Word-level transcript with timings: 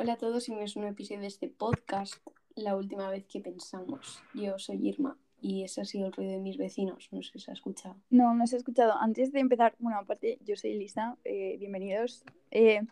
Hola 0.00 0.12
a 0.12 0.16
todos 0.16 0.48
y 0.48 0.52
bienvenidos 0.52 0.76
un 0.76 0.84
episodio 0.84 1.22
de 1.22 1.26
este 1.26 1.48
podcast, 1.48 2.14
la 2.54 2.76
última 2.76 3.10
vez 3.10 3.26
que 3.26 3.40
pensamos. 3.40 4.22
Yo 4.32 4.56
soy 4.56 4.86
Irma 4.86 5.18
y 5.40 5.64
ese 5.64 5.80
ha 5.80 5.84
sido 5.84 6.06
el 6.06 6.12
ruido 6.12 6.30
de 6.30 6.38
mis 6.38 6.56
vecinos, 6.56 7.08
no 7.10 7.20
sé 7.20 7.32
si 7.32 7.38
se 7.40 7.50
ha 7.50 7.54
escuchado. 7.54 7.96
No, 8.08 8.32
no 8.32 8.46
se 8.46 8.54
ha 8.54 8.58
escuchado. 8.58 8.92
Antes 8.92 9.32
de 9.32 9.40
empezar, 9.40 9.74
bueno, 9.80 9.98
aparte, 9.98 10.38
yo 10.44 10.54
soy 10.54 10.74
Lisa, 10.74 11.18
eh, 11.24 11.56
bienvenidos. 11.58 12.22
Eh, 12.52 12.82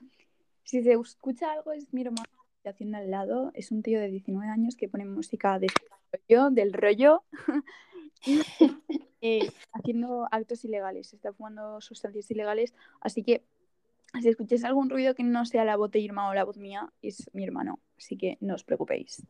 si 0.65 0.83
se 0.83 0.95
escucha 0.95 1.53
algo, 1.53 1.71
es 1.71 1.95
mi 1.95 2.01
hermano 2.01 2.25
haciendo 2.65 2.99
al 2.99 3.09
lado, 3.09 3.53
es 3.55 3.71
un 3.71 3.85
tío 3.85 4.01
de 4.01 4.09
19 4.09 4.51
años 4.51 4.75
que 4.75 4.89
pone 4.89 5.05
música 5.05 5.61
de 5.61 5.69
rollo, 6.11 6.51
del 6.51 6.73
rollo, 6.73 7.23
eh, 9.21 9.49
haciendo 9.73 10.27
actos 10.33 10.65
ilegales, 10.65 11.13
está 11.13 11.33
fumando 11.33 11.81
sustancias 11.81 12.29
ilegales, 12.33 12.75
así 13.01 13.23
que 13.23 13.45
si 14.21 14.29
escucháis 14.29 14.65
algún 14.65 14.91
ruido 14.91 15.15
que 15.15 15.23
no 15.23 15.45
sea 15.45 15.65
la 15.65 15.77
voz 15.77 15.91
de 15.91 16.01
Irma 16.01 16.29
o 16.29 16.35
la 16.35 16.45
voz 16.45 16.57
mía, 16.59 16.93
es 17.03 17.31
mi 17.33 17.45
hermano, 17.45 17.81
así 17.97 18.17
que 18.17 18.39
no 18.41 18.55
os 18.55 18.65
preocupéis. 18.65 19.27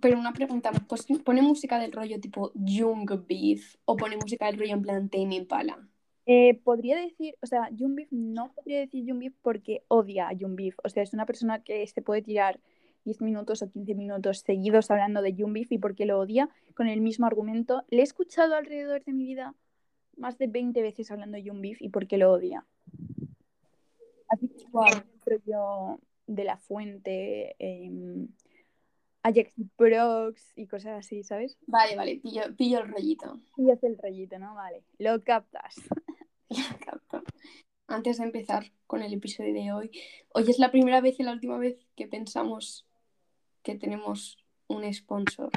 Pero 0.00 0.18
una 0.18 0.32
pregunta, 0.32 0.72
pues, 0.88 1.06
¿pone 1.24 1.42
música 1.42 1.78
del 1.78 1.92
rollo 1.92 2.20
tipo 2.20 2.52
Young 2.54 3.26
Beef 3.26 3.76
o 3.84 3.96
pone 3.96 4.16
música 4.16 4.46
del 4.46 4.58
rollo 4.58 4.74
en 4.74 4.82
plan 4.82 5.08
Tame 5.08 5.36
Impala? 5.36 5.78
Eh, 6.26 6.60
podría 6.64 6.98
decir, 6.98 7.36
o 7.40 7.46
sea, 7.46 7.70
Young 7.70 7.94
Beef 7.94 8.08
no 8.10 8.52
podría 8.52 8.80
decir 8.80 9.04
Young 9.04 9.20
Beef 9.20 9.34
porque 9.42 9.84
odia 9.88 10.28
a 10.28 10.32
Young 10.32 10.56
Beef. 10.56 10.76
O 10.82 10.88
sea, 10.88 11.02
es 11.02 11.12
una 11.12 11.24
persona 11.24 11.62
que 11.62 11.86
se 11.86 12.02
puede 12.02 12.20
tirar 12.20 12.60
10 13.04 13.20
minutos 13.20 13.62
o 13.62 13.70
15 13.70 13.94
minutos 13.94 14.40
seguidos 14.40 14.90
hablando 14.90 15.22
de 15.22 15.34
Young 15.34 15.52
Beef 15.52 15.70
y 15.70 15.78
porque 15.78 16.04
lo 16.04 16.18
odia 16.18 16.50
con 16.74 16.88
el 16.88 17.00
mismo 17.00 17.26
argumento. 17.26 17.84
Le 17.88 18.00
he 18.00 18.02
escuchado 18.02 18.56
alrededor 18.56 19.04
de 19.04 19.12
mi 19.12 19.24
vida 19.24 19.54
más 20.16 20.36
de 20.38 20.48
20 20.48 20.82
veces 20.82 21.10
hablando 21.10 21.36
de 21.36 21.44
Young 21.44 21.60
Beef 21.60 21.80
y 21.80 21.88
porque 21.88 22.18
lo 22.18 22.32
odia. 22.32 22.66
Así 24.28 24.48
que 24.48 24.64
Wow. 24.72 26.00
de 26.26 26.44
la 26.44 26.56
fuente, 26.56 27.54
eh, 27.58 27.90
Ajax 29.22 29.52
Prox 29.76 30.52
y 30.56 30.66
cosas 30.66 30.98
así, 30.98 31.22
¿sabes? 31.24 31.58
Vale, 31.66 31.96
vale, 31.96 32.20
pillo, 32.22 32.42
pillo 32.56 32.80
el 32.80 32.88
rollito. 32.92 33.40
Es 33.56 33.82
el 33.82 33.98
rollito, 33.98 34.38
¿no? 34.38 34.54
Vale, 34.54 34.84
lo 34.98 35.22
captas. 35.22 35.74
Capto. 36.86 37.22
Antes 37.88 38.18
de 38.18 38.24
empezar 38.24 38.72
con 38.86 39.02
el 39.02 39.12
episodio 39.12 39.52
de 39.52 39.72
hoy, 39.72 39.90
hoy 40.32 40.44
es 40.48 40.58
la 40.58 40.70
primera 40.70 41.00
vez 41.00 41.18
y 41.18 41.24
la 41.24 41.32
última 41.32 41.58
vez 41.58 41.76
que 41.96 42.06
pensamos 42.06 42.86
que 43.62 43.74
tenemos 43.74 44.38
un 44.68 44.92
sponsor. 44.92 45.50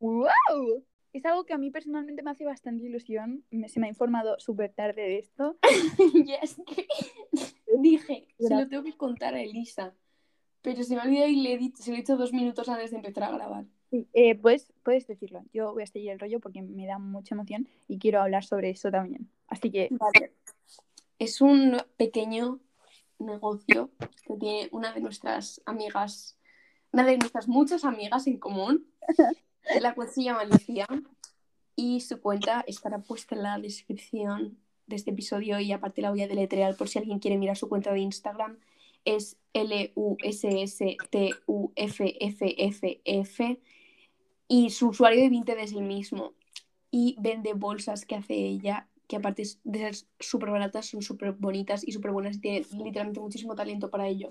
¡Wow! 0.00 0.84
Es 1.14 1.24
algo 1.24 1.44
que 1.44 1.54
a 1.54 1.58
mí 1.58 1.70
personalmente 1.70 2.24
me 2.24 2.32
hace 2.32 2.44
bastante 2.44 2.84
ilusión. 2.84 3.44
Me- 3.52 3.68
se 3.68 3.78
me 3.78 3.86
ha 3.86 3.88
informado 3.88 4.38
súper 4.40 4.72
tarde 4.72 5.00
de 5.00 5.18
esto. 5.18 5.56
ya 6.26 6.34
es 6.42 6.56
que 6.66 6.86
dije, 7.78 8.26
se 8.38 8.54
lo 8.54 8.68
tengo 8.68 8.82
que 8.82 8.96
contar 8.96 9.32
a 9.34 9.40
Elisa, 9.40 9.94
pero 10.60 10.82
se 10.82 10.96
me 10.96 11.00
ha 11.00 11.04
olvidado 11.04 11.28
y 11.28 11.36
le 11.36 11.52
he 11.52 11.56
dicho, 11.58 11.80
se 11.82 11.90
lo 11.92 11.96
he 11.96 12.00
dicho 12.00 12.16
dos 12.16 12.32
minutos 12.32 12.68
antes 12.68 12.90
de 12.90 12.96
empezar 12.96 13.22
a 13.24 13.30
grabar. 13.30 13.64
Sí, 13.90 14.08
eh, 14.12 14.34
puedes, 14.34 14.72
puedes 14.82 15.06
decirlo. 15.06 15.44
Yo 15.52 15.72
voy 15.72 15.84
a 15.84 15.86
seguir 15.86 16.10
el 16.10 16.18
rollo 16.18 16.40
porque 16.40 16.62
me 16.62 16.84
da 16.84 16.98
mucha 16.98 17.36
emoción 17.36 17.68
y 17.86 18.00
quiero 18.00 18.20
hablar 18.20 18.44
sobre 18.44 18.70
eso 18.70 18.90
también. 18.90 19.30
Así 19.46 19.70
que, 19.70 19.88
Vale. 19.92 20.32
Es 21.20 21.40
un 21.40 21.76
pequeño 21.96 22.58
negocio 23.20 23.92
que 24.26 24.34
tiene 24.34 24.68
una 24.72 24.92
de 24.92 25.00
nuestras 25.00 25.62
amigas, 25.64 26.36
una 26.92 27.04
de 27.06 27.18
nuestras 27.18 27.46
muchas 27.46 27.84
amigas 27.84 28.26
en 28.26 28.38
común, 28.38 28.84
la 29.80 29.94
cual 29.94 30.08
se 30.08 30.22
llama 30.22 30.42
y 31.76 32.00
su 32.00 32.20
cuenta 32.20 32.64
estará 32.66 32.98
puesta 32.98 33.34
en 33.34 33.42
la 33.42 33.58
descripción 33.58 34.58
de 34.86 34.96
este 34.96 35.10
episodio 35.10 35.58
y 35.60 35.72
aparte 35.72 36.02
la 36.02 36.10
voy 36.10 36.22
a 36.22 36.28
deletrear 36.28 36.76
por 36.76 36.88
si 36.88 36.98
alguien 36.98 37.18
quiere 37.18 37.38
mirar 37.38 37.56
su 37.56 37.68
cuenta 37.68 37.92
de 37.92 38.00
Instagram. 38.00 38.58
Es 39.04 39.36
L-U-S-S-T-U-F-F-F 39.52 40.70
y 44.48 44.70
su 44.70 44.88
usuario 44.88 45.22
de 45.22 45.28
Vinted 45.28 45.58
es 45.58 45.72
el 45.72 45.82
mismo 45.82 46.32
y 46.90 47.16
vende 47.18 47.54
bolsas 47.54 48.06
que 48.06 48.14
hace 48.14 48.34
ella, 48.34 48.88
que 49.08 49.16
aparte 49.16 49.42
de 49.64 49.78
ser 49.78 49.96
súper 50.20 50.50
baratas, 50.50 50.86
son 50.86 51.02
súper 51.02 51.32
bonitas 51.32 51.86
y 51.86 51.92
súper 51.92 52.12
buenas 52.12 52.36
y 52.36 52.40
tiene 52.40 52.66
literalmente 52.72 53.20
muchísimo 53.20 53.54
talento 53.54 53.90
para 53.90 54.06
ello. 54.06 54.30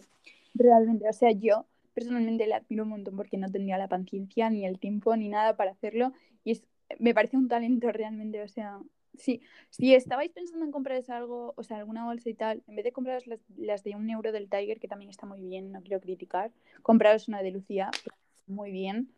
realmente, 0.54 1.10
o 1.10 1.14
sea, 1.14 1.32
yo 1.32 1.66
personalmente 1.94 2.48
le 2.48 2.56
admiro 2.56 2.84
un 2.84 2.90
montón 2.90 3.16
porque 3.16 3.38
no 3.38 3.52
tendría 3.52 3.78
la 3.78 3.88
paciencia, 3.88 4.50
ni 4.50 4.66
el 4.66 4.80
tiempo, 4.80 5.16
ni 5.16 5.30
nada 5.30 5.56
para 5.56 5.72
hacerlo. 5.72 6.14
Y 6.44 6.52
es, 6.52 6.64
me 7.00 7.14
parece 7.14 7.38
un 7.38 7.48
talento 7.48 7.92
realmente, 7.92 8.42
o 8.42 8.48
sea, 8.48 8.80
sí. 9.18 9.42
Si 9.70 9.94
estabais 9.94 10.32
pensando 10.32 10.66
en 10.66 10.72
compraros 10.72 11.10
algo, 11.10 11.54
o 11.56 11.64
sea, 11.64 11.78
alguna 11.78 12.06
bolsa 12.06 12.30
y 12.30 12.34
tal, 12.34 12.64
en 12.68 12.76
vez 12.76 12.86
de 12.86 12.92
compraros 12.92 13.28
las, 13.28 13.40
las 13.58 13.84
de 13.84 13.96
un 13.96 14.10
euro 14.10 14.32
del 14.32 14.50
Tiger, 14.50 14.80
que 14.80 14.88
también 14.88 15.10
está 15.10 15.26
muy 15.26 15.42
bien, 15.42 15.72
no 15.72 15.82
quiero 15.82 16.02
criticar, 16.02 16.52
compraros 16.82 17.28
una 17.28 17.42
de 17.42 17.52
Lucía, 17.52 17.92
muy 18.48 18.72
bien. 18.72 19.10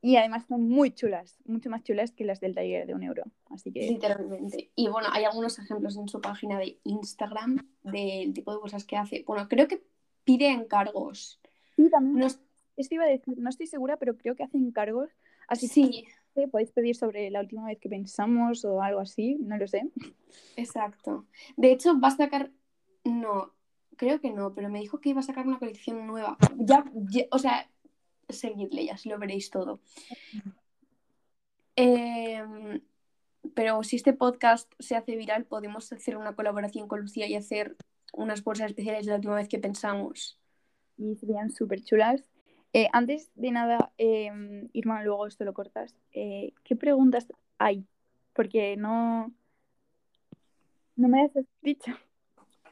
Y 0.00 0.16
además 0.16 0.44
son 0.46 0.68
muy 0.68 0.90
chulas, 0.90 1.38
mucho 1.46 1.70
más 1.70 1.82
chulas 1.82 2.12
que 2.12 2.24
las 2.24 2.38
del 2.38 2.54
Tiger 2.54 2.86
de 2.86 2.94
un 2.94 3.02
euro. 3.02 3.24
Así 3.48 3.72
que 3.72 3.88
Literalmente. 3.88 4.70
Y 4.76 4.88
bueno, 4.88 5.08
hay 5.10 5.24
algunos 5.24 5.58
ejemplos 5.58 5.96
en 5.96 6.10
su 6.10 6.20
página 6.20 6.58
de 6.58 6.78
Instagram 6.84 7.66
del 7.82 8.34
tipo 8.34 8.52
de 8.52 8.58
bolsas 8.58 8.84
que 8.84 8.98
hace. 8.98 9.24
Bueno, 9.26 9.48
creo 9.48 9.66
que 9.66 9.82
pide 10.24 10.50
encargos. 10.50 11.40
Sí, 11.76 11.90
también. 11.90 12.18
No, 12.18 12.26
Esto 12.76 12.94
iba 12.94 13.04
a 13.04 13.08
decir, 13.08 13.38
no 13.38 13.48
estoy 13.50 13.66
segura, 13.66 13.96
pero 13.96 14.16
creo 14.16 14.34
que 14.34 14.42
hacen 14.44 14.70
cargos. 14.72 15.10
Así 15.48 15.68
sí, 15.68 16.06
que 16.34 16.48
podéis 16.48 16.72
pedir 16.72 16.96
sobre 16.96 17.30
la 17.30 17.40
última 17.40 17.66
vez 17.66 17.78
que 17.78 17.88
pensamos 17.88 18.64
o 18.64 18.82
algo 18.82 19.00
así, 19.00 19.36
no 19.40 19.56
lo 19.56 19.66
sé. 19.68 19.82
exacto. 20.56 21.26
De 21.56 21.70
hecho, 21.72 21.98
va 22.00 22.08
a 22.08 22.16
sacar. 22.16 22.50
No, 23.04 23.52
creo 23.96 24.20
que 24.20 24.30
no, 24.30 24.54
pero 24.54 24.68
me 24.70 24.80
dijo 24.80 25.00
que 25.00 25.10
iba 25.10 25.20
a 25.20 25.24
sacar 25.24 25.46
una 25.46 25.58
colección 25.58 26.06
nueva. 26.06 26.38
Ya, 26.56 26.84
ya- 26.94 27.26
o 27.30 27.38
sea, 27.38 27.68
seguidle, 28.28 28.86
ya 28.86 28.96
se 28.96 29.08
lo 29.10 29.18
veréis 29.18 29.50
todo. 29.50 29.80
Em, 31.76 32.80
pero 33.54 33.82
si 33.82 33.96
este 33.96 34.12
podcast 34.12 34.72
se 34.78 34.96
hace 34.96 35.16
viral, 35.16 35.44
podemos 35.44 35.92
hacer 35.92 36.16
una 36.16 36.34
colaboración 36.34 36.88
con 36.88 37.00
Lucía 37.00 37.26
y 37.26 37.34
hacer 37.34 37.76
unas 38.12 38.42
bolsas 38.44 38.68
especiales 38.70 39.04
de 39.06 39.10
la 39.10 39.16
última 39.16 39.34
vez 39.34 39.48
que 39.48 39.58
pensamos. 39.58 40.40
Y 40.96 41.16
serían 41.16 41.50
súper 41.50 41.82
chulas. 41.82 42.28
Eh, 42.72 42.88
antes 42.92 43.30
de 43.34 43.50
nada, 43.52 43.92
eh, 43.98 44.30
Irma, 44.72 45.02
luego 45.02 45.26
esto 45.26 45.44
lo 45.44 45.54
cortas. 45.54 45.94
eh, 46.12 46.52
¿Qué 46.64 46.76
preguntas 46.76 47.28
hay? 47.58 47.86
Porque 48.32 48.76
no, 48.76 49.32
no 50.96 51.08
me 51.08 51.22
has 51.22 51.32
dicho. 51.62 51.92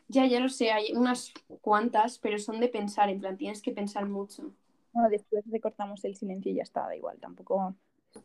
Ya, 0.08 0.26
ya 0.26 0.40
lo 0.40 0.48
sé, 0.48 0.72
hay 0.72 0.92
unas 0.92 1.32
cuantas, 1.60 2.18
pero 2.18 2.38
son 2.38 2.60
de 2.60 2.68
pensar, 2.68 3.08
en 3.08 3.20
plan, 3.20 3.36
tienes 3.36 3.62
que 3.62 3.72
pensar 3.72 4.06
mucho. 4.06 4.52
Bueno, 4.92 5.08
después 5.08 5.44
recortamos 5.50 6.04
el 6.04 6.16
silencio 6.16 6.52
y 6.52 6.56
ya 6.56 6.62
está, 6.62 6.82
da 6.82 6.96
igual, 6.96 7.18
tampoco 7.18 7.74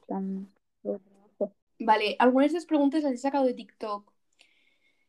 tan... 0.07 0.49
Vale, 1.79 2.15
algunas 2.19 2.51
de 2.51 2.57
esas 2.57 2.67
preguntas 2.67 3.03
las 3.03 3.13
he 3.13 3.17
sacado 3.17 3.45
de 3.45 3.53
TikTok 3.53 4.11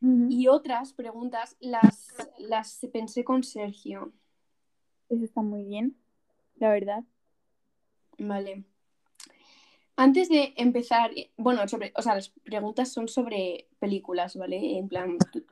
y 0.01 0.47
otras 0.47 0.93
preguntas 0.93 1.57
las, 1.59 2.13
las 2.37 2.79
pensé 2.93 3.23
con 3.23 3.43
Sergio. 3.43 4.13
Eso 5.09 5.25
está 5.25 5.41
muy 5.41 5.63
bien, 5.63 5.95
la 6.55 6.69
verdad. 6.69 7.03
Vale. 8.17 8.63
Antes 9.95 10.29
de 10.29 10.53
empezar, 10.55 11.11
bueno, 11.35 11.67
sobre, 11.67 11.91
o 11.95 12.01
sea, 12.01 12.15
las 12.15 12.29
preguntas 12.29 12.91
son 12.91 13.07
sobre 13.07 13.67
películas, 13.79 14.35
¿vale? 14.37 14.77
En 14.77 14.87
plan, 14.87 15.17
¿tu, 15.31 15.43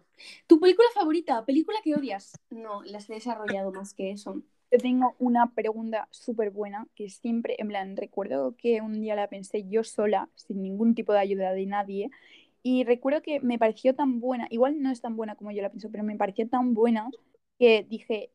tu 0.48 0.60
película 0.60 0.88
favorita? 0.94 1.44
¿Película 1.46 1.80
que 1.84 1.96
odias? 1.96 2.34
No, 2.50 2.82
las 2.84 3.10
he 3.10 3.16
desarrollado 3.16 3.72
más 3.72 3.94
que 3.94 4.12
eso. 4.12 4.42
Yo 4.72 4.78
tengo 4.80 5.16
una 5.20 5.54
pregunta 5.54 6.08
súper 6.12 6.52
buena 6.52 6.88
que 6.96 7.10
siempre, 7.10 7.56
en 7.58 7.70
plan, 7.70 7.98
recuerdo 7.98 8.56
que 8.58 8.82
un 8.82 9.02
día 9.02 9.16
la 9.16 9.28
pensé 9.28 9.68
yo 9.68 9.84
sola, 9.84 10.30
sin 10.36 10.62
ningún 10.62 10.94
tipo 10.94 11.14
de 11.14 11.20
ayuda 11.20 11.52
de 11.54 11.66
nadie, 11.66 12.10
y 12.64 12.84
recuerdo 12.84 13.22
que 13.22 13.40
me 13.40 13.58
pareció 13.58 13.96
tan 13.96 14.20
buena, 14.20 14.48
igual 14.50 14.82
no 14.82 14.92
es 14.92 15.00
tan 15.00 15.16
buena 15.16 15.36
como 15.36 15.52
yo 15.52 15.62
la 15.62 15.70
pienso, 15.70 15.90
pero 15.90 16.04
me 16.04 16.18
pareció 16.18 16.50
tan 16.50 16.74
buena 16.74 17.10
que 17.58 17.86
dije, 17.90 18.32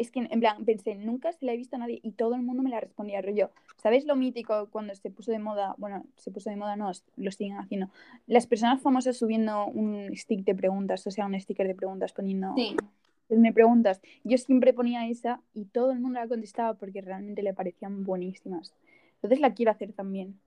es 0.00 0.10
que, 0.10 0.20
en 0.20 0.40
plan, 0.40 0.64
pensé, 0.64 0.94
nunca 0.94 1.30
se 1.32 1.44
la 1.44 1.52
he 1.52 1.56
visto 1.58 1.76
a 1.76 1.78
nadie 1.78 2.00
y 2.02 2.12
todo 2.12 2.34
el 2.34 2.42
mundo 2.42 2.62
me 2.62 2.70
la 2.70 2.80
respondía, 2.80 3.20
rollo, 3.20 3.50
¿sabes 3.76 4.06
lo 4.06 4.16
mítico 4.16 4.68
cuando 4.70 4.94
se 4.94 5.10
puso 5.10 5.30
de 5.30 5.38
moda? 5.38 5.74
Bueno, 5.76 6.06
se 6.16 6.30
puso 6.30 6.48
de 6.48 6.56
moda, 6.56 6.74
no, 6.74 6.90
lo 7.16 7.30
siguen 7.30 7.58
haciendo. 7.58 7.90
Las 8.26 8.46
personas 8.46 8.80
famosas 8.80 9.18
subiendo 9.18 9.66
un 9.66 10.10
stick 10.16 10.42
de 10.44 10.54
preguntas, 10.54 11.06
o 11.06 11.10
sea, 11.10 11.26
un 11.26 11.38
sticker 11.38 11.66
de 11.66 11.74
preguntas 11.74 12.14
poniendo 12.14 12.54
Sí, 12.56 12.74
pues 13.28 13.38
me 13.38 13.52
preguntas, 13.52 14.00
yo 14.24 14.38
siempre 14.38 14.72
ponía 14.72 15.06
esa 15.06 15.42
y 15.52 15.66
todo 15.66 15.92
el 15.92 16.00
mundo 16.00 16.18
la 16.18 16.28
contestaba 16.28 16.74
porque 16.74 17.02
realmente 17.02 17.42
le 17.42 17.52
parecían 17.52 18.02
buenísimas. 18.04 18.74
Entonces 19.16 19.40
la 19.40 19.52
quiero 19.52 19.70
hacer 19.70 19.92
también. 19.92 20.40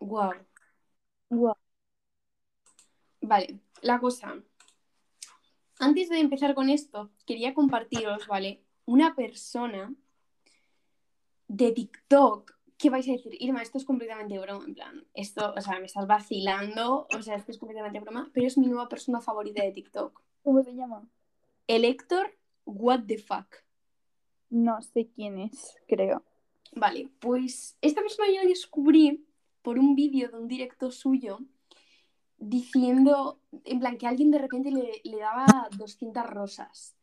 wow. 0.00 0.32
Guau. 1.28 1.54
Vale, 3.20 3.60
la 3.82 4.00
cosa. 4.00 4.42
Antes 5.80 6.10
de 6.10 6.20
empezar 6.20 6.54
con 6.54 6.68
esto, 6.68 7.10
quería 7.24 7.54
compartiros, 7.54 8.26
¿vale? 8.26 8.62
Una 8.84 9.16
persona 9.16 9.94
de 11.48 11.72
TikTok 11.72 12.52
que 12.76 12.90
vais 12.90 13.08
a 13.08 13.12
decir, 13.12 13.32
Irma, 13.40 13.62
esto 13.62 13.78
es 13.78 13.86
completamente 13.86 14.38
broma, 14.38 14.64
en 14.66 14.74
plan, 14.74 15.06
esto, 15.14 15.54
o 15.56 15.60
sea, 15.62 15.78
me 15.80 15.86
estás 15.86 16.06
vacilando, 16.06 17.08
o 17.16 17.22
sea, 17.22 17.36
esto 17.36 17.50
es 17.50 17.56
completamente 17.56 17.98
broma, 17.98 18.30
pero 18.34 18.46
es 18.46 18.58
mi 18.58 18.66
nueva 18.66 18.90
persona 18.90 19.22
favorita 19.22 19.64
de 19.64 19.72
TikTok. 19.72 20.22
¿Cómo 20.42 20.62
se 20.62 20.74
llama? 20.74 21.08
El 21.66 21.86
Héctor, 21.86 22.38
what 22.66 23.04
the 23.06 23.16
fuck. 23.16 23.46
No 24.50 24.82
sé 24.82 25.08
quién 25.08 25.38
es, 25.38 25.76
creo. 25.88 26.22
Vale, 26.74 27.08
pues 27.20 27.78
esta 27.80 28.02
persona 28.02 28.28
yo 28.28 28.42
la 28.42 28.48
descubrí 28.48 29.26
por 29.62 29.78
un 29.78 29.94
vídeo 29.94 30.28
de 30.28 30.36
un 30.36 30.46
directo 30.46 30.90
suyo 30.90 31.40
diciendo, 32.40 33.40
en 33.64 33.80
plan, 33.80 33.98
que 33.98 34.08
alguien 34.08 34.32
de 34.32 34.38
repente 34.38 34.72
le, 34.72 35.02
le 35.04 35.18
daba 35.18 35.68
200 35.72 36.26
rosas. 36.28 36.96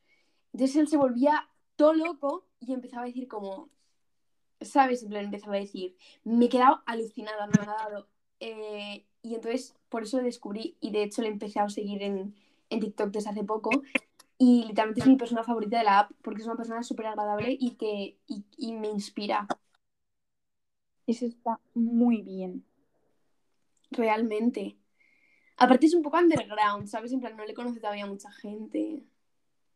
Entonces 0.54 0.78
él 0.78 0.90
se 0.90 0.98
volvía 0.98 1.50
todo 1.78 1.94
loco 1.94 2.48
y 2.60 2.74
empezaba 2.74 3.04
a 3.04 3.08
decir 3.08 3.28
como, 3.30 3.70
¿sabes? 4.62 5.04
En 5.04 5.10
plan, 5.10 5.26
empezaba 5.26 5.56
a 5.56 5.60
decir, 5.60 5.98
me 6.24 6.46
he 6.46 6.50
quedado 6.50 6.84
alucinada, 6.86 7.48
me 7.48 7.60
ha 7.62 7.66
dado. 7.66 8.10
Eh, 8.40 9.06
y 9.24 9.36
entonces 9.36 9.76
por 9.90 10.04
eso 10.04 10.18
lo 10.18 10.24
descubrí 10.24 10.78
y 10.82 10.92
de 10.92 11.04
hecho 11.04 11.22
le 11.22 11.30
empecé 11.30 11.60
a 11.60 11.70
seguir 11.70 12.04
en, 12.04 12.36
en 12.70 12.80
TikTok 12.80 13.12
desde 13.12 13.32
hace 13.32 13.44
poco 13.44 13.72
y 14.38 14.66
literalmente 14.66 15.02
es 15.02 15.08
mi 15.08 15.18
persona 15.18 15.44
favorita 15.44 15.80
de 15.80 15.86
la 15.86 16.00
app 16.00 16.12
porque 16.22 16.42
es 16.42 16.48
una 16.48 16.56
persona 16.56 16.84
súper 16.84 17.08
agradable 17.08 17.58
y 17.60 17.72
que 17.72 18.18
y, 18.28 18.46
y 18.58 18.74
me 18.74 18.90
inspira 18.90 19.48
Eso 21.08 21.26
está 21.26 21.60
muy 21.74 22.22
bien. 22.22 22.66
realmente. 23.92 24.78
Aparte 25.58 25.88
es 25.88 25.94
un 25.96 26.04
poco 26.04 26.18
underground, 26.18 26.88
¿sabes? 26.88 27.12
En 27.14 27.20
plan, 27.20 27.36
no 27.36 27.46
le 27.46 27.54
conoce 27.54 27.80
todavía 27.80 28.06
mucha 28.06 28.32
gente. 28.32 29.04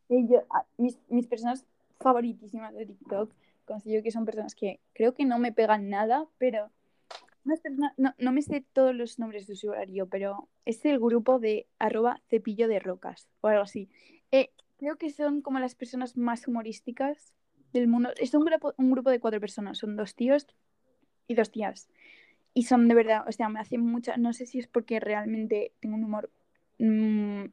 Eh, 0.09 0.25
yo- 0.29 0.45
a- 0.49 0.65
mis, 0.77 0.99
mis 1.09 1.27
personas 1.27 1.65
favoritísimas 1.99 2.73
de 2.73 2.85
TikTok 2.85 3.33
considero 3.65 4.03
que 4.03 4.11
son 4.11 4.25
personas 4.25 4.55
que 4.55 4.79
creo 4.93 5.13
que 5.13 5.25
no 5.25 5.39
me 5.39 5.51
pegan 5.51 5.89
nada, 5.89 6.25
pero 6.37 6.69
personas, 7.43 7.93
no, 7.97 8.13
no 8.17 8.31
me 8.31 8.41
sé 8.41 8.63
todos 8.73 8.93
los 8.93 9.17
nombres 9.19 9.47
de 9.47 9.53
usuario, 9.53 10.07
pero 10.07 10.47
es 10.65 10.83
el 10.85 10.99
grupo 10.99 11.39
de 11.39 11.67
arroba 11.79 12.21
cepillo 12.29 12.67
de 12.67 12.79
rocas 12.79 13.27
o 13.41 13.47
algo 13.47 13.63
así. 13.63 13.89
Eh, 14.31 14.51
creo 14.77 14.97
que 14.97 15.09
son 15.09 15.41
como 15.41 15.59
las 15.59 15.75
personas 15.75 16.17
más 16.17 16.47
humorísticas 16.47 17.33
del 17.73 17.87
mundo. 17.87 18.09
Es 18.17 18.33
un 18.33 18.45
grupo, 18.45 18.73
un 18.77 18.91
grupo 18.91 19.09
de 19.09 19.19
cuatro 19.19 19.39
personas, 19.39 19.77
son 19.77 19.95
dos 19.95 20.15
tíos 20.15 20.47
y 21.27 21.35
dos 21.35 21.51
tías. 21.51 21.87
Y 22.53 22.63
son 22.63 22.87
de 22.87 22.95
verdad, 22.95 23.23
o 23.27 23.31
sea, 23.31 23.49
me 23.49 23.59
hacen 23.59 23.81
mucha, 23.81 24.17
no 24.17 24.33
sé 24.33 24.45
si 24.45 24.59
es 24.59 24.67
porque 24.67 24.99
realmente 24.99 25.73
tengo 25.79 25.95
un 25.95 26.03
humor 26.03 26.29
mm, 26.79 27.45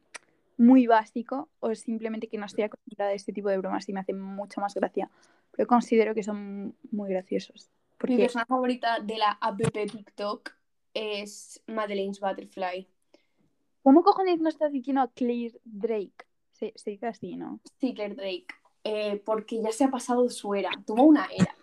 muy 0.56 0.86
básico 0.86 1.48
o 1.60 1.74
simplemente 1.74 2.26
que 2.26 2.36
no 2.36 2.46
estoy 2.46 2.64
acostumbrada 2.64 3.12
a 3.12 3.14
este 3.14 3.32
tipo 3.32 3.48
de 3.48 3.58
bromas 3.58 3.88
y 3.88 3.92
me 3.92 4.00
hacen 4.00 4.20
mucha 4.20 4.60
más 4.60 4.74
gracia. 4.74 5.10
Pero 5.52 5.66
considero 5.66 6.14
que 6.14 6.22
son 6.22 6.74
muy 6.90 7.10
graciosos. 7.10 7.70
Mi 7.70 7.98
Porque 7.98 8.16
persona 8.18 8.46
favorita 8.46 9.00
de 9.00 9.18
la 9.18 9.38
app 9.40 9.60
TikTok 9.60 10.52
es 10.94 11.62
Madeleine's 11.66 12.20
Butterfly. 12.20 12.88
¿Cómo 13.82 14.02
cojones 14.02 14.40
no 14.40 14.48
estás 14.48 14.72
diciendo 14.72 15.02
a 15.02 15.08
Claire 15.08 15.60
Drake? 15.64 16.26
Se, 16.52 16.72
se 16.76 16.90
dice 16.90 17.06
así, 17.06 17.36
¿no? 17.36 17.60
Sí, 17.80 17.94
Claire 17.94 18.14
Drake. 18.14 18.46
Eh, 18.84 19.22
porque 19.24 19.60
ya 19.62 19.72
se 19.72 19.84
ha 19.84 19.90
pasado 19.90 20.28
su 20.28 20.54
era. 20.54 20.70
Tuvo 20.86 21.04
una 21.04 21.26
era. 21.26 21.54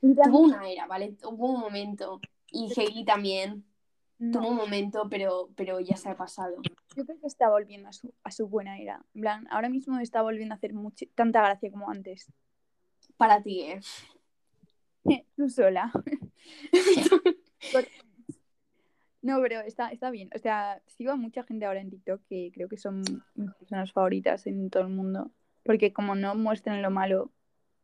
Tuvo 0.00 0.40
una 0.40 0.68
era, 0.70 0.86
¿vale? 0.86 1.16
Hubo 1.24 1.52
un 1.52 1.60
momento. 1.60 2.20
Y 2.50 2.72
Hailey 2.76 3.04
también. 3.04 3.64
No, 4.18 4.40
Tuvo 4.40 4.50
un 4.50 4.56
momento, 4.56 5.06
pero, 5.08 5.50
pero 5.54 5.78
ya 5.78 5.96
se 5.96 6.08
ha 6.08 6.16
pasado. 6.16 6.56
yo 6.96 7.04
creo 7.04 7.20
que 7.20 7.26
está 7.26 7.48
volviendo 7.48 7.88
a 7.88 7.92
su, 7.92 8.12
a 8.24 8.32
su 8.32 8.48
buena 8.48 8.78
era. 8.78 9.04
En 9.14 9.20
plan, 9.20 9.46
ahora 9.50 9.68
mismo 9.68 9.98
está 10.00 10.22
volviendo 10.22 10.54
a 10.54 10.56
hacer 10.56 10.74
mucho, 10.74 11.06
tanta 11.14 11.40
gracia 11.40 11.70
como 11.70 11.88
antes. 11.88 12.32
Para 13.16 13.42
ti, 13.42 13.60
¿eh? 13.60 13.80
Tú 15.36 15.48
sola. 15.48 15.92
No, 19.20 19.40
pero 19.42 19.60
está, 19.60 19.90
está 19.90 20.10
bien. 20.10 20.30
O 20.34 20.38
sea, 20.38 20.80
sigo 20.86 21.10
a 21.10 21.16
mucha 21.16 21.42
gente 21.42 21.66
ahora 21.66 21.80
en 21.80 21.90
TikTok 21.90 22.22
que 22.28 22.50
creo 22.54 22.68
que 22.68 22.76
son 22.76 23.02
mis 23.34 23.52
personas 23.54 23.92
favoritas 23.92 24.46
en 24.46 24.70
todo 24.70 24.84
el 24.84 24.90
mundo. 24.90 25.32
Porque 25.64 25.92
como 25.92 26.14
no 26.14 26.34
muestran 26.34 26.82
lo 26.82 26.90
malo, 26.90 27.32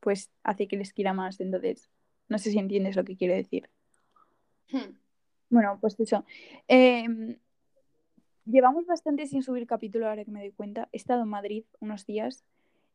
pues 0.01 0.31
hace 0.45 0.69
que 0.69 0.77
les 0.77 0.93
quiera 0.93 1.13
más. 1.13 1.41
Entonces, 1.41 1.91
no 2.29 2.39
sé 2.39 2.51
si 2.51 2.59
entiendes 2.59 2.97
lo 2.97 3.05
que 3.05 3.17
quiero 3.17 3.35
decir. 3.35 3.69
Hmm. 4.71 4.97
Bueno, 5.51 5.79
pues 5.81 5.99
eso. 6.01 6.25
Eh, 6.69 7.37
llevamos 8.47 8.87
bastante 8.87 9.27
sin 9.27 9.43
subir 9.43 9.67
capítulo 9.67 10.09
ahora 10.09 10.25
que 10.25 10.31
me 10.31 10.41
doy 10.41 10.53
cuenta. 10.53 10.89
He 10.93 10.97
estado 10.97 11.23
en 11.23 11.29
Madrid 11.29 11.65
unos 11.81 12.07
días 12.07 12.45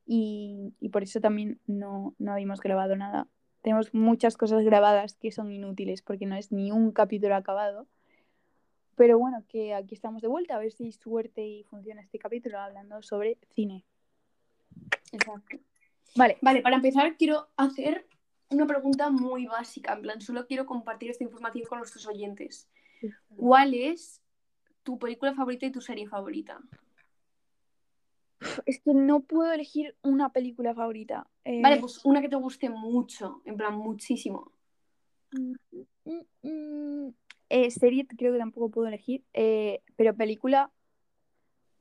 y, 0.06 0.74
y 0.80 0.89
por 0.89 1.04
eso 1.04 1.21
también 1.21 1.60
no, 1.68 2.16
no 2.18 2.33
habíamos 2.33 2.60
grabado 2.62 2.95
nada. 2.95 3.27
Tenemos 3.62 3.94
muchas 3.94 4.38
cosas 4.38 4.63
grabadas 4.63 5.16
que 5.16 5.31
son 5.31 5.51
inútiles 5.51 6.01
porque 6.01 6.25
no 6.25 6.36
es 6.36 6.51
ni 6.51 6.71
un 6.71 6.92
capítulo 6.92 7.36
acabado. 7.36 7.88
Pero 8.95 9.18
bueno, 9.18 9.44
que 9.48 9.74
aquí 9.74 9.95
estamos 9.95 10.22
de 10.22 10.27
vuelta 10.27 10.56
a 10.56 10.60
ver 10.60 10.72
si 10.72 10.92
suerte 10.92 11.45
y 11.45 11.63
funciona 11.63 12.01
este 12.01 12.19
capítulo 12.19 12.60
hablando 12.60 13.01
sobre 13.01 13.38
cine. 13.54 13.86
Exacto. 15.12 15.57
Vale, 16.15 16.38
Vale, 16.42 16.62
para 16.62 16.75
empezar 16.75 17.15
quiero 17.15 17.48
hacer 17.56 18.06
una 18.50 18.66
pregunta 18.66 19.10
muy 19.10 19.46
básica. 19.48 19.94
En 19.94 20.01
plan, 20.01 20.22
solo 20.22 20.46
quiero 20.46 20.66
compartir 20.66 21.12
esta 21.12 21.24
información 21.24 21.66
con 21.68 21.80
nuestros 21.80 22.07
oyentes. 22.07 22.69
¿Cuál 23.36 23.74
es 23.74 24.22
tu 24.84 24.98
película 24.98 25.34
favorita 25.34 25.66
y 25.66 25.72
tu 25.72 25.81
serie 25.81 26.07
favorita? 26.07 26.60
es 28.66 28.80
que 28.80 28.94
no 28.94 29.22
puedo 29.22 29.51
elegir 29.51 29.96
una 30.01 30.31
película 30.31 30.74
favorita. 30.74 31.28
Eh, 31.44 31.62
Vale, 31.62 31.78
pues 31.78 32.04
una 32.06 32.22
que 32.22 32.30
te 32.30 32.36
guste 32.36 32.69
mucho, 32.69 33.42
en 33.46 33.57
plan, 33.57 33.75
muchísimo. 33.75 34.51
Mm, 35.31 35.54
mm, 36.42 37.10
eh, 37.50 37.72
serie 37.72 38.07
creo 38.07 38.34
que 38.34 38.40
tampoco 38.40 38.69
puedo 38.69 38.88
elegir, 38.88 39.24
eh, 39.34 39.81
pero 39.96 40.16
película 40.16 40.72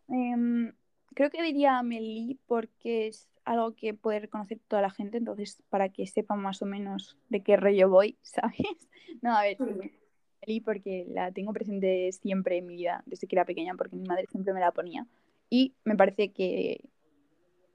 em, 0.08 0.72
creo 1.14 1.30
que 1.30 1.42
diría 1.42 1.78
Amelie 1.78 2.38
porque 2.46 3.08
es 3.08 3.28
algo 3.48 3.74
que 3.74 3.94
puede 3.94 4.20
reconocer 4.20 4.58
toda 4.68 4.82
la 4.82 4.90
gente, 4.90 5.16
entonces 5.18 5.62
para 5.70 5.88
que 5.88 6.06
sepan 6.06 6.40
más 6.40 6.60
o 6.62 6.66
menos 6.66 7.16
de 7.28 7.42
qué 7.42 7.56
rollo 7.56 7.88
voy, 7.88 8.18
¿sabes? 8.22 8.88
No, 9.22 9.36
a 9.36 9.42
ver, 9.42 9.56
Amelie 9.60 10.62
porque 10.62 11.04
la 11.08 11.32
tengo 11.32 11.52
presente 11.52 12.10
siempre 12.12 12.58
en 12.58 12.66
mi 12.66 12.76
vida, 12.76 13.02
desde 13.06 13.26
que 13.26 13.36
era 13.36 13.44
pequeña, 13.44 13.74
porque 13.74 13.96
mi 13.96 14.06
madre 14.06 14.26
siempre 14.30 14.52
me 14.52 14.60
la 14.60 14.72
ponía. 14.72 15.06
Y 15.50 15.74
me 15.84 15.96
parece 15.96 16.30
que 16.32 16.84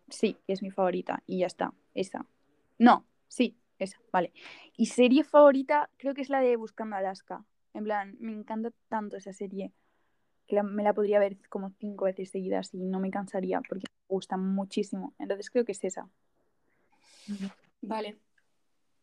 sí, 0.10 0.38
que 0.46 0.54
es 0.54 0.62
mi 0.62 0.72
favorita. 0.72 1.24
Y 1.25 1.40
ya 1.40 1.48
está, 1.48 1.74
esa. 1.94 2.26
No, 2.78 3.06
sí, 3.28 3.58
esa, 3.80 3.98
vale. 4.12 4.31
Y 4.78 4.88
serie 4.88 5.24
favorita 5.24 5.90
creo 5.98 6.14
que 6.14 6.22
es 6.22 6.30
la 6.30 6.40
de 6.40 6.56
Buscando 6.56 6.96
Alaska. 6.96 7.44
En 7.74 7.84
plan, 7.84 8.16
me 8.19 8.31
encanta 8.31 8.72
tanto 8.90 9.18
esa 9.18 9.34
serie 9.34 9.72
que 10.48 10.56
la- 10.56 10.64
me 10.64 10.84
la 10.84 10.94
podría 10.94 11.19
ver 11.19 11.38
como 11.50 11.72
cinco 11.80 12.06
veces 12.06 12.30
seguidas 12.30 12.74
y 12.74 12.78
no 12.78 13.00
me 13.00 13.10
cansaría 13.10 13.62
porque 13.68 13.88
gusta 14.08 14.38
muchísimo. 14.38 15.14
Entonces 15.20 15.50
creo 15.50 15.66
que 15.66 15.72
es 15.74 15.84
esa. 15.84 16.10
Vale. 17.82 18.18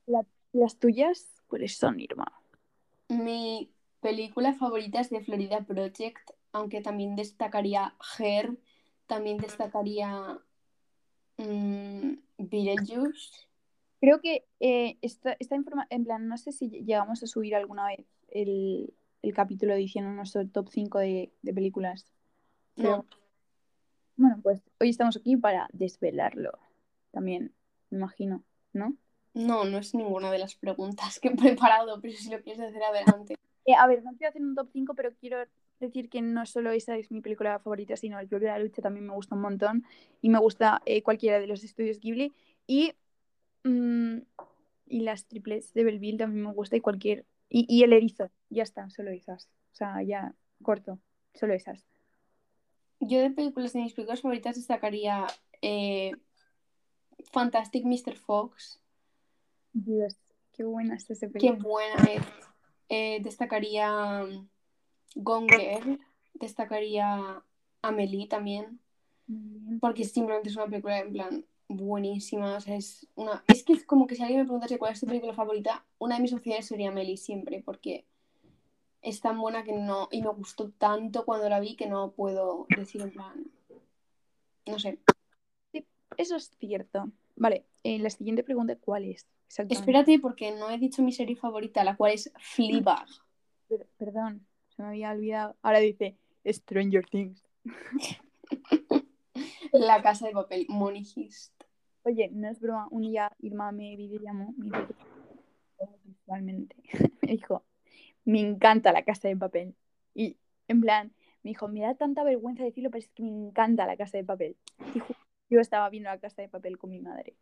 La- 0.06 0.26
¿Las 0.52 0.78
tuyas 0.78 1.28
cuáles 1.46 1.76
son, 1.76 2.00
Irma? 2.00 2.32
Mi 3.08 3.70
película 4.00 4.54
favorita 4.54 5.00
es 5.00 5.10
de 5.10 5.20
Florida 5.20 5.60
Project, 5.62 6.30
aunque 6.52 6.80
también 6.80 7.16
destacaría 7.16 7.94
Her, 8.18 8.56
también 9.06 9.38
destacaría 9.38 10.38
mm, 11.36 12.12
Beetlejuice. 12.38 13.46
Creo 14.00 14.20
que 14.20 14.46
eh, 14.60 14.96
esta, 15.02 15.36
esta 15.38 15.56
información, 15.56 15.88
en 15.90 16.04
plan, 16.04 16.26
no 16.28 16.38
sé 16.38 16.52
si 16.52 16.70
llegamos 16.70 17.22
a 17.22 17.26
subir 17.26 17.54
alguna 17.54 17.86
vez 17.86 18.06
el, 18.28 18.94
el 19.22 19.34
capítulo 19.34 19.74
diciendo 19.74 20.10
nuestro 20.10 20.46
top 20.48 20.68
5 20.70 20.98
de, 20.98 21.30
de 21.42 21.54
películas. 21.54 22.06
Pero 22.76 22.98
No, 22.98 23.04
bueno, 24.20 24.38
pues 24.42 24.60
hoy 24.78 24.90
estamos 24.90 25.16
aquí 25.16 25.36
para 25.36 25.68
desvelarlo. 25.72 26.58
También, 27.10 27.54
me 27.88 27.98
imagino, 27.98 28.44
¿no? 28.72 28.96
no, 29.32 29.64
no 29.64 29.78
es 29.78 29.94
ninguna 29.94 30.30
de 30.30 30.38
las 30.38 30.54
preguntas 30.56 31.18
que 31.20 31.28
he 31.28 31.36
preparado, 31.36 32.00
pero 32.00 32.14
si 32.14 32.30
lo 32.30 32.40
quieres 32.42 32.60
hacer 32.60 32.82
adelante. 32.82 33.36
Eh, 33.64 33.74
a 33.74 33.86
ver, 33.86 34.02
no 34.02 34.12
quiero 34.12 34.30
hacer 34.30 34.42
un 34.42 34.54
top 34.54 34.68
5, 34.72 34.94
pero 34.94 35.12
quiero 35.14 35.38
decir 35.78 36.10
que 36.10 36.20
no 36.20 36.44
solo 36.46 36.70
esa 36.70 36.96
es 36.96 37.10
mi 37.10 37.20
película 37.20 37.58
favorita, 37.58 37.96
sino 37.96 38.18
El 38.18 38.28
Club 38.28 38.40
de 38.40 38.48
la 38.48 38.58
Lucha 38.58 38.82
también 38.82 39.06
me 39.06 39.14
gusta 39.14 39.34
un 39.34 39.42
montón. 39.42 39.84
Y 40.20 40.28
me 40.28 40.38
gusta 40.38 40.82
eh, 40.84 41.02
cualquiera 41.02 41.38
de 41.40 41.46
los 41.46 41.64
estudios 41.64 42.00
Ghibli. 42.00 42.34
Y, 42.66 42.92
mm, 43.64 44.18
y 44.86 45.00
las 45.00 45.26
triples 45.26 45.72
de 45.72 45.84
Belleville 45.84 46.18
también 46.18 46.44
me 46.44 46.52
gusta 46.52 46.76
y 46.76 46.80
cualquier... 46.80 47.24
Y, 47.48 47.66
y 47.68 47.82
El 47.84 47.92
Erizo, 47.92 48.30
ya 48.48 48.62
está, 48.62 48.90
solo 48.90 49.10
esas. 49.10 49.46
O 49.72 49.76
sea, 49.76 50.02
ya, 50.02 50.34
corto, 50.62 50.98
solo 51.34 51.54
esas. 51.54 51.89
Yo 53.00 53.20
de 53.20 53.30
películas, 53.30 53.72
de 53.72 53.80
mis 53.80 53.94
películas 53.94 54.20
favoritas 54.20 54.56
destacaría 54.56 55.26
eh, 55.62 56.12
Fantastic 57.32 57.84
Mr. 57.84 58.16
Fox. 58.16 58.80
Dios, 59.72 60.16
qué 60.52 60.64
buena 60.64 60.96
es 60.96 61.10
esa 61.10 61.26
Qué 61.26 61.32
película. 61.32 61.62
buena 61.62 62.04
es. 62.04 62.22
Eh, 62.88 63.20
destacaría 63.22 64.22
mm, 64.24 64.48
Gone 65.16 65.46
Girl. 65.56 66.00
Destacaría 66.34 67.42
Amelie 67.82 68.26
también. 68.28 68.80
Porque 69.80 70.04
simplemente 70.04 70.48
es 70.48 70.56
una 70.56 70.66
película 70.66 70.98
en 70.98 71.12
plan 71.12 71.44
buenísima. 71.68 72.56
O 72.56 72.60
sea, 72.60 72.74
es 72.76 73.06
una. 73.14 73.44
Es 73.46 73.62
que 73.62 73.74
es 73.74 73.84
como 73.84 74.06
que 74.06 74.16
si 74.16 74.22
alguien 74.22 74.40
me 74.40 74.44
preguntase 74.44 74.78
cuál 74.78 74.92
es 74.92 75.00
tu 75.00 75.06
película 75.06 75.32
favorita, 75.34 75.84
una 75.98 76.16
de 76.16 76.22
mis 76.22 76.32
opciones 76.32 76.66
sería 76.66 76.88
Amelie 76.88 77.16
siempre, 77.16 77.62
porque 77.64 78.04
es 79.02 79.20
tan 79.20 79.40
buena 79.40 79.64
que 79.64 79.72
no. 79.72 80.08
Y 80.10 80.22
me 80.22 80.30
gustó 80.30 80.70
tanto 80.70 81.24
cuando 81.24 81.48
la 81.48 81.60
vi 81.60 81.76
que 81.76 81.86
no 81.86 82.12
puedo 82.12 82.66
decir 82.76 83.02
en 83.02 83.10
plan. 83.12 83.44
No 84.66 84.78
sé. 84.78 84.98
Eso 86.16 86.36
es 86.36 86.50
cierto. 86.58 87.10
Vale, 87.36 87.64
eh, 87.82 87.98
la 87.98 88.10
siguiente 88.10 88.42
pregunta, 88.42 88.76
¿cuál 88.76 89.04
es? 89.04 89.26
Espérate, 89.68 90.18
porque 90.18 90.52
no 90.52 90.70
he 90.70 90.78
dicho 90.78 91.02
mi 91.02 91.12
serie 91.12 91.34
favorita, 91.36 91.82
la 91.82 91.96
cual 91.96 92.12
es 92.12 92.32
Fleabag. 92.38 93.06
Per- 93.68 93.86
perdón, 93.96 94.46
se 94.68 94.82
me 94.82 94.88
había 94.88 95.10
olvidado. 95.10 95.56
Ahora 95.62 95.78
dice 95.78 96.16
Stranger 96.46 97.06
Things. 97.06 97.42
La 99.72 100.02
casa 100.02 100.26
de 100.26 100.32
papel, 100.32 100.66
Money. 100.68 101.06
Oye, 102.02 102.28
no 102.32 102.48
es 102.48 102.60
broma, 102.60 102.88
un 102.90 103.02
día 103.02 103.30
Irma 103.40 103.72
me 103.72 103.96
videollamó, 103.96 104.54
me 104.56 104.66
dijo 104.66 104.94
visualmente. 106.04 106.76
me 107.22 107.32
dijo, 107.32 107.64
me 108.24 108.40
encanta 108.40 108.92
la 108.92 109.04
casa 109.04 109.28
de 109.28 109.36
papel. 109.36 109.74
Y 110.14 110.36
en 110.68 110.80
plan, 110.80 111.12
me 111.42 111.50
dijo, 111.50 111.68
me 111.68 111.80
da 111.80 111.94
tanta 111.94 112.24
vergüenza 112.24 112.64
decirlo, 112.64 112.90
pero 112.90 113.00
es 113.00 113.08
que 113.08 113.22
me 113.22 113.30
encanta 113.30 113.86
la 113.86 113.96
casa 113.96 114.18
de 114.18 114.24
papel. 114.24 114.56
Y 114.94 115.00
yo 115.48 115.60
estaba 115.60 115.88
viendo 115.88 116.10
la 116.10 116.18
casa 116.18 116.42
de 116.42 116.48
papel 116.48 116.78
con 116.78 116.90
mi 116.90 117.00
madre. 117.00 117.34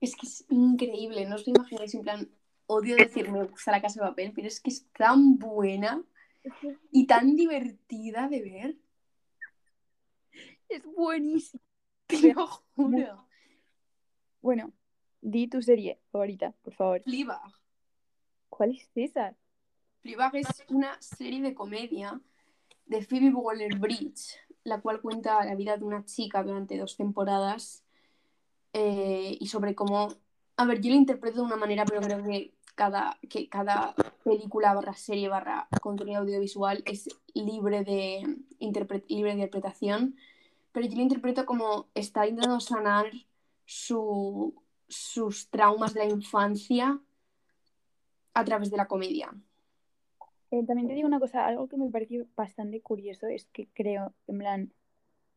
Es 0.00 0.14
que 0.14 0.26
es 0.26 0.44
increíble, 0.50 1.26
no 1.26 1.36
os 1.36 1.46
lo 1.46 1.54
imagináis, 1.54 1.94
en 1.94 2.02
plan, 2.02 2.28
odio 2.66 2.96
decir 2.96 3.30
me 3.30 3.44
gusta 3.44 3.72
la 3.72 3.80
casa 3.80 4.00
de 4.00 4.08
papel, 4.08 4.32
pero 4.34 4.46
es 4.46 4.60
que 4.60 4.70
es 4.70 4.86
tan 4.92 5.38
buena 5.38 6.02
y 6.92 7.06
tan 7.06 7.34
divertida 7.34 8.28
de 8.28 8.42
ver. 8.42 8.76
Es 10.68 10.84
buenísimo. 10.84 11.62
Te 12.06 12.34
lo 12.34 12.46
juro. 12.46 13.26
Bueno, 14.40 14.72
di 15.20 15.48
tu 15.48 15.62
serie 15.62 15.98
favorita, 16.12 16.52
por 16.62 16.74
favor. 16.74 17.02
Fleabag. 17.02 17.52
¿Cuál 18.48 18.76
es 18.76 18.90
esa? 18.94 19.34
Fleabag 20.06 20.36
es 20.36 20.62
una 20.68 20.96
serie 21.02 21.42
de 21.42 21.52
comedia 21.52 22.20
de 22.86 23.04
Phoebe 23.04 23.34
Waller-Bridge, 23.34 24.36
la 24.62 24.80
cual 24.80 25.00
cuenta 25.00 25.44
la 25.44 25.56
vida 25.56 25.76
de 25.76 25.82
una 25.82 26.04
chica 26.04 26.44
durante 26.44 26.78
dos 26.78 26.96
temporadas 26.96 27.82
eh, 28.72 29.36
y 29.40 29.48
sobre 29.48 29.74
cómo... 29.74 30.14
A 30.58 30.64
ver, 30.64 30.80
yo 30.80 30.90
lo 30.90 30.96
interpreto 30.96 31.38
de 31.38 31.46
una 31.46 31.56
manera, 31.56 31.84
pero 31.84 32.00
creo 32.02 32.22
que 32.22 32.54
cada, 32.76 33.18
que 33.28 33.48
cada 33.48 33.96
película 34.22 34.74
barra 34.74 34.94
serie 34.94 35.28
barra 35.28 35.66
contenido 35.80 36.20
audiovisual 36.20 36.84
es 36.86 37.08
libre 37.34 37.82
de, 37.82 38.20
interpre- 38.60 39.02
libre 39.08 39.30
de 39.30 39.38
interpretación, 39.38 40.14
pero 40.70 40.86
yo 40.86 40.94
lo 40.94 41.02
interpreto 41.02 41.44
como 41.44 41.88
está 41.96 42.28
intentando 42.28 42.60
sanar 42.60 43.10
su- 43.64 44.54
sus 44.86 45.50
traumas 45.50 45.94
de 45.94 46.06
la 46.06 46.10
infancia 46.12 47.00
a 48.34 48.44
través 48.44 48.70
de 48.70 48.76
la 48.76 48.86
comedia. 48.86 49.34
Eh, 50.50 50.64
también 50.64 50.88
te 50.88 50.94
digo 50.94 51.08
una 51.08 51.20
cosa, 51.20 51.46
algo 51.46 51.68
que 51.68 51.76
me 51.76 51.90
pareció 51.90 52.26
bastante 52.36 52.80
curioso 52.80 53.26
es 53.26 53.46
que 53.52 53.68
creo, 53.74 54.14
en 54.28 54.38
plan, 54.38 54.72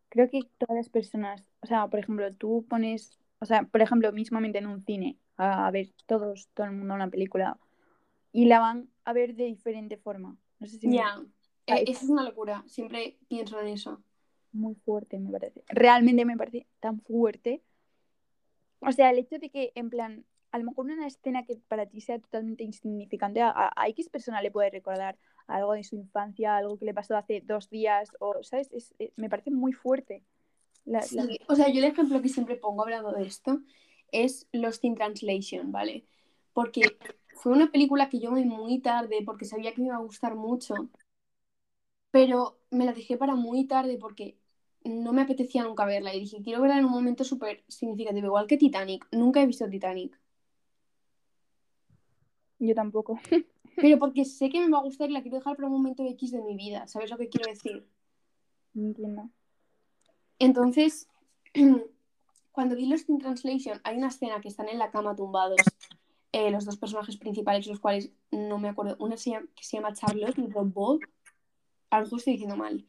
creo 0.10 0.30
que 0.30 0.42
todas 0.58 0.76
las 0.78 0.90
personas, 0.90 1.44
o 1.62 1.68
sea, 1.68 1.88
por 1.88 2.00
ejemplo, 2.00 2.34
tú 2.36 2.66
pones, 2.70 3.20
o 3.40 3.46
sea, 3.46 3.64
por 3.64 3.82
ejemplo, 3.82 4.12
mismamente 4.12 4.60
en 4.60 4.68
un 4.68 4.82
cine, 4.86 5.18
a, 5.38 5.68
a 5.68 5.72
ver 5.72 5.90
todos, 6.06 6.50
todo 6.54 6.68
el 6.68 6.74
mundo 6.74 6.94
una 6.94 7.10
película, 7.10 7.58
y 8.32 8.46
la 8.46 8.60
van 8.60 8.90
a 9.06 9.14
ver 9.14 9.36
de 9.36 9.46
diferente 9.46 9.98
forma. 9.98 10.38
No 10.60 10.68
sé 10.68 10.78
si 10.78 10.92
Ya, 10.92 11.16
Ah, 11.68 11.78
eh, 11.78 11.86
es 11.88 12.04
una 12.04 12.24
locura, 12.24 12.64
siempre 12.68 13.18
pienso 13.28 13.60
en 13.62 13.68
eso. 13.68 14.02
muy 14.52 14.76
fuerte, 14.76 15.20
me 15.20 15.32
parece. 15.32 15.64
Realmente 15.70 16.26
me 16.26 16.38
parece 16.38 16.68
tan 16.80 17.00
fuerte. 17.02 17.62
O 18.82 18.92
sea, 18.92 19.12
el 19.12 19.20
hecho 19.20 19.38
de 19.40 19.50
que, 19.50 19.72
en 19.76 19.90
plan, 19.90 20.26
a 20.52 20.58
lo 20.60 20.66
mejor 20.66 20.86
una 20.86 21.08
escena 21.08 21.46
que 21.46 21.58
para 21.68 21.86
ti 21.88 22.02
sea 22.02 22.20
totalmente 22.20 22.64
insignificante, 22.64 23.42
a, 23.42 23.52
a- 23.76 23.88
X 23.90 24.10
persona 24.10 24.42
le 24.42 24.52
puede 24.52 24.70
recordar 24.72 25.18
algo 25.48 25.74
de 25.74 25.84
su 25.84 25.96
infancia, 25.96 26.58
algo 26.58 26.78
que 26.78 26.86
le 26.86 26.94
pasó 26.94 27.16
hace 27.18 27.42
dos 27.46 27.70
días, 27.70 28.12
o, 28.20 28.44
¿sabes? 28.44 28.70
Es- 28.74 28.96
es- 29.00 29.12
me 29.18 29.30
parece 29.30 29.52
muy 29.52 29.74
fuerte. 29.74 30.24
Sí, 31.00 31.40
O 31.48 31.56
sea, 31.56 31.70
yo 31.70 31.80
el 31.80 31.86
ejemplo 31.86 32.22
que 32.22 32.30
siempre 32.30 32.56
pongo 32.58 32.84
hablando 32.84 33.12
de 33.14 33.24
esto 33.26 33.62
es 34.12 34.48
Lost 34.52 34.84
in 34.86 34.96
Translation, 34.96 35.72
¿vale? 35.72 36.06
Porque 36.54 37.00
fue 37.34 37.54
una 37.54 37.72
película 37.72 38.10
que 38.10 38.20
yo 38.20 38.34
vi 38.34 38.44
muy 38.46 38.80
tarde 38.82 39.22
porque 39.26 39.46
sabía 39.46 39.74
que 39.74 39.82
me 39.82 39.88
iba 39.88 39.96
a 39.98 40.00
gustar 40.00 40.36
mucho, 40.36 40.90
pero 42.12 42.60
me 42.72 42.86
la 42.86 42.94
dejé 42.94 43.18
para 43.18 43.36
muy 43.36 43.66
tarde 43.68 43.98
porque 44.00 44.38
no 44.84 45.14
me 45.14 45.22
apetecía 45.22 45.64
nunca 45.64 45.86
verla 45.86 46.14
y 46.14 46.20
dije, 46.22 46.42
quiero 46.44 46.62
verla 46.62 46.80
en 46.80 46.86
un 46.86 46.92
momento 46.92 47.24
súper 47.24 47.64
significativo, 47.68 48.28
igual 48.28 48.48
que 48.48 48.58
Titanic. 48.58 49.08
Nunca 49.12 49.42
he 49.42 49.48
visto 49.48 49.70
Titanic, 49.70 50.20
Yo 52.60 52.76
tampoco. 52.76 53.20
pero 53.76 53.98
porque 53.98 54.26
sé 54.26 54.50
que 54.50 54.60
me 54.60 54.70
va 54.70 54.80
a 54.80 54.84
gustar 54.84 55.10
y 55.10 55.14
la 55.14 55.22
quiero 55.22 55.38
dejar 55.38 55.56
para 55.56 55.68
un 55.68 55.74
momento 55.74 56.04
X 56.04 56.32
de 56.32 56.42
mi 56.42 56.56
vida, 56.56 56.88
¿sabes 56.88 57.10
lo 57.10 57.18
que 57.18 57.30
quiero 57.30 57.50
decir? 57.50 57.88
No 58.74 58.88
entiendo. 58.88 59.30
Entonces, 60.38 61.08
cuando 62.52 62.76
vi 62.76 62.86
Lost 62.86 63.10
in 63.10 63.20
Translation, 63.20 63.80
hay 63.84 63.98
una 63.98 64.08
escena 64.08 64.42
que 64.42 64.48
están 64.48 64.70
en 64.70 64.80
la 64.80 64.92
cama 64.92 65.16
tumbados, 65.16 65.62
eh, 66.32 66.52
los 66.52 66.66
dos 66.66 66.78
personajes 66.78 67.18
principales, 67.18 67.68
los 67.68 67.80
cuales 67.80 68.12
no 68.32 68.58
me 68.60 68.70
acuerdo, 68.70 68.96
una 69.00 69.18
se 69.18 69.32
llama- 69.32 69.48
que 69.56 69.64
se 69.64 69.78
llama 69.78 69.94
Charlotte 69.94 70.38
y 70.38 70.44
otro 70.44 70.66
Bob, 70.66 71.00
a 71.90 71.98
lo 71.98 72.04
mejor 72.04 72.20
estoy 72.20 72.34
diciendo 72.34 72.56
mal, 72.56 72.86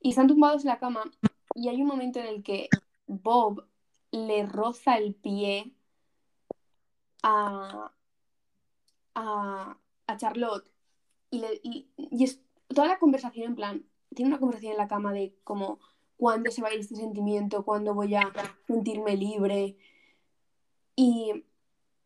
y 0.00 0.10
están 0.10 0.28
tumbados 0.28 0.64
en 0.64 0.68
la 0.68 0.78
cama 0.78 1.10
y 1.54 1.68
hay 1.68 1.80
un 1.82 1.88
momento 1.88 2.20
en 2.20 2.26
el 2.26 2.42
que 2.42 2.68
Bob 3.06 3.66
le 4.12 4.46
roza 4.46 4.96
el 4.96 5.14
pie 5.14 5.74
a, 7.22 7.92
a, 9.20 10.16
Charlotte 10.16 10.68
y, 11.30 11.44
y- 11.62 11.88
y 11.96 12.24
es 12.24 12.40
toda 12.66 12.88
la 12.88 12.98
conversación 12.98 13.46
en 13.46 13.54
plan, 13.54 13.86
tiene 14.14 14.30
una 14.30 14.40
conversación 14.40 14.72
en 14.72 14.78
la 14.78 14.88
cama 14.88 15.12
de 15.12 15.34
como 15.44 15.78
cuándo 16.16 16.50
se 16.50 16.62
va 16.62 16.68
a 16.68 16.74
ir 16.74 16.80
este 16.80 16.96
sentimiento, 16.96 17.64
cuándo 17.64 17.94
voy 17.94 18.14
a 18.14 18.32
sentirme 18.66 19.16
libre 19.16 19.76
y 20.96 21.44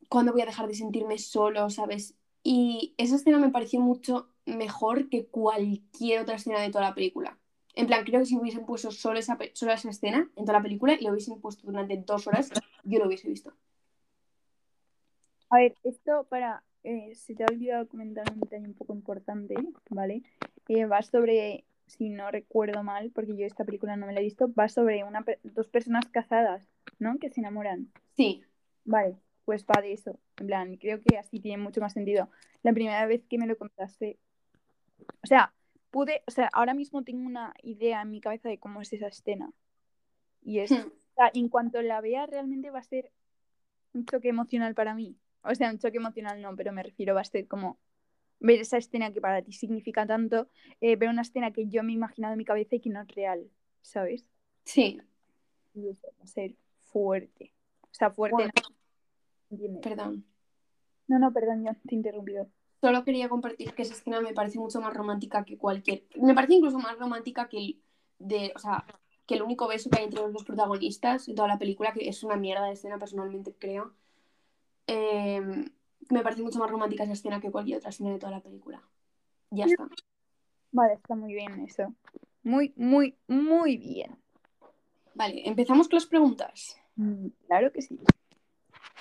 cuándo 0.09 0.33
voy 0.33 0.43
a 0.43 0.47
dejar 0.47 0.69
de 0.69 0.75
sentirme 0.75 1.19
solo, 1.19 1.71
¿sabes? 1.71 2.15
Y 2.43 2.95
esa 2.99 3.17
escena 3.17 3.39
me 3.39 3.51
pareció 3.51 3.81
mucho 3.81 4.29
mejor 4.47 5.09
que 5.09 5.27
cualquier 5.27 6.21
otra 6.21 6.37
escena 6.37 6.61
de 6.61 6.71
toda 6.71 6.85
la 6.85 6.95
película. 6.95 7.39
En 7.75 7.87
plan, 7.87 8.05
creo 8.05 8.21
que 8.21 8.27
si 8.27 8.37
hubiesen 8.37 8.67
puesto 8.67 8.93
solo 8.93 9.19
esa, 9.19 9.37
solo 9.55 9.73
esa 9.73 9.91
escena 9.91 10.31
en 10.37 10.45
toda 10.45 10.59
la 10.59 10.63
película 10.63 10.93
y 10.93 11.03
lo 11.03 11.11
hubiesen 11.11 11.41
puesto 11.41 11.67
durante 11.67 11.97
dos 11.97 12.27
horas, 12.29 12.53
yo 12.85 12.99
lo 12.99 13.07
hubiese 13.07 13.29
visto. 13.29 13.53
A 15.51 15.57
ver, 15.57 15.75
esto 15.83 16.25
para. 16.29 16.63
Eh, 16.85 17.15
se 17.15 17.35
te 17.35 17.43
ha 17.43 17.47
olvidado 17.51 17.89
comentar 17.89 18.25
un 18.33 18.41
detalle 18.41 18.67
un 18.67 18.75
poco 18.75 18.95
importante, 18.95 19.55
¿vale? 19.91 20.23
Eh, 20.69 20.87
va 20.87 21.03
sobre, 21.03 21.65
si 21.87 22.11
no 22.11 22.31
recuerdo 22.31 22.83
mal, 22.83 23.11
porque 23.11 23.37
yo 23.37 23.47
esta 23.47 23.65
película 23.65 23.97
no 23.97 24.07
me 24.07 24.13
la 24.13 24.21
he 24.21 24.25
visto, 24.25 24.53
va 24.55 24.69
sobre 24.69 25.05
una, 25.05 25.25
dos 25.43 25.69
personas 25.69 26.07
casadas, 26.09 26.69
¿no? 26.99 27.19
Que 27.19 27.31
se 27.31 27.41
enamoran. 27.41 27.91
Sí, 28.17 28.45
Vale, 28.85 29.17
pues 29.45 29.65
va 29.65 29.81
de 29.81 29.93
eso. 29.95 30.19
En 30.39 30.47
plan, 30.47 30.77
creo 30.77 31.01
que 31.01 31.17
así 31.19 31.41
tiene 31.41 31.63
mucho 31.63 31.81
más 31.81 31.95
sentido. 31.95 32.29
La 32.63 32.73
primera 32.73 33.07
vez 33.07 33.25
que 33.27 33.39
me 33.39 33.47
lo 33.47 33.57
contaste, 33.57 34.19
o 35.23 35.27
sea, 35.27 35.53
pude, 35.91 36.23
o 36.27 36.31
sea, 36.31 36.49
ahora 36.53 36.75
mismo 36.75 37.03
tengo 37.03 37.27
una 37.27 37.55
idea 37.63 38.03
en 38.03 38.11
mi 38.11 38.21
cabeza 38.21 38.49
de 38.49 38.59
cómo 38.59 38.83
es 38.83 38.93
esa 38.93 39.07
escena. 39.09 39.51
Y 40.43 40.59
es, 40.61 40.71
Hmm. 40.71 40.89
o 40.89 41.15
sea, 41.17 41.31
en 41.35 41.49
cuanto 41.49 41.81
la 41.83 42.01
vea, 42.01 42.27
realmente 42.27 42.71
va 42.71 42.81
a 42.81 42.83
ser 42.83 43.11
un 43.95 44.05
choque 44.07 44.29
emocional 44.29 44.75
para 44.75 44.95
mí. 44.95 45.17
O 45.45 45.55
sea, 45.55 45.71
un 45.71 45.79
choque 45.79 45.99
emocional 45.99 46.41
no, 46.41 46.55
pero 46.57 46.73
me 46.73 46.83
refiero, 46.83 47.15
va 47.15 47.21
a 47.21 47.25
ser 47.25 47.47
como 47.47 47.79
ver 48.41 48.61
esa 48.61 48.77
escena 48.79 49.13
que 49.13 49.21
para 49.21 49.43
ti 49.43 49.53
significa 49.53 50.07
tanto, 50.07 50.49
eh, 50.81 50.97
ver 50.97 51.09
una 51.09 51.23
escena 51.23 51.53
que 51.53 51.67
yo 51.69 51.83
me 51.83 51.93
he 51.93 51.95
imaginado 51.95 52.33
en 52.35 52.39
mi 52.39 52.45
cabeza 52.45 52.77
y 52.77 52.81
que 52.81 52.91
no 52.91 53.01
es 53.03 53.09
real, 53.09 53.49
¿sabes? 53.83 54.25
sí, 54.65 55.01
Y 55.75 55.89
eso 55.89 56.09
va 56.19 56.25
a 56.25 56.27
ser 56.27 56.55
fuerte. 56.83 57.53
O 57.83 57.89
sea, 57.95 58.11
fuerte, 58.11 58.37
Bueno. 58.37 58.53
¿no? 59.75 59.81
Perdón. 59.81 60.25
No, 61.07 61.19
no, 61.19 61.33
perdón, 61.33 61.65
yo 61.65 61.73
te 61.87 61.95
he 61.95 61.97
interrumpido. 61.97 62.49
Solo 62.81 63.05
quería 63.05 63.29
compartir 63.29 63.73
que 63.75 63.83
esa 63.83 63.95
escena 63.95 64.21
me 64.21 64.35
parece 64.35 64.59
mucho 64.59 64.81
más 64.81 64.93
romántica 64.95 65.45
que 65.45 65.57
cualquier. 65.57 66.05
Me 66.21 66.35
parece 66.35 66.55
incluso 66.55 66.79
más 66.79 66.99
romántica 66.99 67.49
que 67.49 67.59
el 67.59 67.83
de, 68.19 68.53
o 68.55 68.59
sea, 68.59 68.85
que 69.27 69.35
el 69.35 69.43
único 69.43 69.69
beso 69.69 69.91
que 69.91 69.99
hay 69.99 70.05
entre 70.05 70.21
los 70.21 70.33
dos 70.33 70.45
protagonistas 70.45 71.29
en 71.29 71.35
toda 71.35 71.49
la 71.49 71.59
película, 71.59 71.93
que 71.93 72.09
es 72.09 72.23
una 72.25 72.37
mierda 72.37 72.67
de 72.67 72.73
escena 72.73 72.99
personalmente, 72.99 73.55
creo. 73.59 73.95
Eh, 74.87 75.41
me 76.11 76.23
parece 76.23 76.43
mucho 76.43 76.59
más 76.59 76.71
romántica 76.71 77.05
esa 77.05 77.13
escena 77.15 77.41
que 77.41 77.51
cualquier 77.51 77.79
otra 77.79 77.91
escena 77.91 78.11
de 78.11 78.19
toda 78.19 78.33
la 78.33 78.41
película. 78.41 78.83
Ya 79.51 79.65
está. 79.67 79.89
Vale, 80.73 80.95
está 80.95 81.15
muy 81.15 81.33
bien 81.35 81.61
eso. 81.61 81.95
Muy, 82.43 82.73
muy, 82.77 83.17
muy 83.27 83.77
bien. 83.77 84.17
Vale, 85.15 85.49
empezamos 85.49 85.89
con 85.89 85.97
las 85.97 86.07
preguntas. 86.07 86.77
Mm, 86.97 87.29
Claro 87.47 87.73
que 87.73 87.83
sí. 87.83 87.99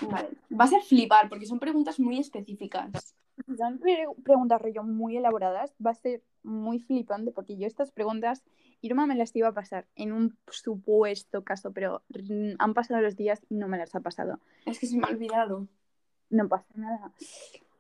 Vale. 0.02 0.30
Vas 0.50 0.74
a 0.74 0.80
flipar 0.82 1.30
porque 1.30 1.46
son 1.46 1.60
preguntas 1.60 2.00
muy 2.00 2.20
específicas. 2.20 3.16
Son 3.58 3.80
pre- 3.80 4.08
preguntas 4.24 4.62
rollo 4.62 4.84
muy 4.84 5.18
elaboradas, 5.18 5.74
va 5.86 5.92
a 5.92 5.96
ser 5.96 6.22
muy 6.44 6.80
flipante 6.80 7.32
porque 7.32 7.58
yo 7.58 7.68
estas 7.68 7.92
preguntas, 7.92 8.44
Irma 8.82 9.06
me 9.08 9.16
las 9.16 9.36
iba 9.36 9.48
a 9.48 9.54
pasar 9.54 9.88
en 9.96 10.12
un 10.12 10.38
supuesto 10.50 11.44
caso, 11.44 11.72
pero 11.72 12.04
mm, 12.10 12.54
han 12.60 12.74
pasado 12.74 13.02
los 13.02 13.16
días 13.16 13.42
y 13.50 13.56
no 13.56 13.68
me 13.68 13.78
las 13.78 13.96
ha 13.96 14.02
pasado. 14.02 14.40
Es 14.66 14.80
que 14.80 14.88
se 14.88 14.98
me 14.98 15.08
ha 15.08 15.10
olvidado. 15.10 15.68
No 16.30 16.48
pasa 16.50 16.68
nada. 16.76 17.14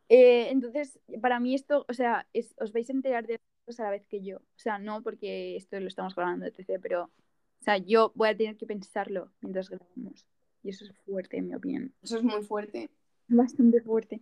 Eh, 0.09 0.49
entonces, 0.49 0.99
para 1.21 1.39
mí 1.39 1.55
esto, 1.55 1.85
o 1.89 1.93
sea, 1.93 2.27
es- 2.33 2.55
os 2.59 2.71
vais 2.71 2.89
a 2.89 2.93
enterar 2.93 3.25
de 3.25 3.39
cosas 3.65 3.79
a 3.81 3.83
la 3.85 3.89
vez 3.91 4.05
que 4.05 4.23
yo. 4.23 4.37
O 4.37 4.59
sea, 4.59 4.77
no 4.79 5.01
porque 5.01 5.55
esto 5.55 5.79
lo 5.79 5.87
estamos 5.87 6.15
grabando, 6.15 6.45
etc., 6.45 6.79
pero, 6.81 7.05
o 7.05 7.63
sea, 7.63 7.77
yo 7.77 8.11
voy 8.15 8.29
a 8.29 8.37
tener 8.37 8.57
que 8.57 8.65
pensarlo 8.65 9.31
mientras 9.41 9.69
grabamos. 9.69 10.27
Y 10.61 10.69
eso 10.69 10.85
es 10.85 10.93
fuerte, 11.05 11.37
en 11.37 11.47
mi 11.47 11.55
opinión. 11.55 11.93
Eso 12.01 12.17
es 12.17 12.23
muy 12.23 12.43
fuerte. 12.43 12.89
Bastante 13.27 13.81
fuerte. 13.81 14.21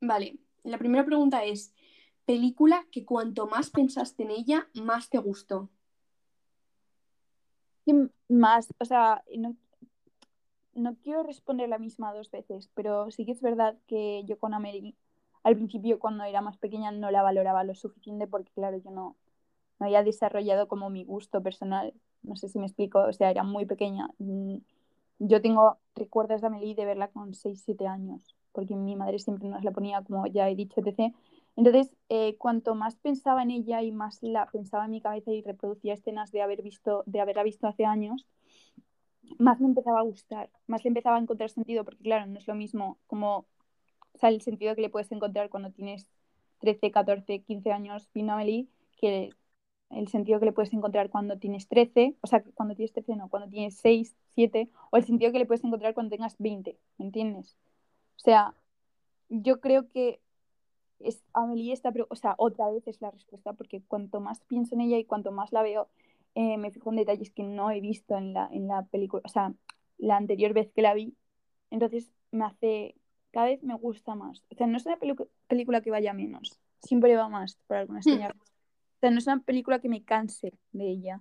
Vale, 0.00 0.36
la 0.64 0.78
primera 0.78 1.04
pregunta 1.04 1.44
es, 1.44 1.74
película 2.24 2.86
que 2.90 3.04
cuanto 3.04 3.46
más 3.46 3.70
pensaste 3.70 4.22
en 4.24 4.30
ella, 4.30 4.68
más 4.74 5.08
te 5.08 5.18
gustó. 5.18 5.68
¿Qué 7.84 8.08
más? 8.28 8.72
O 8.78 8.84
sea, 8.84 9.24
no, 9.36 9.56
no 10.74 10.96
quiero 11.02 11.22
responder 11.22 11.68
la 11.68 11.78
misma 11.78 12.14
dos 12.14 12.30
veces, 12.30 12.70
pero 12.74 13.10
sí 13.10 13.24
que 13.24 13.32
es 13.32 13.42
verdad 13.42 13.76
que 13.86 14.22
yo 14.24 14.38
con 14.38 14.54
Amelie, 14.54 14.94
al 15.42 15.56
principio 15.56 15.98
cuando 15.98 16.24
era 16.24 16.40
más 16.40 16.56
pequeña 16.58 16.92
no 16.92 17.10
la 17.10 17.22
valoraba 17.22 17.64
lo 17.64 17.74
suficiente 17.74 18.26
porque 18.26 18.52
claro, 18.52 18.78
yo 18.78 18.90
no, 18.90 19.16
no 19.78 19.86
había 19.86 20.04
desarrollado 20.04 20.68
como 20.68 20.90
mi 20.90 21.04
gusto 21.04 21.42
personal. 21.42 21.92
No 22.22 22.36
sé 22.36 22.48
si 22.48 22.58
me 22.58 22.66
explico, 22.66 23.00
o 23.00 23.12
sea, 23.12 23.30
era 23.30 23.42
muy 23.42 23.66
pequeña. 23.66 24.08
Mm, 24.18 24.58
yo 25.18 25.42
tengo 25.42 25.78
recuerdos 25.94 26.40
de 26.40 26.46
Amelie 26.46 26.74
de 26.74 26.84
verla 26.84 27.08
con 27.08 27.34
6, 27.34 27.62
7 27.64 27.86
años, 27.86 28.36
porque 28.52 28.76
mi 28.76 28.96
madre 28.96 29.18
siempre 29.18 29.48
nos 29.48 29.64
la 29.64 29.72
ponía, 29.72 30.02
como 30.02 30.26
ya 30.26 30.48
he 30.48 30.54
dicho, 30.54 30.80
etc. 30.80 31.12
Entonces, 31.56 31.94
eh, 32.08 32.36
cuanto 32.38 32.74
más 32.74 32.96
pensaba 32.96 33.42
en 33.42 33.50
ella 33.50 33.82
y 33.82 33.92
más 33.92 34.22
la 34.22 34.46
pensaba 34.46 34.86
en 34.86 34.92
mi 34.92 35.00
cabeza 35.00 35.32
y 35.32 35.42
reproducía 35.42 35.94
escenas 35.94 36.32
de, 36.32 36.42
haber 36.42 36.62
visto, 36.62 37.02
de 37.06 37.20
haberla 37.20 37.42
visto 37.42 37.66
hace 37.66 37.84
años, 37.84 38.26
más 39.38 39.60
me 39.60 39.66
empezaba 39.66 40.00
a 40.00 40.02
gustar, 40.02 40.50
más 40.66 40.84
le 40.84 40.88
empezaba 40.88 41.16
a 41.16 41.20
encontrar 41.20 41.50
sentido, 41.50 41.84
porque 41.84 42.02
claro, 42.02 42.26
no 42.26 42.38
es 42.38 42.46
lo 42.46 42.54
mismo 42.54 42.98
como, 43.06 43.46
el 44.22 44.40
sentido 44.42 44.74
que 44.74 44.82
le 44.82 44.90
puedes 44.90 45.10
encontrar 45.12 45.50
cuando 45.50 45.70
tienes 45.70 46.06
13, 46.60 46.90
14, 46.90 47.42
15 47.42 47.72
años 47.72 48.08
viendo 48.14 48.32
Amelie, 48.34 48.68
que 48.96 49.30
el 49.90 50.08
sentido 50.08 50.38
que 50.38 50.46
le 50.46 50.52
puedes 50.52 50.72
encontrar 50.72 51.10
cuando 51.10 51.38
tienes 51.38 51.68
13, 51.68 52.16
o 52.20 52.26
sea, 52.26 52.42
cuando 52.54 52.74
tienes 52.74 52.92
13 52.92 53.16
no, 53.16 53.28
cuando 53.28 53.48
tienes 53.48 53.76
6, 53.76 54.16
7, 54.34 54.70
o 54.90 54.96
el 54.96 55.04
sentido 55.04 55.32
que 55.32 55.38
le 55.38 55.46
puedes 55.46 55.64
encontrar 55.64 55.94
cuando 55.94 56.10
tengas 56.10 56.36
20, 56.38 56.78
¿me 56.98 57.06
entiendes? 57.06 57.56
O 58.16 58.20
sea, 58.20 58.54
yo 59.28 59.60
creo 59.60 59.88
que 59.88 60.20
es, 61.04 61.22
Amelie 61.32 61.72
está, 61.72 61.92
o 62.08 62.16
sea, 62.16 62.34
otra 62.38 62.70
vez 62.70 62.86
es 62.86 63.00
la 63.00 63.10
respuesta, 63.10 63.52
porque 63.52 63.82
cuanto 63.82 64.20
más 64.20 64.40
pienso 64.40 64.74
en 64.74 64.82
ella 64.82 64.98
y 64.98 65.04
cuanto 65.04 65.32
más 65.32 65.52
la 65.52 65.62
veo, 65.62 65.88
eh, 66.34 66.56
me 66.56 66.70
fijo 66.70 66.90
en 66.90 66.96
detalles 66.96 67.30
que 67.30 67.42
no 67.42 67.70
he 67.70 67.80
visto 67.80 68.16
en 68.16 68.32
la, 68.32 68.48
en 68.50 68.68
la 68.68 68.82
película, 68.86 69.22
o 69.24 69.28
sea, 69.28 69.54
la 69.98 70.16
anterior 70.16 70.52
vez 70.52 70.70
que 70.72 70.82
la 70.82 70.94
vi, 70.94 71.16
entonces 71.70 72.10
me 72.30 72.44
hace, 72.44 72.96
cada 73.30 73.46
vez 73.46 73.62
me 73.62 73.74
gusta 73.74 74.14
más. 74.14 74.44
O 74.50 74.54
sea, 74.54 74.66
no 74.66 74.76
es 74.76 74.86
una 74.86 74.98
película 75.46 75.80
que 75.80 75.90
vaya 75.90 76.12
menos, 76.12 76.58
siempre 76.82 77.16
va 77.16 77.28
más, 77.28 77.58
por 77.66 77.76
alguna 77.76 77.98
hmm. 77.98 78.08
extraña. 78.08 78.34
O 78.36 79.00
sea, 79.00 79.10
no 79.10 79.18
es 79.18 79.26
una 79.26 79.40
película 79.40 79.80
que 79.80 79.88
me 79.88 80.04
canse 80.04 80.52
de 80.72 80.88
ella. 80.88 81.20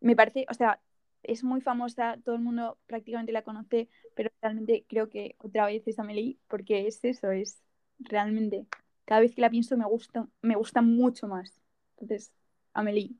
Me 0.00 0.16
parece, 0.16 0.46
o 0.50 0.54
sea, 0.54 0.80
es 1.22 1.44
muy 1.44 1.60
famosa, 1.60 2.18
todo 2.24 2.34
el 2.34 2.40
mundo 2.40 2.78
prácticamente 2.86 3.32
la 3.32 3.42
conoce, 3.42 3.88
pero 4.14 4.30
realmente 4.40 4.84
creo 4.88 5.08
que 5.10 5.36
otra 5.38 5.66
vez 5.66 5.86
es 5.86 5.98
Amelie, 5.98 6.38
porque 6.48 6.86
es 6.86 7.04
eso, 7.04 7.30
es 7.30 7.62
realmente, 7.98 8.66
cada 9.04 9.20
vez 9.20 9.34
que 9.34 9.40
la 9.40 9.50
pienso 9.50 9.76
me 9.76 9.86
gusta, 9.86 10.28
me 10.42 10.54
gusta 10.54 10.82
mucho 10.82 11.28
más. 11.28 11.60
Entonces, 11.96 12.32
Amelie, 12.74 13.14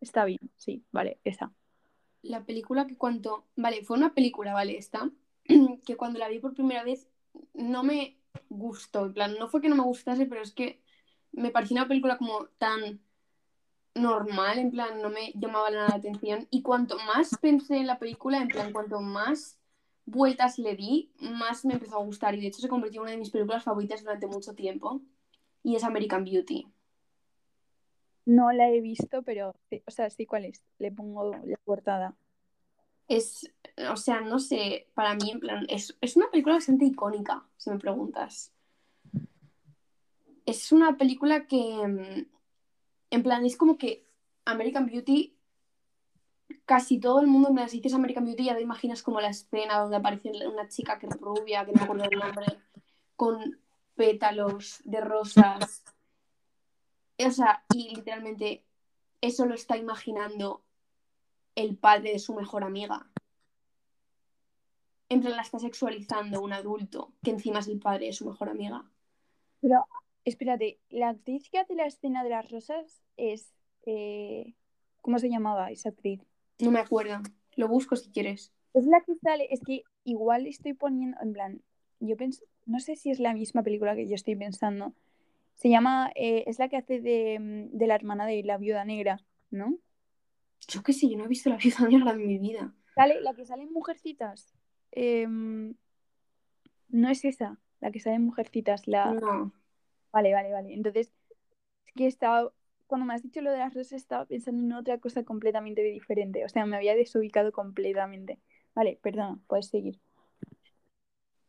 está 0.00 0.24
bien, 0.24 0.40
sí, 0.56 0.84
vale, 0.92 1.18
esa. 1.24 1.52
La 2.22 2.44
película 2.44 2.86
que 2.86 2.96
cuando, 2.96 3.46
vale, 3.56 3.82
fue 3.84 3.96
una 3.96 4.14
película, 4.14 4.52
vale, 4.52 4.76
esta, 4.76 5.10
que 5.86 5.96
cuando 5.96 6.18
la 6.18 6.28
vi 6.28 6.38
por 6.38 6.54
primera 6.54 6.84
vez 6.84 7.08
no 7.54 7.82
me 7.82 8.18
gustó, 8.48 9.06
en 9.06 9.14
plan, 9.14 9.36
no 9.38 9.48
fue 9.48 9.60
que 9.60 9.68
no 9.68 9.76
me 9.76 9.82
gustase, 9.82 10.26
pero 10.26 10.42
es 10.42 10.52
que 10.52 10.82
me 11.32 11.50
pareció 11.50 11.74
una 11.74 11.88
película 11.88 12.18
como 12.18 12.46
tan 12.58 13.00
normal, 13.94 14.58
en 14.58 14.70
plan, 14.70 15.00
no 15.02 15.10
me 15.10 15.32
llamaba 15.34 15.70
nada 15.70 15.88
la 15.88 15.96
atención. 15.96 16.46
Y 16.50 16.62
cuanto 16.62 16.96
más 17.06 17.36
pensé 17.40 17.76
en 17.76 17.86
la 17.86 17.98
película, 17.98 18.38
en 18.38 18.48
plan, 18.48 18.72
cuanto 18.72 19.00
más 19.00 19.58
vueltas 20.06 20.58
le 20.58 20.76
di, 20.76 21.12
más 21.20 21.64
me 21.64 21.74
empezó 21.74 21.96
a 21.96 22.04
gustar. 22.04 22.34
Y 22.34 22.40
de 22.40 22.48
hecho 22.48 22.60
se 22.60 22.68
convirtió 22.68 23.00
en 23.00 23.02
una 23.02 23.10
de 23.12 23.18
mis 23.18 23.30
películas 23.30 23.64
favoritas 23.64 24.02
durante 24.02 24.26
mucho 24.26 24.54
tiempo. 24.54 25.00
Y 25.62 25.76
es 25.76 25.84
American 25.84 26.24
Beauty. 26.24 26.66
No 28.24 28.52
la 28.52 28.70
he 28.70 28.80
visto, 28.80 29.22
pero, 29.22 29.54
o 29.86 29.90
sea, 29.90 30.08
sí 30.10 30.26
cuál 30.26 30.44
es. 30.44 30.62
Le 30.78 30.92
pongo 30.92 31.32
la 31.44 31.56
portada. 31.64 32.16
Es, 33.08 33.52
o 33.90 33.96
sea, 33.96 34.20
no 34.20 34.38
sé, 34.38 34.86
para 34.94 35.14
mí, 35.14 35.30
en 35.30 35.40
plan, 35.40 35.66
es, 35.68 35.96
es 36.00 36.16
una 36.16 36.30
película 36.30 36.54
bastante 36.54 36.84
icónica, 36.84 37.44
si 37.56 37.70
me 37.70 37.78
preguntas. 37.78 38.52
Es 40.46 40.72
una 40.72 40.96
película 40.96 41.46
que, 41.46 41.56
mm, 41.56 42.26
en 43.10 43.22
plan, 43.22 43.44
es 43.44 43.56
como 43.56 43.76
que 43.76 44.06
American 44.44 44.86
Beauty, 44.86 45.31
casi 46.64 46.98
todo 46.98 47.20
el 47.20 47.26
mundo, 47.26 47.52
me 47.52 47.62
las 47.62 47.72
dices 47.72 47.94
American 47.94 48.24
Beauty, 48.24 48.44
ya 48.44 48.56
te 48.56 48.62
imaginas 48.62 49.02
como 49.02 49.20
la 49.20 49.28
escena 49.28 49.78
donde 49.78 49.96
aparece 49.96 50.30
una 50.46 50.68
chica 50.68 50.98
que 50.98 51.06
es 51.06 51.20
rubia, 51.20 51.64
que 51.64 51.72
no 51.72 51.78
me 51.78 51.84
acuerdo 51.84 52.04
el 52.04 52.18
nombre, 52.18 52.46
con 53.16 53.60
pétalos 53.94 54.80
de 54.84 55.00
rosas 55.00 55.84
o 57.26 57.30
sea, 57.30 57.64
y 57.74 57.94
literalmente 57.94 58.64
eso 59.20 59.46
lo 59.46 59.54
está 59.54 59.76
imaginando 59.76 60.64
el 61.54 61.76
padre 61.76 62.12
de 62.12 62.18
su 62.18 62.34
mejor 62.34 62.64
amiga. 62.64 63.06
En 65.08 65.20
plan, 65.20 65.36
la 65.36 65.42
está 65.42 65.58
sexualizando 65.58 66.40
un 66.40 66.52
adulto, 66.52 67.12
que 67.22 67.30
encima 67.30 67.58
es 67.58 67.68
el 67.68 67.78
padre 67.78 68.06
de 68.06 68.12
su 68.12 68.26
mejor 68.26 68.48
amiga. 68.48 68.90
Pero, 69.60 69.86
espérate, 70.24 70.80
la 70.88 71.10
actriz 71.10 71.50
que 71.50 71.58
hace 71.58 71.74
la 71.74 71.86
escena 71.86 72.24
de 72.24 72.30
las 72.30 72.50
rosas 72.50 73.02
es. 73.16 73.52
Eh, 73.84 74.54
¿Cómo 75.00 75.18
se 75.18 75.28
llamaba 75.28 75.70
esa 75.70 75.88
actriz? 75.88 76.20
No 76.60 76.70
me 76.70 76.80
acuerdo. 76.80 77.20
Lo 77.56 77.68
busco 77.68 77.96
si 77.96 78.10
quieres. 78.10 78.52
Es 78.74 78.86
la 78.86 79.00
que 79.02 79.14
sale. 79.16 79.48
Es 79.50 79.60
que 79.60 79.82
igual 80.04 80.46
estoy 80.46 80.74
poniendo. 80.74 81.16
En 81.20 81.32
plan, 81.32 81.62
yo 82.00 82.16
pienso. 82.16 82.44
No 82.66 82.80
sé 82.80 82.96
si 82.96 83.10
es 83.10 83.18
la 83.18 83.34
misma 83.34 83.62
película 83.62 83.94
que 83.94 84.08
yo 84.08 84.14
estoy 84.14 84.36
pensando. 84.36 84.94
Se 85.54 85.68
llama, 85.68 86.10
eh, 86.14 86.44
es 86.46 86.58
la 86.58 86.68
que 86.68 86.76
hace 86.76 87.38
mm, 87.38 87.76
de, 87.76 87.86
la 87.86 87.94
hermana 87.94 88.26
de 88.26 88.42
la 88.42 88.58
viuda 88.58 88.84
negra, 88.84 89.20
¿no? 89.50 89.78
Yo 90.68 90.82
que 90.82 90.92
sí, 90.92 91.10
yo 91.10 91.18
no 91.18 91.24
he 91.24 91.28
visto 91.28 91.50
la 91.50 91.56
viuda 91.56 91.76
negra 91.88 92.12
en 92.12 92.26
mi 92.26 92.38
vida. 92.38 92.74
¿Sale, 92.94 93.20
la 93.20 93.34
que 93.34 93.44
sale 93.44 93.62
en 93.62 93.72
Mujercitas. 93.72 94.54
Em, 94.90 95.74
no 96.88 97.08
es 97.08 97.24
esa, 97.24 97.58
la 97.80 97.90
que 97.90 98.00
sale 98.00 98.16
en 98.16 98.24
Mujercitas. 98.24 98.86
La... 98.86 99.12
No. 99.12 99.52
Vale, 100.12 100.32
vale, 100.32 100.52
vale. 100.52 100.74
Entonces, 100.74 101.12
es 101.86 101.92
que 101.94 102.06
estaba, 102.06 102.52
cuando 102.86 103.06
me 103.06 103.14
has 103.14 103.22
dicho 103.22 103.40
lo 103.40 103.50
de 103.50 103.58
las 103.58 103.74
rosas, 103.74 103.92
estaba 103.92 104.26
pensando 104.26 104.62
en 104.62 104.72
otra 104.72 104.98
cosa 104.98 105.24
completamente 105.24 105.82
diferente. 105.82 106.44
O 106.44 106.48
sea, 106.48 106.66
me 106.66 106.76
había 106.76 106.94
desubicado 106.94 107.52
completamente. 107.52 108.40
Vale, 108.74 108.98
perdona, 109.02 109.38
puedes 109.46 109.68
seguir. 109.68 110.00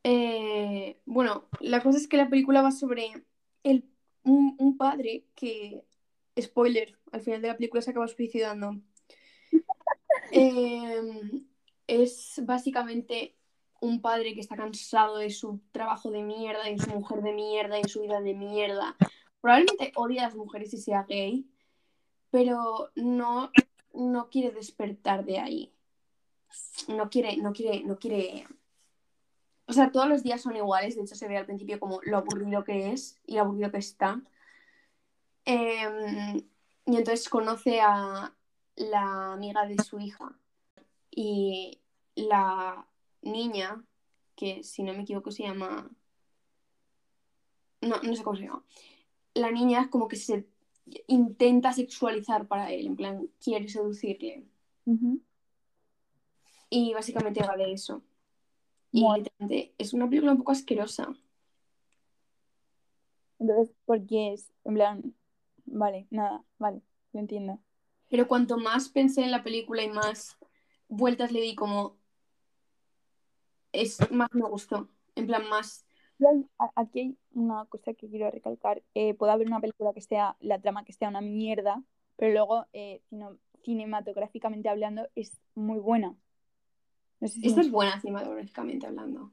Eh, 0.04 1.00
bueno, 1.06 1.48
la 1.60 1.82
cosa 1.82 1.98
es 1.98 2.08
que 2.08 2.17
la 2.17 2.30
película 2.30 2.62
va 2.62 2.72
sobre 2.72 3.24
el 3.63 3.86
un, 4.24 4.78
padre 4.78 5.26
que, 5.36 5.84
spoiler, 6.39 6.98
al 7.12 7.22
final 7.22 7.41
de 7.41 7.48
la 7.50 7.58
película 7.58 7.82
se 7.82 7.91
acaba 7.91 8.08
suicidando. 8.08 8.80
Em, 10.32 11.46
es 11.86 12.41
básicamente 12.43 13.36
un 13.82 14.02
padre 14.02 14.34
que 14.34 14.39
está 14.39 14.56
cansado 14.56 15.17
de 15.17 15.30
su 15.30 15.62
trabajo 15.72 16.10
de 16.10 16.24
mierda, 16.24 16.63
de 16.63 16.78
su 16.78 16.89
mujer 16.89 17.22
de 17.22 17.34
mierda, 17.34 17.76
de 17.76 17.88
su 17.88 18.02
vida 18.02 18.22
de 18.22 18.34
mierda. 18.34 18.96
Probablemente 19.43 19.91
odia 19.95 20.21
a 20.21 20.27
las 20.27 20.36
mujeres 20.38 20.73
y 20.73 20.77
sea 20.77 21.03
gay, 21.03 21.45
pero 22.32 22.91
no, 22.95 23.51
no 23.93 24.29
quiere 24.29 24.51
despertar 24.51 25.25
de 25.25 25.38
ahí. 25.38 25.73
No 26.88 27.10
quiere, 27.10 27.36
no 27.36 27.51
quiere, 27.51 27.84
no 27.84 27.99
quiere. 27.99 28.47
O 29.65 29.73
sea, 29.73 29.91
todos 29.91 30.08
los 30.08 30.23
días 30.23 30.41
son 30.41 30.56
iguales, 30.56 30.95
de 30.95 31.01
hecho 31.01 31.15
se 31.15 31.27
ve 31.27 31.36
al 31.36 31.45
principio 31.45 31.77
como 31.77 31.99
lo 32.03 32.19
aburrido 32.19 32.63
que 32.63 32.93
es 32.93 33.19
y 33.25 33.36
lo 33.36 33.41
aburrido 33.41 33.69
que 33.69 33.79
está. 33.79 34.21
Em, 35.43 36.38
y 36.86 36.95
entonces 36.95 37.27
conoce 37.27 37.82
a 37.82 38.34
la 38.77 39.34
amiga 39.34 39.65
de 39.65 39.84
su 39.84 39.99
hija. 39.99 40.39
Y 41.12 41.82
la 42.15 42.88
niña, 43.21 43.84
que 44.38 44.63
si 44.63 44.84
no 44.84 44.93
me 44.93 45.01
equivoco 45.01 45.32
se 45.32 45.43
llama... 45.43 45.91
No, 47.82 48.01
no 48.01 48.15
sé 48.15 48.23
cómo 48.23 48.38
se 48.38 48.43
llama. 48.43 48.63
La 49.34 49.52
niña 49.52 49.82
es 49.82 49.88
como 49.88 50.08
que 50.08 50.15
se 50.15 50.48
intenta 51.08 51.74
sexualizar 51.74 52.48
para 52.48 52.72
él, 52.72 52.88
en 52.88 52.96
plan, 52.96 53.30
quiere 53.41 53.67
seducirle. 53.69 54.46
Y 56.69 56.93
básicamente 56.93 57.41
va 57.41 57.56
de 57.56 57.72
eso. 57.72 58.04
Y 58.91 59.06
es 59.78 59.93
una 59.93 60.08
película 60.08 60.34
un 60.34 60.38
poco 60.39 60.52
asquerosa. 60.52 61.15
Entonces, 63.39 63.76
porque 63.86 64.34
es, 64.34 64.54
en 64.63 64.74
plan, 64.76 65.15
Vale, 65.65 66.08
nada, 66.10 66.43
vale, 66.60 66.82
lo 67.13 67.19
entiendo. 67.19 67.60
Pero 68.10 68.28
cuanto 68.28 68.58
más 68.58 68.89
pensé 68.89 69.24
en 69.24 69.32
la 69.32 69.43
película 69.43 69.84
y 69.84 69.89
más 69.89 70.38
vueltas 70.88 71.32
le 71.32 71.41
di 71.41 71.56
como 71.56 71.98
es 73.72 74.00
más 74.12 74.30
me 74.34 74.48
gustó. 74.48 74.89
En 75.15 75.26
plan, 75.26 75.48
más. 75.50 75.86
Aquí 76.76 76.99
hay 76.99 77.17
una 77.34 77.65
cosa 77.65 77.93
que 77.93 78.10
quiero 78.10 78.30
recalcar. 78.32 78.84
Eh, 78.93 79.13
puede 79.13 79.32
haber 79.32 79.47
una 79.47 79.60
película 79.60 79.93
que 79.93 80.02
sea, 80.02 80.36
la 80.39 80.60
trama 80.60 80.84
que 80.84 80.93
sea 80.93 81.10
una 81.10 81.21
mierda, 81.21 81.84
pero 82.15 82.32
luego, 82.32 82.65
eh, 82.73 83.02
cinematográficamente 83.63 84.69
hablando, 84.69 85.08
es 85.15 85.39
muy 85.56 85.80
buena. 85.80 86.15
No 87.19 87.28
sé 87.28 87.39
si 87.39 87.47
Esta 87.47 87.62
es 87.62 87.71
buena 87.71 87.99
cinematográficamente 87.99 88.86
hablando. 88.86 89.32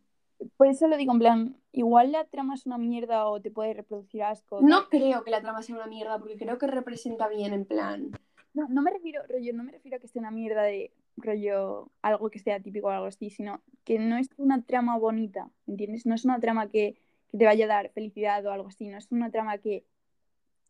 Por 0.57 0.69
eso 0.69 0.87
lo 0.89 0.97
digo 0.97 1.13
en 1.13 1.19
plan, 1.19 1.57
igual 1.73 2.13
la 2.13 2.25
trama 2.25 2.55
es 2.55 2.65
una 2.65 2.79
mierda 2.79 3.27
o 3.27 3.41
te 3.41 3.51
puede 3.51 3.75
reproducir 3.75 4.23
asco. 4.23 4.61
No 4.63 4.89
creo 4.89 5.23
que 5.23 5.31
la 5.31 5.43
trama 5.43 5.63
sea 5.63 5.75
una 5.77 5.87
mierda, 5.87 6.19
porque 6.19 6.37
creo 6.37 6.57
que 6.57 6.67
representa 6.67 7.29
bien, 7.29 7.53
en 7.53 7.67
plan. 7.67 8.11
No, 8.55 8.67
no 8.69 8.83
me 8.83 8.91
refiero, 8.91 9.23
rollo, 9.29 9.53
no 9.53 9.65
me 9.65 9.73
refiero 9.73 9.99
a 9.99 10.01
que 10.01 10.09
sea 10.09 10.21
una 10.21 10.31
mierda 10.31 10.63
de 10.63 10.93
rollo 11.23 11.91
algo 12.03 12.31
que 12.31 12.39
sea 12.39 12.61
típico 12.61 12.89
o 12.89 12.91
algo 12.91 13.07
así, 13.07 13.31
sino 13.31 13.61
que 13.85 13.99
no 13.99 14.17
es 14.17 14.29
una 14.37 14.63
trama 14.63 14.99
bonita, 14.99 15.51
¿entiendes? 15.67 16.07
No 16.07 16.15
es 16.15 16.25
una 16.25 16.41
trama 16.41 16.69
que, 16.69 17.01
que 17.31 17.39
te 17.39 17.45
vaya 17.45 17.65
a 17.67 17.69
dar 17.69 17.91
felicidad 17.91 18.45
o 18.47 18.53
algo 18.53 18.69
así, 18.69 18.89
no 18.89 18.99
es 18.99 19.11
una 19.11 19.31
trama 19.31 19.59
que, 19.59 19.85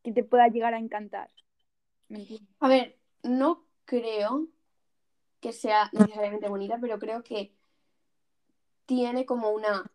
que 0.03 0.13
te 0.13 0.25
pueda 0.25 0.49
llegar 0.49 0.75
a 0.75 0.79
encantar. 0.79 1.31
¿Me 2.09 2.21
entiendes? 2.21 2.49
A 2.61 2.69
ver, 2.69 2.99
no 3.23 3.65
creo 3.85 4.49
que 5.41 5.53
sea 5.53 5.91
necesariamente 5.93 6.49
bonita, 6.49 6.79
pero 6.81 6.99
creo 6.99 7.23
que 7.23 7.53
tiene 8.87 9.25
como 9.25 9.51
una 9.51 9.91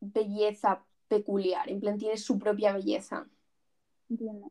belleza 0.00 0.84
peculiar, 1.08 1.70
en 1.70 1.80
plan, 1.80 1.98
tiene 1.98 2.16
su 2.16 2.38
propia 2.38 2.72
belleza. 2.72 3.28
Entiendo. 4.08 4.50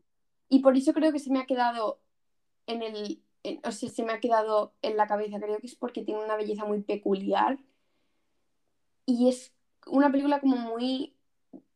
Y 0.50 0.60
por 0.60 0.76
eso 0.78 0.94
creo 0.94 1.12
que 1.12 1.20
se 1.20 1.32
me 1.32 1.40
ha 1.40 1.46
quedado 1.46 2.00
en 2.68 2.82
el. 2.82 3.22
En- 3.43 3.60
o 3.65 3.71
sea, 3.71 3.89
se 3.89 4.04
me 4.04 4.13
ha 4.13 4.19
quedado 4.19 4.73
en 4.82 4.97
la 4.97 5.08
cabeza. 5.08 5.39
Creo 5.39 5.60
que 5.60 5.67
es 5.67 5.75
porque 5.75 6.04
tiene 6.04 6.23
una 6.23 6.36
belleza 6.38 6.65
muy 6.65 6.82
peculiar. 6.84 7.60
Y 9.06 9.30
es 9.30 9.54
una 9.88 10.12
película 10.12 10.39
como 10.39 10.58
muy 10.58 11.15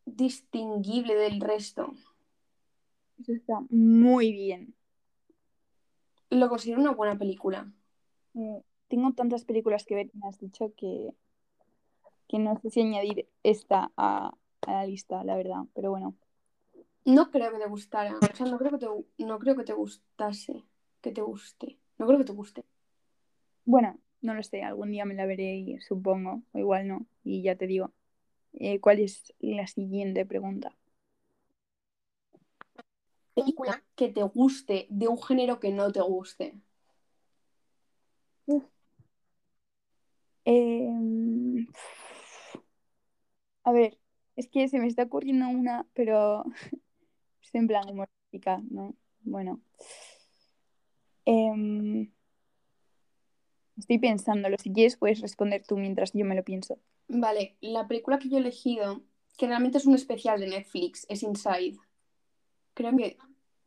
distinguible 0.06 1.16
del 1.16 1.42
resto. 1.42 1.94
Eso 3.20 3.34
está 3.34 3.60
muy 3.70 4.32
bien. 4.32 4.74
Lo 6.30 6.50
considero 6.50 6.82
una 6.82 6.92
buena 6.92 7.18
película. 7.18 7.72
Eh, 8.36 8.62
tengo 8.88 9.14
tantas 9.14 9.46
películas 9.46 9.86
que 9.86 9.96
ver, 9.96 10.12
me 10.14 10.28
has 10.28 10.38
dicho 10.40 10.72
que, 10.78 11.12
que 12.28 12.40
no 12.40 12.58
sé 12.60 12.70
si 12.70 12.82
añadir 12.82 13.28
esta 13.44 13.92
a, 13.98 14.34
a 14.62 14.72
la 14.72 14.86
lista, 14.86 15.24
la 15.24 15.36
verdad, 15.36 15.62
pero 15.74 15.92
bueno. 15.92 16.16
No 17.06 17.32
creo 17.32 17.52
que 17.52 17.60
te 17.60 17.68
gustara. 17.68 18.14
O 18.18 18.36
sea, 18.36 18.46
no 18.48 18.58
creo 18.58 18.72
que 18.72 18.78
te, 18.80 18.88
no 19.26 19.40
creo 19.40 19.56
que 19.56 19.64
te 19.64 19.74
gustase. 19.74 20.64
Que 21.06 21.12
te 21.18 21.22
guste. 21.22 21.78
No 22.00 22.08
creo 22.08 22.20
que 22.20 22.26
te 22.26 22.34
guste. 22.34 22.66
Bueno, 23.66 24.00
no 24.22 24.34
lo 24.34 24.42
sé, 24.44 24.64
algún 24.64 24.92
día 24.92 25.06
me 25.06 25.14
la 25.14 25.26
veré 25.28 25.56
y 25.58 25.80
supongo, 25.82 26.42
o 26.54 26.58
igual 26.58 26.88
no, 26.88 27.06
y 27.24 27.44
ya 27.44 27.56
te 27.56 27.68
digo. 27.68 27.94
Eh, 28.54 28.80
¿cuál 28.80 29.00
es 29.00 29.34
la 29.40 29.68
siguiente 29.68 30.26
pregunta? 30.26 30.76
Película 33.36 33.84
que 33.96 34.10
te 34.10 34.24
guste 34.24 34.88
de 34.90 35.08
un 35.08 35.22
género 35.22 35.60
que 35.60 35.72
no 35.72 35.92
te 35.92 36.02
guste. 36.02 36.60
Em, 40.46 41.68
a 43.64 43.72
ver, 43.72 43.98
es 44.36 44.48
que 44.48 44.68
se 44.70 44.80
me 44.80 44.88
está 44.88 45.04
ocurriendo 45.04 45.48
una, 45.50 45.88
pero 45.94 46.46
es 47.44 47.56
en 47.56 47.68
plan 47.68 47.90
humorística, 47.90 48.62
¿no? 48.70 48.96
Bueno. 49.22 49.62
Em, 51.26 52.12
estoy 53.78 53.98
pensándolo. 54.00 54.58
Si 54.58 54.72
quieres, 54.72 54.98
puedes 54.98 55.22
responder 55.22 55.64
tú 55.66 55.78
mientras 55.78 56.14
yo 56.14 56.26
me 56.26 56.36
lo 56.36 56.44
pienso. 56.44 56.80
Vale, 57.08 57.56
la 57.62 57.88
película 57.88 58.20
que 58.20 58.30
yo 58.30 58.38
he 58.38 58.42
elegido, 58.42 59.02
que 59.38 59.48
realmente 59.48 59.78
es 59.78 59.86
un 59.86 59.96
especial 59.96 60.40
de 60.40 60.48
Netflix, 60.48 61.06
es 61.10 61.24
Inside. 61.24 61.78
Creo 62.74 62.96
que 62.96 63.18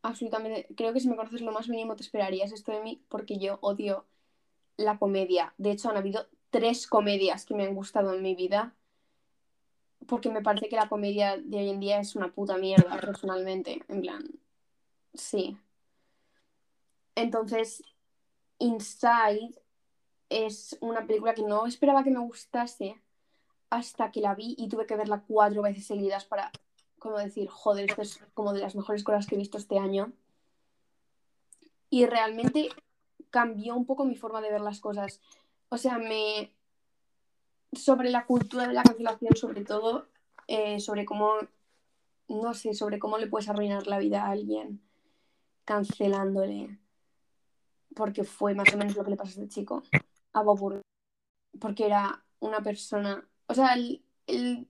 absolutamente, 0.03 0.66
creo 0.77 0.92
que 0.92 1.01
si 1.01 1.09
me 1.09 1.16
conoces 1.16 1.40
lo 1.40 1.53
más 1.53 1.68
mínimo 1.68 1.97
te 1.97 2.03
esperarías 2.03 2.53
esto 2.53 2.73
de 2.73 2.83
mí 2.83 3.03
porque 3.09 3.38
yo 3.38 3.59
odio 3.61 4.07
la 4.77 4.99
comedia. 4.99 5.55
De 5.59 5.71
hecho, 5.71 5.90
han 5.90 5.97
habido 5.97 6.27
tres 6.51 6.87
comedias 6.87 7.44
que 7.44 7.55
me 7.55 7.64
han 7.64 7.75
gustado 7.75 8.14
en 8.14 8.23
mi 8.23 8.35
vida 8.35 8.75
porque 10.07 10.31
me 10.31 10.42
parece 10.42 10.68
que 10.68 10.77
la 10.77 10.88
comedia 10.88 11.37
de 11.37 11.59
hoy 11.59 11.68
en 11.68 11.81
día 11.81 12.01
es 12.01 12.16
una 12.16 12.33
puta 12.33 12.57
mierda, 12.57 12.99
personalmente. 13.01 13.83
En 13.88 14.01
plan, 14.01 14.25
sí. 15.14 15.59
Entonces, 17.18 17.83
Inside 18.61 19.61
es 20.28 20.78
una 20.81 21.04
película 21.04 21.35
que 21.35 21.42
no 21.42 21.66
esperaba 21.66 22.04
que 22.04 22.12
me 22.12 22.20
gustase 22.20 23.02
hasta 23.70 24.12
que 24.12 24.20
la 24.20 24.37
vi 24.37 24.54
y 24.57 24.68
tuve 24.68 24.87
que 24.87 24.94
verla 24.94 25.24
cuatro 25.26 25.62
veces 25.62 25.85
seguidas 25.85 26.24
para, 26.24 26.52
como 27.00 27.18
decir, 27.18 27.48
joder, 27.48 27.90
esto 27.90 28.02
es 28.02 28.20
como 28.35 28.52
de 28.52 28.61
las 28.61 28.76
mejores 28.76 29.02
cosas 29.02 29.26
que 29.26 29.35
he 29.35 29.38
visto 29.38 29.59
este 29.59 29.81
año. 29.81 30.12
Y 31.90 32.07
realmente 32.07 32.68
cambió 33.31 33.74
un 33.74 33.85
poco 33.85 34.04
mi 34.04 34.14
forma 34.14 34.40
de 34.40 34.52
ver 34.52 34.61
las 34.61 34.78
cosas. 34.78 35.20
O 35.70 35.76
sea, 35.76 35.98
me... 35.98 36.54
Sobre 37.72 38.11
la 38.11 38.26
cultura 38.26 38.68
de 38.68 38.74
la 38.74 38.85
cancelación, 38.85 39.35
sobre 39.35 39.64
todo, 39.64 40.07
eh, 40.46 40.78
sobre 40.78 41.04
cómo, 41.04 41.35
no 42.28 42.54
sé, 42.54 42.74
sobre 42.74 43.00
cómo 43.00 43.18
le 43.18 43.26
puedes 43.26 43.48
arruinar 43.48 43.88
la 43.88 43.98
vida 43.98 44.24
a 44.24 44.31
alguien 44.31 44.81
cancelándole. 45.64 46.78
Porque 47.94 48.24
fue 48.24 48.55
más 48.55 48.72
o 48.72 48.77
menos 48.77 48.96
lo 48.96 49.05
que 49.05 49.11
le 49.11 49.16
pasó 49.16 49.40
a 49.40 49.42
este 49.42 49.48
chico, 49.48 49.83
a 50.33 50.42
Bob. 50.42 50.83
Porque 51.61 51.87
era 51.87 52.24
una 52.40 52.62
persona... 52.62 53.29
O 53.46 53.55
sea, 53.55 53.74
el, 53.74 54.05
el, 54.27 54.68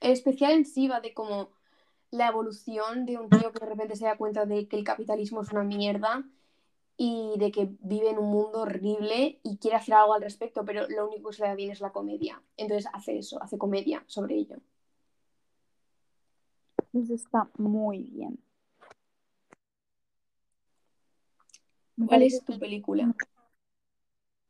el 0.00 0.10
especial 0.12 0.52
en 0.52 0.64
sí 0.64 0.88
va 0.88 1.00
de 1.00 1.14
como 1.14 1.50
la 2.10 2.28
evolución 2.28 3.06
de 3.06 3.18
un 3.18 3.28
tío 3.28 3.52
que 3.52 3.60
de 3.60 3.66
repente 3.66 3.96
se 3.96 4.04
da 4.04 4.16
cuenta 4.16 4.46
de 4.46 4.68
que 4.68 4.76
el 4.76 4.84
capitalismo 4.84 5.42
es 5.42 5.52
una 5.52 5.62
mierda 5.62 6.24
y 6.96 7.32
de 7.38 7.50
que 7.50 7.70
vive 7.80 8.10
en 8.10 8.18
un 8.18 8.30
mundo 8.30 8.60
horrible 8.60 9.40
y 9.42 9.56
quiere 9.56 9.76
hacer 9.78 9.94
algo 9.94 10.12
al 10.12 10.22
respecto, 10.22 10.64
pero 10.66 10.86
lo 10.88 11.08
único 11.08 11.30
que 11.30 11.36
se 11.36 11.42
le 11.42 11.48
da 11.48 11.54
bien 11.54 11.70
es 11.70 11.80
la 11.80 11.92
comedia. 11.92 12.42
Entonces 12.58 12.90
hace 12.92 13.18
eso, 13.18 13.42
hace 13.42 13.56
comedia 13.56 14.04
sobre 14.06 14.34
ello. 14.34 14.56
Eso 16.92 17.14
está 17.14 17.48
muy 17.56 18.02
bien. 18.02 18.38
¿Cuál 22.06 22.22
es 22.22 22.44
tu 22.44 22.58
película? 22.58 23.14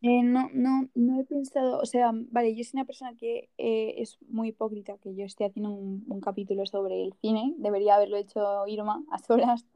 Eh, 0.03 0.23
no, 0.23 0.49
no, 0.55 0.89
no 0.95 1.21
he 1.21 1.25
pensado, 1.25 1.79
o 1.79 1.85
sea, 1.85 2.11
vale, 2.15 2.55
yo 2.57 2.65
soy 2.65 2.71
una 2.79 2.87
persona 2.87 3.15
que 3.17 3.51
eh, 3.59 3.95
es 3.99 4.17
muy 4.29 4.49
hipócrita, 4.49 4.97
que 4.97 5.15
yo 5.15 5.27
esté 5.27 5.45
haciendo 5.45 5.71
un, 5.71 6.05
un 6.09 6.21
capítulo 6.23 6.65
sobre 6.65 7.03
el 7.05 7.13
cine, 7.21 7.53
debería 7.59 7.97
haberlo 7.97 8.17
hecho 8.17 8.67
Irma 8.67 9.05
a 9.11 9.19
solas, 9.19 9.67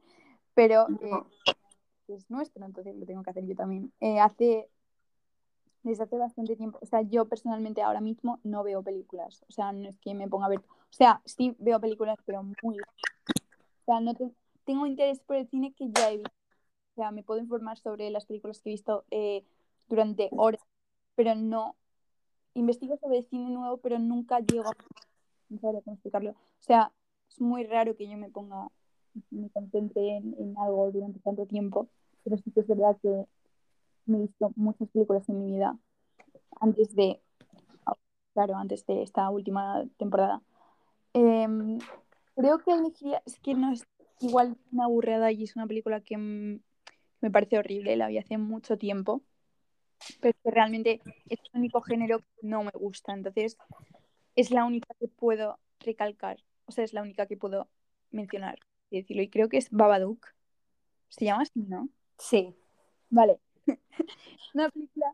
pero 0.54 0.88
eh, 1.02 1.10
es 2.08 2.30
nuestro, 2.30 2.64
entonces 2.64 2.96
lo 2.96 3.06
tengo 3.06 3.22
que 3.22 3.30
hacer 3.30 3.46
yo 3.46 3.54
también. 3.54 3.92
Eh, 4.00 4.18
hace, 4.20 4.68
desde 5.82 6.04
hace 6.04 6.16
bastante 6.16 6.56
tiempo, 6.56 6.78
o 6.80 6.86
sea, 6.86 7.02
yo 7.02 7.26
personalmente 7.28 7.82
ahora 7.82 8.00
mismo 8.00 8.40
no 8.42 8.62
veo 8.64 8.82
películas, 8.82 9.44
o 9.48 9.52
sea, 9.52 9.72
no 9.72 9.88
es 9.88 9.98
que 9.98 10.14
me 10.14 10.28
ponga 10.28 10.46
a 10.46 10.48
ver, 10.48 10.60
o 10.60 10.92
sea, 10.92 11.20
sí 11.26 11.54
veo 11.58 11.78
películas, 11.80 12.16
pero 12.24 12.42
muy, 12.62 12.78
o 12.78 13.84
sea, 13.86 14.00
no 14.00 14.14
te- 14.14 14.30
tengo 14.64 14.86
interés 14.86 15.20
por 15.20 15.36
el 15.36 15.48
cine 15.48 15.72
que 15.74 15.90
ya 15.94 16.10
he 16.10 16.16
visto, 16.18 16.32
o 16.94 16.96
sea, 16.96 17.10
me 17.10 17.24
puedo 17.24 17.40
informar 17.40 17.76
sobre 17.76 18.08
las 18.10 18.24
películas 18.24 18.60
que 18.60 18.70
he 18.70 18.72
visto 18.72 19.04
eh, 19.10 19.44
durante 19.88 20.28
horas, 20.30 20.62
pero 21.16 21.34
no, 21.34 21.74
investigo 22.54 22.96
sobre 22.98 23.22
cine 23.22 23.50
nuevo, 23.50 23.78
pero 23.78 23.98
nunca 23.98 24.38
llego 24.38 24.68
a, 24.68 24.76
no 25.48 25.58
sabría 25.58 25.80
cómo 25.82 25.94
explicarlo, 25.94 26.30
o 26.30 26.62
sea, 26.62 26.92
es 27.28 27.40
muy 27.40 27.64
raro 27.64 27.96
que 27.96 28.08
yo 28.08 28.16
me 28.16 28.30
ponga, 28.30 28.68
me 29.30 29.50
concentre 29.50 30.18
en, 30.18 30.54
algo 30.56 30.92
durante 30.92 31.18
tanto 31.18 31.46
tiempo, 31.46 31.88
pero 32.22 32.36
sí 32.38 32.52
que 32.52 32.60
es 32.60 32.68
verdad 32.68 32.96
que 33.02 33.26
me 34.06 34.18
he 34.18 34.20
visto 34.22 34.52
muchas 34.54 34.88
películas 34.90 35.28
en 35.28 35.44
mi 35.44 35.50
vida 35.50 35.76
antes 36.60 36.94
de, 36.94 37.20
claro, 38.34 38.54
antes 38.54 38.86
de 38.86 39.02
esta 39.02 39.28
última 39.30 39.84
temporada. 39.96 40.42
Em, 41.12 41.78
creo 42.36 42.58
que 42.60 42.70
elegiría, 42.70 43.20
es 43.26 43.40
que 43.40 43.54
no 43.54 43.72
es 43.72 43.84
igual 44.20 44.56
una 44.70 44.86
burrada 44.86 45.32
y 45.32 45.42
es 45.42 45.56
una 45.56 45.66
película 45.66 46.00
que 46.00 46.16
mm, 46.16 46.60
me 47.24 47.30
parece 47.30 47.56
horrible, 47.58 47.96
la 47.96 48.08
vi 48.08 48.18
hace 48.18 48.36
mucho 48.36 48.76
tiempo, 48.76 49.22
pero 50.20 50.36
que 50.44 50.50
realmente 50.50 51.00
es 51.30 51.40
el 51.52 51.60
único 51.60 51.80
género 51.80 52.18
que 52.18 52.26
no 52.42 52.62
me 52.62 52.70
gusta, 52.74 53.14
entonces 53.14 53.56
es 54.36 54.50
la 54.50 54.66
única 54.66 54.94
que 55.00 55.08
puedo 55.08 55.58
recalcar, 55.80 56.44
o 56.66 56.72
sea, 56.72 56.84
es 56.84 56.92
la 56.92 57.00
única 57.00 57.24
que 57.26 57.38
puedo 57.38 57.68
mencionar, 58.10 58.58
y 58.90 59.00
decirlo, 59.00 59.22
y 59.22 59.30
creo 59.30 59.48
que 59.48 59.56
es 59.56 59.70
Babadook, 59.70 60.26
se 61.08 61.24
llama 61.24 61.42
así, 61.44 61.60
¿no? 61.66 61.88
Sí. 62.18 62.54
Vale. 63.08 63.40
Una 64.54 64.68
película 64.68 65.06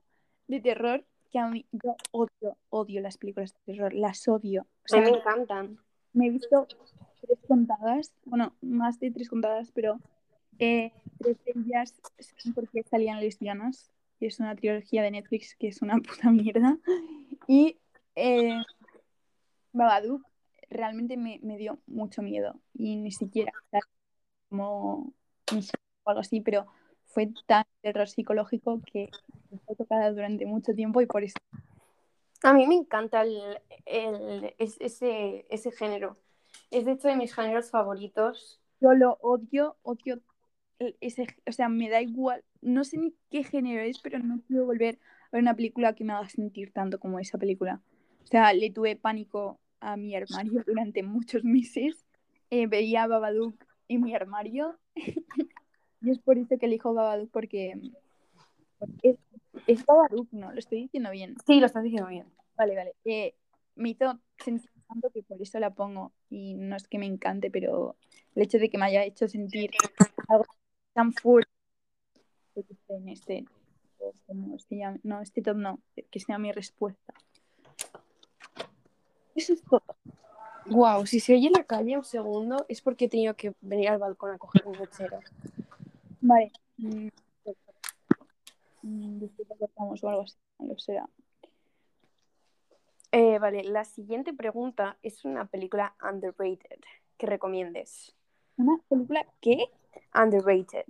de 0.48 0.60
terror 0.60 1.06
que 1.30 1.38
a 1.38 1.46
mí, 1.46 1.64
yo 1.70 1.94
odio, 2.10 2.56
odio 2.70 3.00
las 3.02 3.18
películas 3.18 3.54
de 3.54 3.72
terror, 3.74 3.94
las 3.94 4.26
odio. 4.26 4.62
O 4.62 4.66
A 4.66 4.88
sea, 4.88 5.00
mí 5.02 5.12
me 5.12 5.18
encantan. 5.18 5.78
me 6.12 6.26
he 6.26 6.30
visto 6.30 6.66
tres 7.20 7.38
contadas, 7.46 8.12
bueno, 8.24 8.56
más 8.62 8.98
de 8.98 9.12
tres 9.12 9.28
contadas, 9.28 9.70
pero 9.70 10.00
eh, 10.60 10.92
tres 11.18 11.36
de 11.44 11.52
ellas 11.56 11.94
son 12.38 12.54
porque 12.54 12.82
salían 12.84 13.20
lesbianas, 13.20 13.90
y 14.20 14.26
es 14.26 14.38
una 14.40 14.54
trilogía 14.54 15.02
de 15.02 15.10
Netflix 15.10 15.56
que 15.56 15.68
es 15.68 15.82
una 15.82 15.94
puta 15.98 16.30
mierda. 16.30 16.78
Y 17.46 17.78
eh, 18.16 18.60
Babadook 19.72 20.22
realmente 20.68 21.16
me, 21.16 21.40
me 21.42 21.56
dio 21.56 21.78
mucho 21.86 22.22
miedo 22.22 22.60
y 22.74 22.96
ni 22.96 23.10
siquiera 23.12 23.52
como 24.48 25.12
o 26.04 26.10
algo 26.10 26.20
así, 26.20 26.40
pero 26.40 26.66
fue 27.06 27.30
tan 27.46 27.64
terror 27.82 28.08
psicológico 28.08 28.80
que 28.92 29.10
me 29.50 29.58
fue 29.58 29.74
tocada 29.76 30.10
durante 30.12 30.46
mucho 30.46 30.74
tiempo 30.74 31.00
y 31.00 31.06
por 31.06 31.24
eso 31.24 31.36
A 32.42 32.52
mí 32.52 32.66
me 32.66 32.74
encanta 32.76 33.22
el, 33.22 33.40
el- 33.86 34.54
es- 34.58 34.80
ese, 34.80 35.46
ese 35.50 35.70
género. 35.72 36.16
Es 36.70 36.84
de 36.84 36.92
hecho 36.92 37.08
de 37.08 37.16
mis 37.16 37.34
géneros 37.34 37.70
favoritos. 37.70 38.60
Yo 38.80 38.92
lo 38.94 39.18
odio, 39.20 39.76
odio 39.82 40.20
ese, 41.00 41.26
o 41.46 41.52
sea, 41.52 41.68
me 41.68 41.88
da 41.88 42.00
igual, 42.00 42.42
no 42.62 42.84
sé 42.84 42.96
ni 42.98 43.14
qué 43.30 43.44
género 43.44 43.82
es, 43.82 44.00
pero 44.00 44.18
no 44.18 44.40
quiero 44.46 44.64
volver 44.64 44.98
a 45.26 45.36
ver 45.36 45.42
una 45.42 45.54
película 45.54 45.94
que 45.94 46.04
me 46.04 46.12
haga 46.12 46.28
sentir 46.28 46.72
tanto 46.72 46.98
como 46.98 47.18
esa 47.18 47.38
película. 47.38 47.82
O 48.22 48.26
sea, 48.26 48.52
le 48.52 48.70
tuve 48.70 48.96
pánico 48.96 49.60
a 49.80 49.96
mi 49.96 50.14
armario 50.14 50.62
durante 50.66 51.02
muchos 51.02 51.44
meses. 51.44 52.06
Eh, 52.50 52.66
veía 52.66 53.06
Babadook 53.06 53.54
en 53.88 54.02
mi 54.02 54.14
armario. 54.14 54.78
y 56.00 56.10
es 56.10 56.18
por 56.18 56.38
eso 56.38 56.58
que 56.58 56.66
elijo 56.66 56.94
Babadook, 56.94 57.30
porque, 57.30 57.78
porque 58.78 59.10
es, 59.10 59.18
es 59.66 59.84
Babadook, 59.84 60.32
¿no? 60.32 60.52
Lo 60.52 60.58
estoy 60.58 60.82
diciendo 60.82 61.10
bien. 61.10 61.36
Sí, 61.46 61.60
lo 61.60 61.66
estás 61.66 61.84
diciendo 61.84 62.08
bien. 62.08 62.26
Vale, 62.56 62.74
vale. 62.74 62.94
Eh, 63.04 63.34
me 63.76 63.90
hizo 63.90 64.18
sentir 64.38 64.70
tanto 64.88 65.10
que 65.10 65.22
por 65.22 65.40
eso 65.40 65.58
la 65.60 65.74
pongo. 65.74 66.12
Y 66.30 66.54
no 66.54 66.76
es 66.76 66.88
que 66.88 66.98
me 66.98 67.06
encante, 67.06 67.50
pero 67.50 67.96
el 68.34 68.42
hecho 68.42 68.58
de 68.58 68.70
que 68.70 68.78
me 68.78 68.86
haya 68.86 69.04
hecho 69.04 69.28
sentir 69.28 69.70
algo 70.28 70.44
tan 70.92 71.12
en 72.88 73.08
este, 73.08 73.44
se 74.68 74.76
llama- 74.76 74.98
no, 75.02 75.20
este 75.20 75.42
top 75.42 75.56
no, 75.56 75.80
que 76.10 76.20
sea 76.20 76.38
mi 76.38 76.52
respuesta. 76.52 77.14
Eso 79.34 79.52
es 79.52 79.62
todo. 79.62 79.82
Wow, 80.66 81.06
si 81.06 81.20
se 81.20 81.34
oye 81.34 81.46
en 81.46 81.54
la 81.54 81.64
calle 81.64 81.96
un 81.96 82.04
segundo 82.04 82.64
es 82.68 82.80
porque 82.82 83.06
he 83.06 83.08
tenido 83.08 83.34
que 83.34 83.54
venir 83.60 83.88
al 83.88 83.98
balcón 83.98 84.32
a 84.32 84.38
coger 84.38 84.66
un 84.66 84.78
lechero. 84.78 85.20
Vale. 86.20 86.52
Mm, 86.76 87.08
mm, 88.82 89.18
después 89.20 89.48
cortamos 89.58 90.04
o 90.04 90.08
algo 90.08 90.22
así. 90.22 90.36
No 90.58 90.66
lo 90.66 90.78
será. 90.78 91.08
Eh, 93.12 93.38
vale, 93.40 93.64
la 93.64 93.84
siguiente 93.84 94.32
pregunta 94.32 94.96
es 95.02 95.24
una 95.24 95.46
película 95.46 95.96
underrated 96.02 96.78
que 97.16 97.26
recomiendes. 97.26 98.14
Una 98.56 98.78
película 98.88 99.26
que 99.40 99.70
Underrated. 100.14 100.86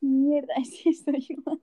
mierda 0.00 0.54
es 0.62 0.86
esto 0.86 1.12
yo. 1.12 1.60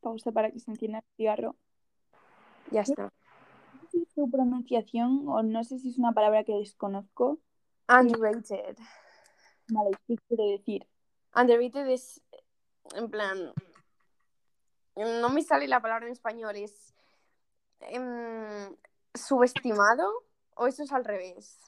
Pausa 0.00 0.32
para 0.32 0.50
que 0.50 0.60
se 0.60 0.70
encienda 0.70 0.98
el 0.98 1.04
cigarro. 1.16 1.56
Ya 2.70 2.82
está. 2.82 3.04
No 3.04 3.80
sé 3.80 3.88
si 3.90 4.02
es 4.02 4.08
su 4.14 4.30
pronunciación 4.30 5.28
o 5.28 5.42
no 5.42 5.64
sé 5.64 5.78
si 5.78 5.90
es 5.90 5.98
una 5.98 6.12
palabra 6.12 6.44
que 6.44 6.54
desconozco. 6.54 7.40
Underrated. 7.88 8.76
Vale, 9.68 9.90
¿qué 10.06 10.16
quiere 10.28 10.52
decir? 10.52 10.86
Underrated 11.34 11.88
es, 11.88 12.22
en 12.94 13.10
plan, 13.10 13.52
no 14.96 15.28
me 15.28 15.42
sale 15.42 15.68
la 15.68 15.80
palabra 15.80 16.06
en 16.06 16.12
español, 16.12 16.56
es 16.56 16.94
em, 17.80 18.74
subestimado 19.14 20.24
o 20.54 20.66
eso 20.66 20.82
es 20.82 20.92
al 20.92 21.04
revés. 21.04 21.58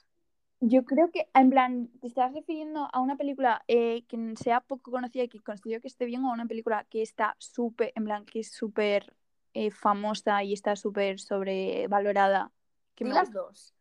Yo 0.61 0.85
creo 0.85 1.11
que, 1.13 1.29
en 1.35 1.51
plan, 1.51 1.89
¿te 2.01 2.09
estás 2.09 2.33
refiriendo 2.33 2.89
a 2.93 3.01
una 3.01 3.17
película 3.17 3.63
eh, 3.69 4.03
que 4.09 4.35
sea 4.37 4.61
poco 4.61 4.91
conocida 4.91 5.23
y 5.23 5.29
que 5.29 5.39
considero 5.39 5.81
que 5.81 5.87
esté 5.87 6.05
bien 6.05 6.25
o 6.25 6.31
a 6.31 6.35
una 6.35 6.47
película 6.47 6.85
que 6.91 7.01
está 7.01 7.37
súper, 7.39 7.93
en 7.95 8.05
plan, 8.05 8.25
que 8.25 8.41
es 8.41 8.51
súper 8.51 9.15
eh, 9.55 9.71
famosa 9.71 10.43
y 10.43 10.53
está 10.53 10.75
súper 10.75 11.21
sobrevalorada? 11.21 12.51
Que 12.97 13.05
me 13.05 13.15
las 13.15 13.33
dos. 13.33 13.73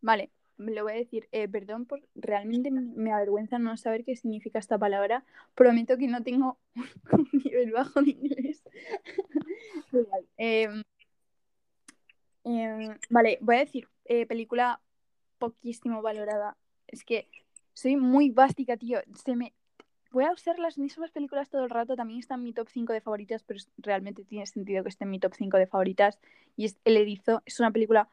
Vale, 0.00 0.32
lo 0.56 0.82
voy 0.82 0.94
a 0.94 0.96
decir. 0.96 1.28
Eh, 1.30 1.46
perdón 1.46 1.86
por, 1.86 2.02
realmente 2.16 2.72
me- 2.72 3.12
avergüenza 3.12 3.60
no 3.60 3.76
saber 3.76 4.04
qué 4.04 4.16
significa 4.16 4.58
esta 4.58 4.78
palabra. 4.78 5.24
Prometo 5.54 5.96
que 5.96 6.08
no 6.08 6.24
tengo 6.24 6.58
un 7.12 7.28
nivel 7.44 7.70
bajo 7.70 8.02
de 8.02 8.10
inglés. 8.10 8.64
Em, 10.36 10.82
em, 12.44 12.96
vale, 13.10 13.38
voy 13.40 13.56
a 13.56 13.58
decir 13.60 13.88
película 14.28 14.80
poquísimo 15.40 16.02
valorada. 16.02 16.56
Es 16.86 17.02
que 17.02 17.28
soy 17.74 17.96
muy 17.96 18.30
básica, 18.30 18.76
tío. 18.76 19.00
Se 19.24 19.34
me... 19.34 19.54
Voy 20.12 20.24
a 20.24 20.32
usar 20.32 20.58
las 20.58 20.76
mismas 20.76 21.10
películas 21.12 21.50
todo 21.50 21.64
el 21.64 21.70
rato. 21.70 21.96
También 21.96 22.20
está 22.20 22.34
en 22.34 22.44
mi 22.44 22.52
top 22.52 22.68
5 22.68 22.92
de 22.92 23.00
favoritas, 23.00 23.42
pero 23.42 23.60
realmente 23.78 24.24
tiene 24.24 24.46
sentido 24.46 24.82
que 24.82 24.88
esté 24.90 25.04
en 25.04 25.10
mi 25.10 25.18
top 25.18 25.34
5 25.36 25.56
de 25.56 25.66
favoritas. 25.66 26.18
Y 26.56 26.66
es 26.66 26.76
El 26.84 26.96
Erizo. 26.96 27.42
Es 27.46 27.58
una 27.58 27.70
película 27.70 28.08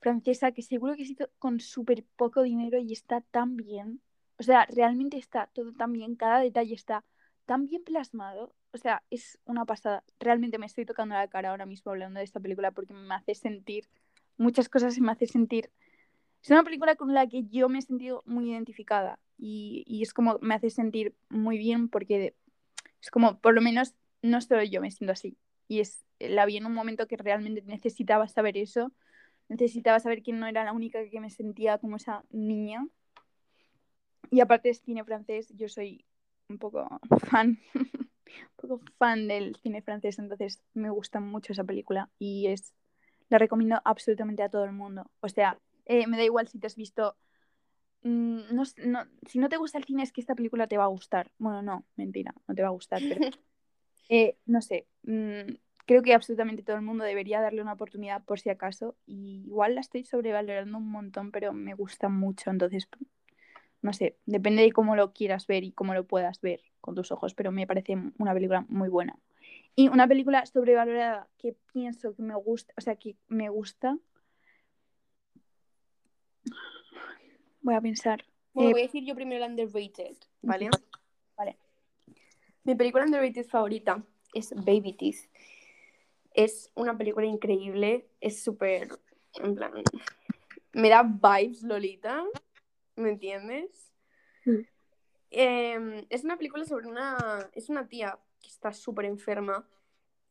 francesa 0.00 0.52
que 0.52 0.62
seguro 0.62 0.94
que 0.94 1.04
se 1.04 1.12
hizo 1.12 1.28
con 1.38 1.60
súper 1.60 2.04
poco 2.16 2.42
dinero 2.42 2.78
y 2.78 2.92
está 2.92 3.20
tan 3.22 3.56
bien. 3.56 4.00
O 4.38 4.42
sea, 4.42 4.66
realmente 4.66 5.16
está 5.18 5.48
todo 5.52 5.72
tan 5.72 5.92
bien. 5.92 6.16
Cada 6.16 6.40
detalle 6.40 6.74
está 6.74 7.04
tan 7.46 7.64
bien 7.64 7.82
plasmado. 7.82 8.54
O 8.72 8.78
sea, 8.78 9.02
es 9.10 9.38
una 9.46 9.64
pasada. 9.64 10.04
Realmente 10.20 10.58
me 10.58 10.66
estoy 10.66 10.84
tocando 10.84 11.14
la 11.14 11.28
cara 11.28 11.50
ahora 11.50 11.66
mismo 11.66 11.90
hablando 11.90 12.18
de 12.18 12.24
esta 12.24 12.40
película 12.40 12.70
porque 12.70 12.92
me 12.92 13.14
hace 13.14 13.34
sentir 13.34 13.88
muchas 14.36 14.68
cosas 14.68 14.96
y 14.96 15.00
me 15.00 15.12
hace 15.12 15.26
sentir 15.26 15.70
es 16.42 16.50
una 16.50 16.64
película 16.64 16.96
con 16.96 17.14
la 17.14 17.26
que 17.26 17.44
yo 17.44 17.68
me 17.68 17.78
he 17.78 17.82
sentido 17.82 18.22
muy 18.26 18.50
identificada 18.50 19.18
y, 19.36 19.84
y 19.86 20.02
es 20.02 20.12
como 20.12 20.38
me 20.40 20.54
hace 20.54 20.70
sentir 20.70 21.14
muy 21.28 21.58
bien 21.58 21.88
porque 21.88 22.34
es 23.00 23.10
como, 23.10 23.40
por 23.40 23.54
lo 23.54 23.60
menos, 23.60 23.94
no 24.22 24.40
solo 24.40 24.62
yo 24.64 24.80
me 24.80 24.90
siento 24.90 25.12
así. 25.12 25.36
Y 25.68 25.80
es, 25.80 26.04
la 26.18 26.46
vi 26.46 26.56
en 26.56 26.66
un 26.66 26.74
momento 26.74 27.06
que 27.06 27.16
realmente 27.16 27.62
necesitaba 27.62 28.28
saber 28.28 28.56
eso, 28.56 28.92
necesitaba 29.48 30.00
saber 30.00 30.22
que 30.22 30.32
no 30.32 30.46
era 30.46 30.64
la 30.64 30.72
única 30.72 31.08
que 31.08 31.20
me 31.20 31.30
sentía 31.30 31.78
como 31.78 31.96
esa 31.96 32.24
niña. 32.30 32.86
Y 34.30 34.40
aparte 34.40 34.70
es 34.70 34.80
cine 34.80 35.04
francés, 35.04 35.48
yo 35.56 35.68
soy 35.68 36.04
un 36.48 36.58
poco 36.58 36.88
fan, 37.30 37.58
un 37.74 38.10
poco 38.56 38.80
fan 38.98 39.28
del 39.28 39.56
cine 39.56 39.82
francés, 39.82 40.18
entonces 40.18 40.62
me 40.74 40.90
gusta 40.90 41.20
mucho 41.20 41.52
esa 41.52 41.64
película 41.64 42.10
y 42.18 42.48
es, 42.48 42.74
la 43.28 43.38
recomiendo 43.38 43.80
absolutamente 43.84 44.42
a 44.42 44.48
todo 44.48 44.64
el 44.64 44.72
mundo. 44.72 45.10
O 45.20 45.28
sea, 45.28 45.58
eh, 45.88 46.06
me 46.06 46.16
da 46.16 46.24
igual 46.24 46.48
si 46.48 46.58
te 46.60 46.68
has 46.68 46.76
visto. 46.76 47.16
mm, 48.02 48.54
no, 48.54 48.62
no- 48.86 49.06
si 49.26 49.38
no 49.40 49.48
te 49.48 49.56
gusta 49.58 49.78
el 49.78 49.84
cine, 49.84 50.02
es 50.04 50.12
que 50.12 50.20
esta 50.20 50.34
película 50.36 50.66
te 50.68 50.78
va 50.78 50.84
a 50.84 50.88
gustar. 50.88 51.32
Bueno, 51.38 51.62
no, 51.62 51.84
mentira, 51.96 52.34
no 52.48 52.54
te 52.54 52.62
va 52.62 52.68
a 52.68 52.72
gustar, 52.72 53.02
pero. 53.08 53.20
eh, 54.10 54.36
no 54.46 54.62
sé. 54.62 54.86
mm, 55.04 55.54
creo 55.86 56.02
que 56.02 56.14
absolutamente 56.14 56.62
todo 56.62 56.76
el 56.76 56.82
mundo 56.82 57.04
debería 57.04 57.40
darle 57.40 57.62
una 57.62 57.72
oportunidad 57.74 58.24
por 58.24 58.40
si 58.40 58.50
acaso. 58.50 58.96
Y 59.06 59.44
igual 59.46 59.74
la 59.74 59.80
estoy 59.82 60.04
sobrevalorando 60.04 60.78
un 60.78 60.90
montón, 60.90 61.32
pero 61.32 61.52
me 61.54 61.74
gusta 61.74 62.08
mucho. 62.10 62.50
Entonces, 62.50 62.88
no 63.82 63.92
sé, 63.92 64.16
depende 64.26 64.62
de 64.62 64.72
cómo 64.72 64.96
lo 64.96 65.12
quieras 65.12 65.46
ver 65.46 65.64
y 65.64 65.72
cómo 65.72 65.94
lo 65.94 66.04
puedas 66.06 66.40
ver 66.40 66.60
con 66.80 66.94
tus 66.94 67.12
ojos, 67.12 67.34
pero 67.34 67.52
me 67.52 67.66
parece 67.66 67.96
una 68.18 68.34
película 68.34 68.66
muy 68.68 68.88
buena. 68.88 69.18
Y 69.76 69.88
una 69.88 70.08
película 70.08 70.44
sobrevalorada 70.46 71.28
que 71.38 71.56
pienso 71.72 72.14
que 72.14 72.22
me 72.22 72.34
gusta, 72.34 72.74
o 72.76 72.80
sea, 72.80 72.96
que 72.96 73.16
me 73.28 73.48
gusta. 73.48 73.98
Voy 77.62 77.74
a 77.74 77.80
pensar. 77.80 78.24
Bueno, 78.52 78.70
Eh, 78.70 78.72
voy 78.72 78.80
a 78.82 78.84
decir 78.84 79.04
yo 79.04 79.14
primero 79.14 79.40
la 79.40 79.46
underrated, 79.46 80.16
¿vale? 80.42 80.70
Vale. 81.36 81.56
Mi 82.64 82.74
película 82.74 83.04
underrated 83.04 83.46
favorita 83.46 84.02
es 84.34 84.54
Baby 84.54 84.94
Teeth. 84.94 85.30
Es 86.32 86.70
una 86.74 86.96
película 86.96 87.26
increíble, 87.26 88.08
es 88.20 88.42
súper, 88.42 88.88
en 89.34 89.54
plan, 89.54 89.72
me 90.72 90.88
da 90.88 91.02
vibes 91.02 91.62
Lolita, 91.62 92.24
¿me 92.96 93.10
entiendes? 93.10 93.92
Eh, 95.30 96.06
es 96.08 96.24
una 96.24 96.36
película 96.36 96.64
sobre 96.64 96.86
una, 96.86 97.50
es 97.52 97.68
una 97.68 97.88
tía 97.88 98.18
que 98.40 98.48
está 98.48 98.72
súper 98.72 99.06
enferma 99.06 99.68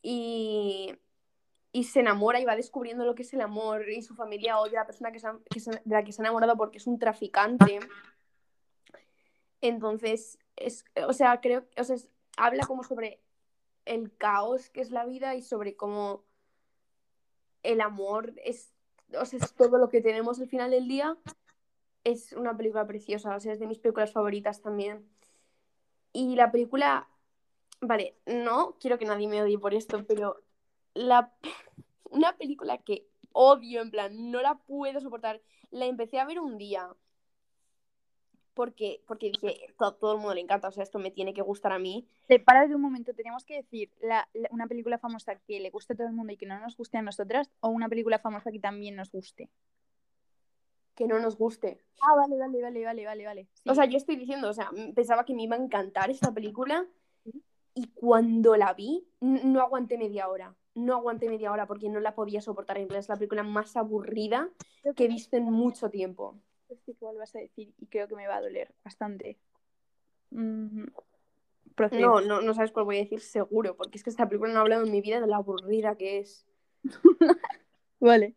y, 0.02 0.94
y 1.72 1.84
se 1.84 2.00
enamora 2.00 2.40
y 2.40 2.44
va 2.44 2.56
descubriendo 2.56 3.04
lo 3.04 3.14
que 3.14 3.22
es 3.22 3.32
el 3.34 3.40
amor 3.40 3.88
y 3.90 4.02
su 4.02 4.14
familia 4.14 4.58
odia 4.58 4.80
a 4.80 4.82
la 4.82 4.86
persona 4.86 5.12
que 5.12 5.18
se 5.18 5.26
ha- 5.26 5.38
que 5.50 5.60
de 5.60 5.80
la 5.94 6.02
que 6.04 6.12
se 6.12 6.22
ha 6.22 6.24
enamorado 6.24 6.56
porque 6.56 6.78
es 6.78 6.86
un 6.86 6.98
traficante. 6.98 7.80
Entonces, 9.60 10.38
es, 10.56 10.84
o 11.06 11.12
sea, 11.12 11.40
creo, 11.40 11.64
o 11.76 11.84
sea, 11.84 11.96
habla 12.36 12.66
como 12.66 12.84
sobre 12.84 13.20
el 13.84 14.16
caos 14.16 14.70
que 14.70 14.80
es 14.80 14.90
la 14.90 15.04
vida 15.04 15.34
y 15.34 15.42
sobre 15.42 15.76
cómo 15.76 16.24
el 17.62 17.80
amor 17.80 18.34
es, 18.44 18.72
o 19.18 19.24
sea, 19.24 19.38
es 19.38 19.54
todo 19.54 19.78
lo 19.78 19.88
que 19.88 20.00
tenemos 20.00 20.40
al 20.40 20.48
final 20.48 20.70
del 20.70 20.88
día. 20.88 21.16
Es 22.04 22.32
una 22.32 22.56
película 22.56 22.86
preciosa, 22.86 23.34
o 23.34 23.40
sea, 23.40 23.52
es 23.52 23.58
de 23.58 23.66
mis 23.66 23.78
películas 23.78 24.12
favoritas 24.12 24.62
también. 24.62 25.06
Y 26.12 26.36
la 26.36 26.50
película, 26.50 27.08
vale, 27.80 28.16
no 28.26 28.76
quiero 28.80 28.98
que 28.98 29.04
nadie 29.04 29.28
me 29.28 29.42
odie 29.42 29.58
por 29.58 29.74
esto, 29.74 30.04
pero 30.06 30.40
la, 30.98 31.32
una 32.10 32.36
película 32.36 32.78
que 32.78 33.06
odio, 33.32 33.80
en 33.82 33.90
plan, 33.90 34.30
no 34.30 34.40
la 34.42 34.56
puedo 34.56 35.00
soportar, 35.00 35.40
la 35.70 35.86
empecé 35.86 36.18
a 36.18 36.24
ver 36.24 36.40
un 36.40 36.58
día 36.58 36.88
porque, 38.54 39.02
porque 39.06 39.30
dije, 39.30 39.72
todo, 39.78 39.94
todo 39.94 40.12
el 40.14 40.18
mundo 40.18 40.34
le 40.34 40.40
encanta, 40.40 40.66
o 40.66 40.72
sea, 40.72 40.82
esto 40.82 40.98
me 40.98 41.12
tiene 41.12 41.32
que 41.32 41.42
gustar 41.42 41.70
a 41.70 41.78
mí. 41.78 42.08
Para 42.44 42.66
de 42.66 42.74
un 42.74 42.80
momento, 42.82 43.14
tenemos 43.14 43.44
que 43.44 43.54
decir 43.54 43.92
la- 44.00 44.28
la- 44.34 44.48
una 44.50 44.66
película 44.66 44.98
famosa 44.98 45.36
que 45.36 45.60
le 45.60 45.70
guste 45.70 45.92
a 45.92 45.96
todo 45.96 46.08
el 46.08 46.12
mundo 46.12 46.32
y 46.32 46.36
que 46.36 46.46
no 46.46 46.58
nos 46.58 46.76
guste 46.76 46.98
a 46.98 47.02
nosotras, 47.02 47.48
o 47.60 47.68
una 47.68 47.88
película 47.88 48.18
famosa 48.18 48.50
que 48.50 48.58
también 48.58 48.96
nos 48.96 49.12
guste. 49.12 49.48
Que 50.96 51.06
no 51.06 51.20
nos 51.20 51.36
guste. 51.38 51.80
Ah, 52.02 52.16
vale, 52.16 52.36
vale, 52.36 52.60
vale, 52.60 52.84
vale, 52.84 53.04
vale, 53.06 53.24
vale. 53.26 53.48
Sí. 53.52 53.70
O 53.70 53.74
sea, 53.76 53.84
yo 53.84 53.96
estoy 53.96 54.16
diciendo, 54.16 54.48
o 54.48 54.52
sea, 54.52 54.68
pensaba 54.96 55.24
que 55.24 55.34
me 55.34 55.44
iba 55.44 55.54
a 55.54 55.60
encantar 55.60 56.10
esta 56.10 56.32
película 56.32 56.84
y 57.74 57.86
cuando 57.94 58.56
la 58.56 58.74
vi, 58.74 59.06
no 59.20 59.60
aguanté 59.60 59.96
media 59.98 60.28
hora. 60.28 60.56
No 60.78 60.94
aguanté 60.94 61.28
media 61.28 61.52
hora 61.52 61.66
porque 61.66 61.88
no 61.88 62.00
la 62.00 62.14
podía 62.14 62.40
soportar. 62.40 62.78
En 62.78 62.90
es 62.92 63.08
la 63.08 63.16
película 63.16 63.42
más 63.42 63.76
aburrida 63.76 64.48
Creo 64.82 64.94
que 64.94 65.04
he 65.04 65.08
visto 65.08 65.36
en 65.36 65.44
mucho 65.44 65.90
tiempo. 65.90 66.38
sé 66.68 66.94
qué 66.98 67.04
vas 67.18 67.34
a 67.34 67.40
decir 67.40 67.72
y 67.78 67.86
creo 67.86 68.08
que 68.08 68.14
me 68.16 68.26
va 68.26 68.36
a 68.36 68.40
doler 68.40 68.74
bastante. 68.84 69.38
Mm, 70.30 70.84
procede. 71.74 72.00
No, 72.00 72.20
no, 72.20 72.40
no 72.40 72.54
sabes 72.54 72.70
cuál 72.72 72.84
voy 72.84 72.96
a 72.96 73.00
decir 73.00 73.20
seguro, 73.20 73.76
porque 73.76 73.98
es 73.98 74.04
que 74.04 74.10
esta 74.10 74.28
película 74.28 74.52
no 74.52 74.58
ha 74.58 74.62
hablado 74.62 74.84
en 74.84 74.92
mi 74.92 75.00
vida 75.00 75.20
de 75.20 75.26
lo 75.26 75.34
aburrida 75.34 75.96
que 75.96 76.18
es. 76.18 76.46
Vale. 78.00 78.36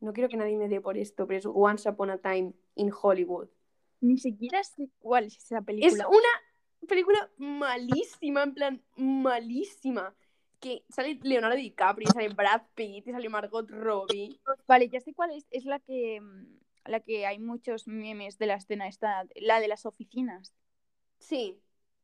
No 0.00 0.12
quiero 0.12 0.28
que 0.28 0.36
nadie 0.36 0.56
me 0.56 0.68
dé 0.68 0.80
por 0.80 0.96
esto, 0.98 1.26
pero 1.26 1.38
es 1.38 1.46
Once 1.46 1.88
Upon 1.88 2.10
a 2.10 2.18
Time 2.18 2.54
in 2.74 2.90
Hollywood. 2.92 3.48
Ni 4.00 4.18
siquiera 4.18 4.64
sé 4.64 4.90
cuál 4.98 5.26
es 5.26 5.36
esa 5.36 5.58
Es 5.58 5.64
película. 5.64 6.08
una 6.08 6.28
película 6.86 7.30
malísima, 7.38 8.42
en 8.42 8.54
plan, 8.54 8.82
malísima. 8.96 10.14
Que 10.60 10.84
sale 10.88 11.18
Leonardo 11.22 11.56
DiCaprio, 11.56 12.08
sale 12.12 12.28
Brad 12.28 12.62
Pitt, 12.74 13.06
y 13.08 13.12
sale 13.12 13.28
Margot 13.28 13.68
Robbie. 13.68 14.38
Vale, 14.68 14.88
ya 14.88 15.00
sé 15.00 15.12
cuál 15.12 15.32
es. 15.32 15.46
Es 15.50 15.64
la 15.64 15.80
que, 15.80 16.20
mm, 16.20 16.58
la 16.86 17.00
que 17.00 17.26
hay 17.26 17.38
muchos 17.40 17.88
memes 17.88 18.38
de 18.38 18.46
la 18.46 18.54
escena 18.54 18.86
esta, 18.86 19.26
la 19.34 19.60
de 19.60 19.68
las 19.68 19.86
oficinas. 19.86 20.54
Sí, 21.18 21.60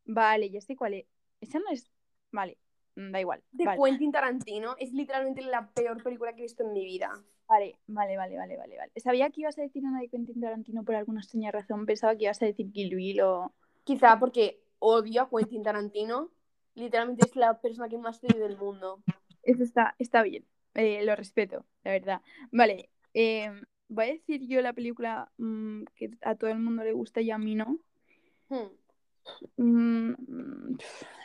Vale, 0.08 0.48
ya 0.50 0.60
sé 0.60 0.74
cuál 0.74 0.94
es. 0.94 1.06
Esa 1.40 1.58
no 1.58 1.66
es. 1.70 1.90
Vale, 2.32 2.58
mm, 2.96 3.12
da 3.12 3.20
igual. 3.20 3.42
de 3.52 3.66
Vale, 3.66 3.80
Quentin 3.80 4.10
Tarantino. 4.10 4.74
Es 4.78 4.92
literalmente 4.92 5.42
la 5.42 5.68
peor 5.68 6.02
película 6.02 6.32
que 6.32 6.40
he 6.40 6.42
visto 6.42 6.64
en 6.64 6.72
mi 6.72 6.84
vida. 6.84 7.12
vale, 7.46 7.78
vale, 7.86 8.16
vale, 8.16 8.36
vale, 8.36 8.56
vale, 8.56 8.76
vale. 8.76 8.92
Sabía 8.96 9.30
que 9.30 9.42
ibas 9.42 9.58
a 9.58 9.62
decir 9.62 9.84
una 9.84 10.00
de 10.00 10.08
Quentin 10.08 10.40
Tarantino 10.40 10.82
por 10.82 10.94
alguna 10.94 11.20
extraña 11.20 11.52
razón. 11.52 11.84
Pensaba 11.86 12.16
que 12.16 12.24
ibas 12.24 12.40
a 12.42 12.46
decir 12.46 12.72
Kill 12.72 12.96
Bill 12.96 13.20
o. 13.20 13.52
Quizá 13.84 14.18
porque 14.18 14.60
odio 14.78 15.22
a 15.22 15.30
Quentin 15.30 15.62
Tarantino. 15.62 16.30
Literalmente 16.74 17.26
es 17.26 17.36
la 17.36 17.60
persona 17.60 17.88
que 17.88 17.98
más 17.98 18.22
odio 18.22 18.46
del 18.46 18.56
mundo. 18.56 19.02
Eso 19.42 19.62
está, 19.62 19.94
está 19.98 20.22
bien. 20.22 20.44
Eh, 20.74 21.04
lo 21.04 21.16
respeto, 21.16 21.64
la 21.82 21.92
verdad. 21.92 22.22
Vale, 22.52 22.90
eh, 23.14 23.50
voy 23.88 24.04
a 24.04 24.12
decir 24.12 24.46
yo 24.46 24.60
la 24.60 24.72
película 24.72 25.30
mm, 25.38 25.84
que 25.96 26.10
a 26.22 26.34
todo 26.34 26.50
el 26.50 26.58
mundo 26.58 26.84
le 26.84 26.92
gusta 26.92 27.20
y 27.20 27.30
a 27.30 27.38
mí 27.38 27.54
no. 27.54 27.78
Hmm. 28.48 28.68
Mm, 29.56 30.76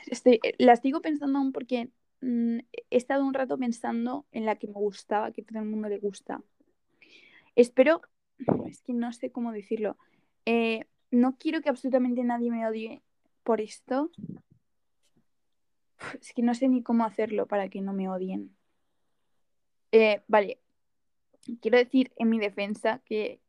estoy- 0.08 0.40
la 0.58 0.76
sigo 0.76 1.02
pensando 1.02 1.38
aún 1.40 1.52
porque 1.52 1.90
mm, 2.22 2.60
he 2.90 2.98
estado 2.98 3.26
un 3.26 3.34
rato 3.34 3.58
pensando 3.58 4.26
en 4.32 4.46
la 4.46 4.56
que 4.56 4.68
me 4.68 4.74
gustaba, 4.74 5.32
que 5.32 5.42
a 5.42 5.46
todo 5.46 5.60
el 5.60 5.66
mundo 5.66 5.90
le 5.90 6.00
gusta. 6.00 6.42
Espero, 7.56 8.02
es 8.68 8.82
que 8.82 8.94
no 8.94 9.14
sé 9.14 9.32
cómo 9.32 9.52
decirlo. 9.52 9.98
Eh, 10.46 10.86
no 11.12 11.38
quiero 11.38 11.62
que 11.62 11.70
absolutamente 11.70 12.24
nadie 12.24 12.50
me 12.50 12.66
odie 12.68 13.03
por 13.44 13.62
esto. 13.62 14.10
Es 16.20 16.34
que 16.34 16.42
no 16.42 16.54
sé 16.54 16.68
ni 16.68 16.84
cómo 16.84 17.06
hacerlo 17.06 17.48
para 17.48 17.70
que 17.70 17.82
no 17.82 17.94
me 17.94 18.10
odien. 18.10 18.56
Eh, 19.92 20.22
vale, 20.28 20.60
quiero 21.62 21.78
decir 21.78 22.12
en 22.18 22.30
mi 22.30 22.40
defensa 22.40 23.02
que 23.06 23.40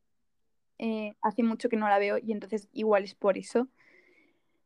eh, 0.78 1.14
hace 1.22 1.42
mucho 1.42 1.68
que 1.68 1.76
no 1.76 1.88
la 1.88 1.98
veo 1.98 2.18
y 2.18 2.32
entonces 2.32 2.68
igual 2.72 3.04
es 3.04 3.14
por 3.14 3.38
eso. 3.38 3.68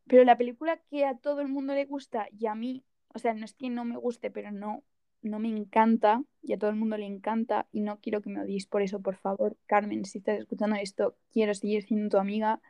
Pero 0.07 0.25
la 0.25 0.39
película 0.39 0.79
que 0.91 1.05
a 1.05 1.17
todo 1.17 1.41
el 1.41 1.49
mundo 1.49 1.75
le 1.75 1.85
gusta 1.85 2.29
y 2.37 2.47
a 2.47 2.55
mí, 2.55 2.83
o 3.15 3.19
sea, 3.19 3.35
no 3.35 3.45
es 3.45 3.53
que 3.53 3.69
no 3.69 3.85
me 3.85 3.97
guste, 3.97 4.31
pero 4.31 4.51
no, 4.51 4.83
no 5.23 5.39
me 5.39 5.49
encanta 5.49 6.25
y 6.43 6.55
a 6.55 6.59
todo 6.59 6.71
el 6.71 6.77
mundo 6.77 6.97
le 6.97 7.07
encanta 7.07 7.67
y 7.73 7.81
no 7.81 8.01
quiero 8.01 8.23
que 8.23 8.31
me 8.31 8.41
odies 8.41 8.67
por 8.67 8.83
eso, 8.83 9.01
por 9.01 9.17
favor, 9.17 9.57
Carmen, 9.67 10.05
si 10.05 10.19
estás 10.19 10.39
escuchando 10.39 10.77
esto, 10.77 11.17
quiero 11.31 11.55
seguir 11.55 11.83
siendo 11.83 12.09
tu 12.09 12.17
amiga. 12.19 12.61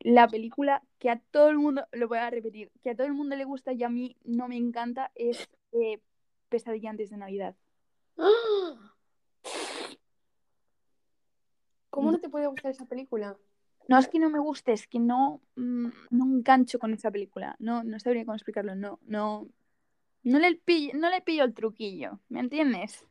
La 0.00 0.28
película 0.28 0.82
que 0.98 1.10
a 1.10 1.20
todo 1.30 1.50
el 1.50 1.58
mundo, 1.58 1.86
lo 1.92 2.08
voy 2.08 2.18
a 2.18 2.30
repetir, 2.30 2.70
que 2.82 2.90
a 2.90 2.96
todo 2.96 3.06
el 3.06 3.12
mundo 3.12 3.36
le 3.36 3.44
gusta 3.44 3.72
y 3.72 3.82
a 3.82 3.88
mí 3.88 4.16
no 4.24 4.48
me 4.48 4.56
encanta 4.56 5.12
es 5.14 5.48
eh, 5.72 6.00
Pesadilla 6.48 6.90
antes 6.90 7.10
de 7.10 7.16
Navidad. 7.18 7.54
¿Cómo 11.90 12.12
no 12.12 12.18
te 12.18 12.28
puede 12.28 12.46
gustar 12.46 12.70
esa 12.70 12.86
película? 12.86 13.36
No 13.88 13.98
es 13.98 14.08
que 14.08 14.18
no 14.18 14.30
me 14.30 14.38
guste, 14.38 14.72
es 14.72 14.86
que 14.86 15.00
no, 15.00 15.40
mm, 15.56 15.88
no 16.10 16.24
engancho 16.24 16.78
con 16.78 16.94
esa 16.94 17.10
película. 17.10 17.56
No, 17.58 17.82
no 17.82 17.98
sabría 17.98 18.24
cómo 18.24 18.36
explicarlo. 18.36 18.76
No, 18.76 19.00
no, 19.02 19.48
no 20.22 20.38
le 20.38 20.54
pillo, 20.56 20.92
no 20.94 21.10
le 21.10 21.20
pillo 21.20 21.44
el 21.44 21.54
truquillo, 21.54 22.20
¿me 22.28 22.40
entiendes? 22.40 23.04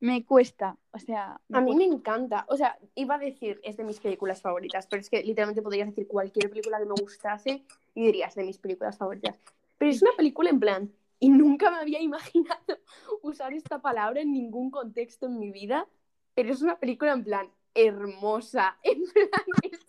Me 0.00 0.24
cuesta, 0.24 0.76
o 0.90 0.98
sea, 0.98 1.40
A 1.52 1.60
mí 1.60 1.74
me 1.76 1.84
encanta. 1.84 2.44
O 2.48 2.56
sea, 2.56 2.78
iba 2.94 3.14
a 3.14 3.18
decir 3.18 3.60
es 3.62 3.76
de 3.76 3.84
mis 3.84 4.00
películas 4.00 4.42
favoritas, 4.42 4.86
pero 4.86 5.00
es 5.00 5.08
que 5.08 5.22
literalmente 5.22 5.62
podrías 5.62 5.88
decir 5.88 6.06
cualquier 6.06 6.50
película 6.50 6.78
que 6.78 6.86
me 6.86 6.94
gustase 7.00 7.64
y 7.94 8.04
dirías 8.04 8.34
de 8.34 8.44
mis 8.44 8.58
películas 8.58 8.98
favoritas. 8.98 9.40
Pero 9.78 9.90
es 9.90 10.02
una 10.02 10.12
película 10.16 10.50
en 10.50 10.60
plan, 10.60 10.92
y 11.24 11.30
nunca 11.30 11.70
me 11.70 11.78
había 11.78 12.00
imaginado 12.10 12.78
usar 13.22 13.54
esta 13.54 13.80
palabra 13.80 14.20
en 14.20 14.32
ningún 14.32 14.70
contexto 14.70 15.26
en 15.26 15.38
mi 15.38 15.50
vida, 15.50 15.88
pero 16.34 16.52
es 16.52 16.60
una 16.60 16.78
película 16.78 17.12
en 17.12 17.24
plan 17.24 17.50
hermosa. 17.74 18.78
En 18.82 19.04
plan, 19.12 19.44
es 19.62 19.80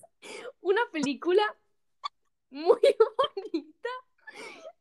una 0.62 0.82
película 0.92 1.44
muy 2.50 2.80
bonita. 3.44 3.90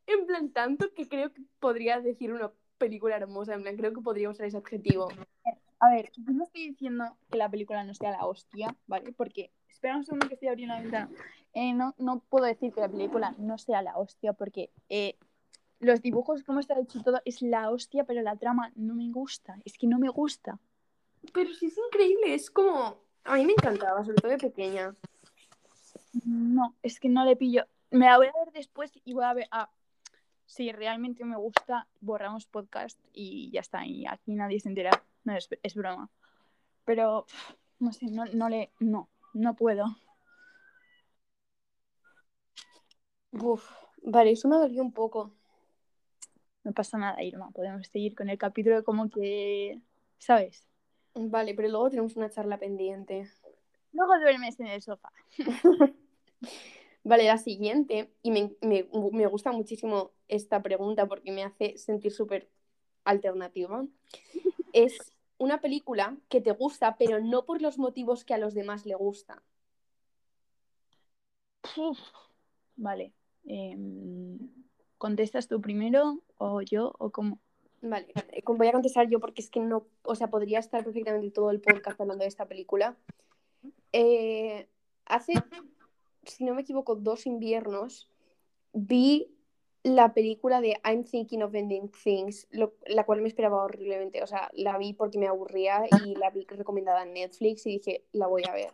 En 0.06 0.26
plan, 0.26 0.52
tanto 0.52 0.92
que 0.94 1.08
creo 1.08 1.32
que 1.32 1.42
podría 1.58 2.00
decir 2.00 2.32
una 2.32 2.52
película 2.84 3.16
hermosa. 3.16 3.54
En 3.54 3.62
plan, 3.62 3.76
creo 3.76 3.92
que 3.92 4.00
podría 4.00 4.30
usar 4.30 4.46
ese 4.46 4.58
adjetivo. 4.58 5.08
A 5.80 5.90
ver, 5.90 6.10
yo 6.16 6.32
no 6.32 6.44
estoy 6.44 6.68
diciendo 6.68 7.16
que 7.30 7.38
la 7.38 7.48
película 7.48 7.84
no 7.84 7.94
sea 7.94 8.10
la 8.12 8.26
hostia, 8.26 8.74
¿vale? 8.86 9.12
Porque, 9.12 9.50
espera 9.68 9.96
un 9.96 10.04
segundo 10.04 10.28
que 10.28 10.34
estoy 10.34 10.48
abriendo 10.48 10.74
la 10.74 10.80
ventana. 10.80 11.10
Eh, 11.52 11.72
no, 11.72 11.94
no 11.98 12.20
puedo 12.20 12.46
decir 12.46 12.72
que 12.72 12.80
la 12.80 12.88
película 12.88 13.34
no 13.38 13.58
sea 13.58 13.82
la 13.82 13.96
hostia 13.96 14.32
porque 14.32 14.70
eh, 14.88 15.16
los 15.80 16.00
dibujos, 16.00 16.42
cómo 16.42 16.60
está 16.60 16.78
hecho 16.78 17.02
todo, 17.02 17.20
es 17.24 17.42
la 17.42 17.70
hostia, 17.70 18.04
pero 18.04 18.22
la 18.22 18.36
trama 18.36 18.72
no 18.74 18.94
me 18.94 19.10
gusta. 19.10 19.58
Es 19.64 19.78
que 19.78 19.86
no 19.86 19.98
me 19.98 20.08
gusta. 20.08 20.58
Pero 21.32 21.52
sí 21.54 21.66
es 21.66 21.78
increíble, 21.78 22.34
es 22.34 22.50
como... 22.50 22.96
A 23.24 23.36
mí 23.36 23.46
me 23.46 23.52
encantaba, 23.52 24.04
sobre 24.04 24.16
todo 24.16 24.30
de 24.30 24.38
pequeña. 24.38 24.94
No, 26.24 26.74
es 26.82 27.00
que 27.00 27.08
no 27.08 27.24
le 27.24 27.36
pillo. 27.36 27.66
Me 27.90 28.06
la 28.06 28.18
voy 28.18 28.26
a 28.26 28.44
ver 28.44 28.52
después 28.52 28.92
y 29.04 29.14
voy 29.14 29.24
a 29.24 29.32
ver. 29.32 29.48
Ah, 29.50 29.70
si 30.46 30.72
realmente 30.72 31.24
me 31.24 31.36
gusta, 31.36 31.86
borramos 32.00 32.46
podcast 32.46 32.98
y 33.12 33.50
ya 33.50 33.60
está. 33.60 33.86
Y 33.86 34.06
aquí 34.06 34.34
nadie 34.34 34.60
se 34.60 34.68
entera. 34.68 34.90
No, 35.24 35.36
es, 35.36 35.48
es 35.62 35.74
broma. 35.74 36.10
Pero, 36.84 37.26
no 37.78 37.92
sé, 37.92 38.06
no, 38.06 38.24
no 38.26 38.48
le. 38.48 38.72
No, 38.80 39.08
no 39.32 39.54
puedo. 39.56 39.86
Uf, 43.32 43.68
vale, 44.02 44.32
eso 44.32 44.48
me 44.48 44.56
dolió 44.56 44.82
un 44.82 44.92
poco. 44.92 45.32
No 46.62 46.72
pasa 46.72 46.98
nada, 46.98 47.22
Irma. 47.22 47.50
Podemos 47.50 47.86
seguir 47.88 48.14
con 48.14 48.28
el 48.28 48.38
capítulo 48.38 48.84
como 48.84 49.10
que. 49.10 49.80
¿Sabes? 50.18 50.66
Vale, 51.14 51.54
pero 51.54 51.68
luego 51.68 51.90
tenemos 51.90 52.16
una 52.16 52.30
charla 52.30 52.58
pendiente. 52.58 53.28
Luego 53.92 54.18
duermes 54.18 54.58
en 54.60 54.66
el 54.68 54.82
sofá. 54.82 55.12
Vale, 57.04 57.24
la 57.24 57.36
siguiente, 57.38 58.10
y 58.22 58.30
me, 58.30 58.52
me- 58.62 58.88
me 59.12 59.26
gusta 59.26 59.52
muchísimo 59.52 60.12
esta 60.28 60.62
pregunta 60.62 61.06
porque 61.06 61.32
me 61.32 61.44
hace 61.44 61.76
sentir 61.76 62.12
súper 62.12 62.48
alternativa, 63.04 63.86
es 64.72 65.12
una 65.36 65.60
película 65.60 66.16
que 66.28 66.40
te 66.40 66.52
gusta, 66.52 66.96
pero 66.96 67.20
no 67.20 67.44
por 67.44 67.60
los 67.60 67.78
motivos 67.78 68.24
que 68.24 68.34
a 68.34 68.38
los 68.38 68.54
demás 68.54 68.86
le 68.86 68.94
gusta. 68.94 69.42
Uf. 71.76 71.98
Vale. 72.76 73.12
em, 73.46 74.38
¿Contestas 74.98 75.48
tú 75.48 75.60
primero 75.60 76.20
o 76.38 76.62
yo 76.62 76.94
o 76.98 77.10
cómo? 77.10 77.38
Vale, 77.82 78.06
eh, 78.32 78.42
voy 78.46 78.68
a 78.68 78.72
contestar 78.72 79.08
yo 79.10 79.20
porque 79.20 79.42
es 79.42 79.50
que 79.50 79.60
no, 79.60 79.86
o 80.02 80.14
sea, 80.14 80.28
podría 80.28 80.58
estar 80.58 80.82
perfectamente 80.82 81.30
todo 81.30 81.50
el 81.50 81.60
podcast 81.60 82.00
hablando 82.00 82.22
de 82.22 82.28
esta 82.28 82.46
película. 82.46 82.96
Eh, 83.92 84.66
hace, 85.04 85.34
si 86.26 86.44
no 86.44 86.54
me 86.54 86.62
equivoco, 86.62 86.94
dos 86.94 87.26
inviernos 87.26 88.08
vi 88.72 89.30
la 89.82 90.14
película 90.14 90.60
de 90.60 90.80
I'm 90.84 91.04
Thinking 91.04 91.42
of 91.42 91.54
Ending 91.54 91.90
Things, 91.90 92.48
la 92.50 93.04
cual 93.04 93.20
me 93.20 93.28
esperaba 93.28 93.62
horriblemente. 93.62 94.22
O 94.22 94.26
sea, 94.26 94.50
la 94.54 94.78
vi 94.78 94.94
porque 94.94 95.18
me 95.18 95.28
aburría 95.28 95.84
y 96.04 96.16
la 96.16 96.30
vi 96.30 96.46
recomendada 96.48 97.02
en 97.02 97.12
Netflix 97.12 97.66
y 97.66 97.78
dije, 97.78 98.04
la 98.12 98.26
voy 98.26 98.42
a 98.48 98.52
ver. 98.52 98.72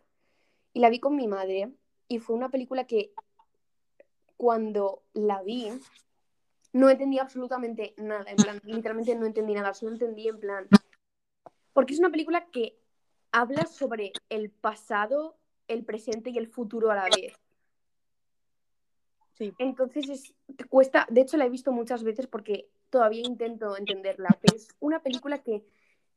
Y 0.72 0.80
la 0.80 0.88
vi 0.88 1.00
con 1.00 1.16
mi 1.16 1.26
madre 1.26 1.72
y 2.06 2.18
fue 2.18 2.36
una 2.36 2.50
película 2.50 2.86
que 2.86 3.12
cuando 4.36 5.02
la 5.12 5.42
vi 5.42 5.70
no 6.72 6.88
entendí 6.88 7.18
absolutamente 7.18 7.94
nada, 7.96 8.30
en 8.30 8.36
plan, 8.36 8.60
literalmente 8.62 9.14
no 9.16 9.26
entendí 9.26 9.54
nada, 9.54 9.74
solo 9.74 9.92
entendí 9.92 10.28
en 10.28 10.38
plan, 10.38 10.68
porque 11.72 11.94
es 11.94 11.98
una 11.98 12.10
película 12.10 12.46
que 12.46 12.78
habla 13.32 13.66
sobre 13.66 14.12
el 14.28 14.50
pasado, 14.50 15.39
el 15.70 15.84
presente 15.84 16.30
y 16.30 16.38
el 16.38 16.48
futuro 16.48 16.90
a 16.90 16.96
la 16.96 17.04
vez. 17.04 17.32
Sí. 19.34 19.54
Entonces 19.58 20.08
es, 20.08 20.34
te 20.56 20.64
cuesta, 20.64 21.06
de 21.10 21.22
hecho 21.22 21.38
la 21.38 21.46
he 21.46 21.50
visto 21.50 21.72
muchas 21.72 22.02
veces 22.02 22.26
porque 22.26 22.68
todavía 22.90 23.22
intento 23.22 23.76
entenderla, 23.76 24.36
pero 24.42 24.56
es 24.56 24.68
una 24.80 25.02
película 25.02 25.38
que 25.42 25.64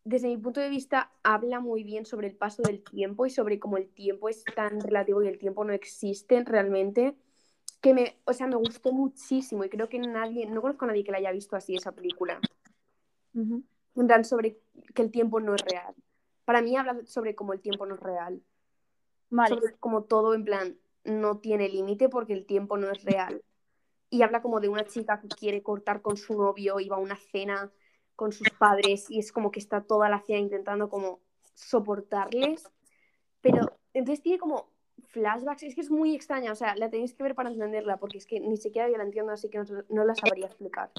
desde 0.03 0.27
mi 0.27 0.37
punto 0.37 0.59
de 0.59 0.69
vista 0.69 1.11
habla 1.23 1.61
muy 1.61 1.83
bien 1.83 2.05
sobre 2.05 2.27
el 2.27 2.35
paso 2.35 2.61
del 2.63 2.83
tiempo 2.83 3.25
y 3.25 3.29
sobre 3.29 3.59
cómo 3.59 3.77
el 3.77 3.87
tiempo 3.87 4.27
es 4.27 4.43
tan 4.43 4.81
relativo 4.81 5.23
y 5.23 5.27
el 5.27 5.37
tiempo 5.37 5.63
no 5.63 5.71
existe 5.71 6.43
realmente. 6.43 7.15
que 7.79 7.93
me, 7.93 8.17
o 8.25 8.33
sea, 8.33 8.47
me 8.47 8.55
gustó 8.55 8.91
muchísimo 8.91 9.63
y 9.63 9.69
creo 9.69 9.89
que 9.89 9.99
nadie, 9.99 10.45
no 10.45 10.61
conozco 10.61 10.85
a 10.85 10.89
nadie 10.89 11.03
que 11.03 11.11
la 11.11 11.17
haya 11.19 11.31
visto 11.31 11.55
así 11.55 11.75
esa 11.75 11.91
película. 11.93 12.39
En 13.33 14.07
plan, 14.07 14.25
sobre 14.25 14.59
que 14.93 15.01
el 15.01 15.11
tiempo 15.11 15.39
no 15.39 15.55
es 15.55 15.61
real. 15.61 15.93
Para 16.45 16.61
mí 16.61 16.75
habla 16.75 16.99
sobre 17.05 17.35
cómo 17.35 17.53
el 17.53 17.61
tiempo 17.61 17.85
no 17.85 17.95
es 17.95 18.01
real. 18.01 18.41
Vale, 19.33 19.55
Sobre 19.55 19.73
cómo 19.79 20.03
todo, 20.03 20.35
en 20.35 20.45
plan, 20.45 20.77
no 21.05 21.39
tiene 21.39 21.67
límite 21.67 22.07
porque 22.07 22.33
el 22.33 22.45
tiempo 22.45 22.77
no 22.77 22.91
es 22.91 23.03
real. 23.03 23.43
Y 24.11 24.21
habla 24.21 24.43
como 24.43 24.59
de 24.59 24.69
una 24.69 24.85
chica 24.85 25.19
que 25.19 25.27
quiere 25.27 25.63
cortar 25.63 26.03
con 26.03 26.17
su 26.17 26.37
novio 26.37 26.79
y 26.79 26.87
va 26.87 26.97
a 26.97 26.99
una 26.99 27.15
cena 27.15 27.71
con 28.15 28.31
sus 28.31 28.47
padres 28.51 29.09
y 29.09 29.17
es 29.17 29.31
como 29.31 29.49
que 29.49 29.59
está 29.59 29.81
toda 29.81 30.07
la 30.07 30.21
cena 30.21 30.37
intentando 30.37 30.87
como 30.87 31.19
soportarles. 31.55 32.69
Pero 33.41 33.75
entonces 33.95 34.21
tiene 34.21 34.37
como 34.37 34.69
flashbacks, 35.07 35.63
es 35.63 35.73
que 35.73 35.81
es 35.81 35.89
muy 35.89 36.13
extraña, 36.13 36.51
o 36.51 36.55
sea, 36.55 36.75
la 36.75 36.91
tenéis 36.91 37.15
que 37.15 37.23
ver 37.23 37.33
para 37.33 37.49
entenderla 37.49 37.97
porque 37.97 38.19
es 38.19 38.27
que 38.27 38.39
ni 38.39 38.57
siquiera 38.57 38.87
yo 38.87 38.97
la 38.97 39.03
entiendo, 39.03 39.31
así 39.31 39.49
que 39.49 39.57
no, 39.57 39.65
no 39.89 40.05
la 40.05 40.13
sabría 40.13 40.45
explicar. 40.45 40.91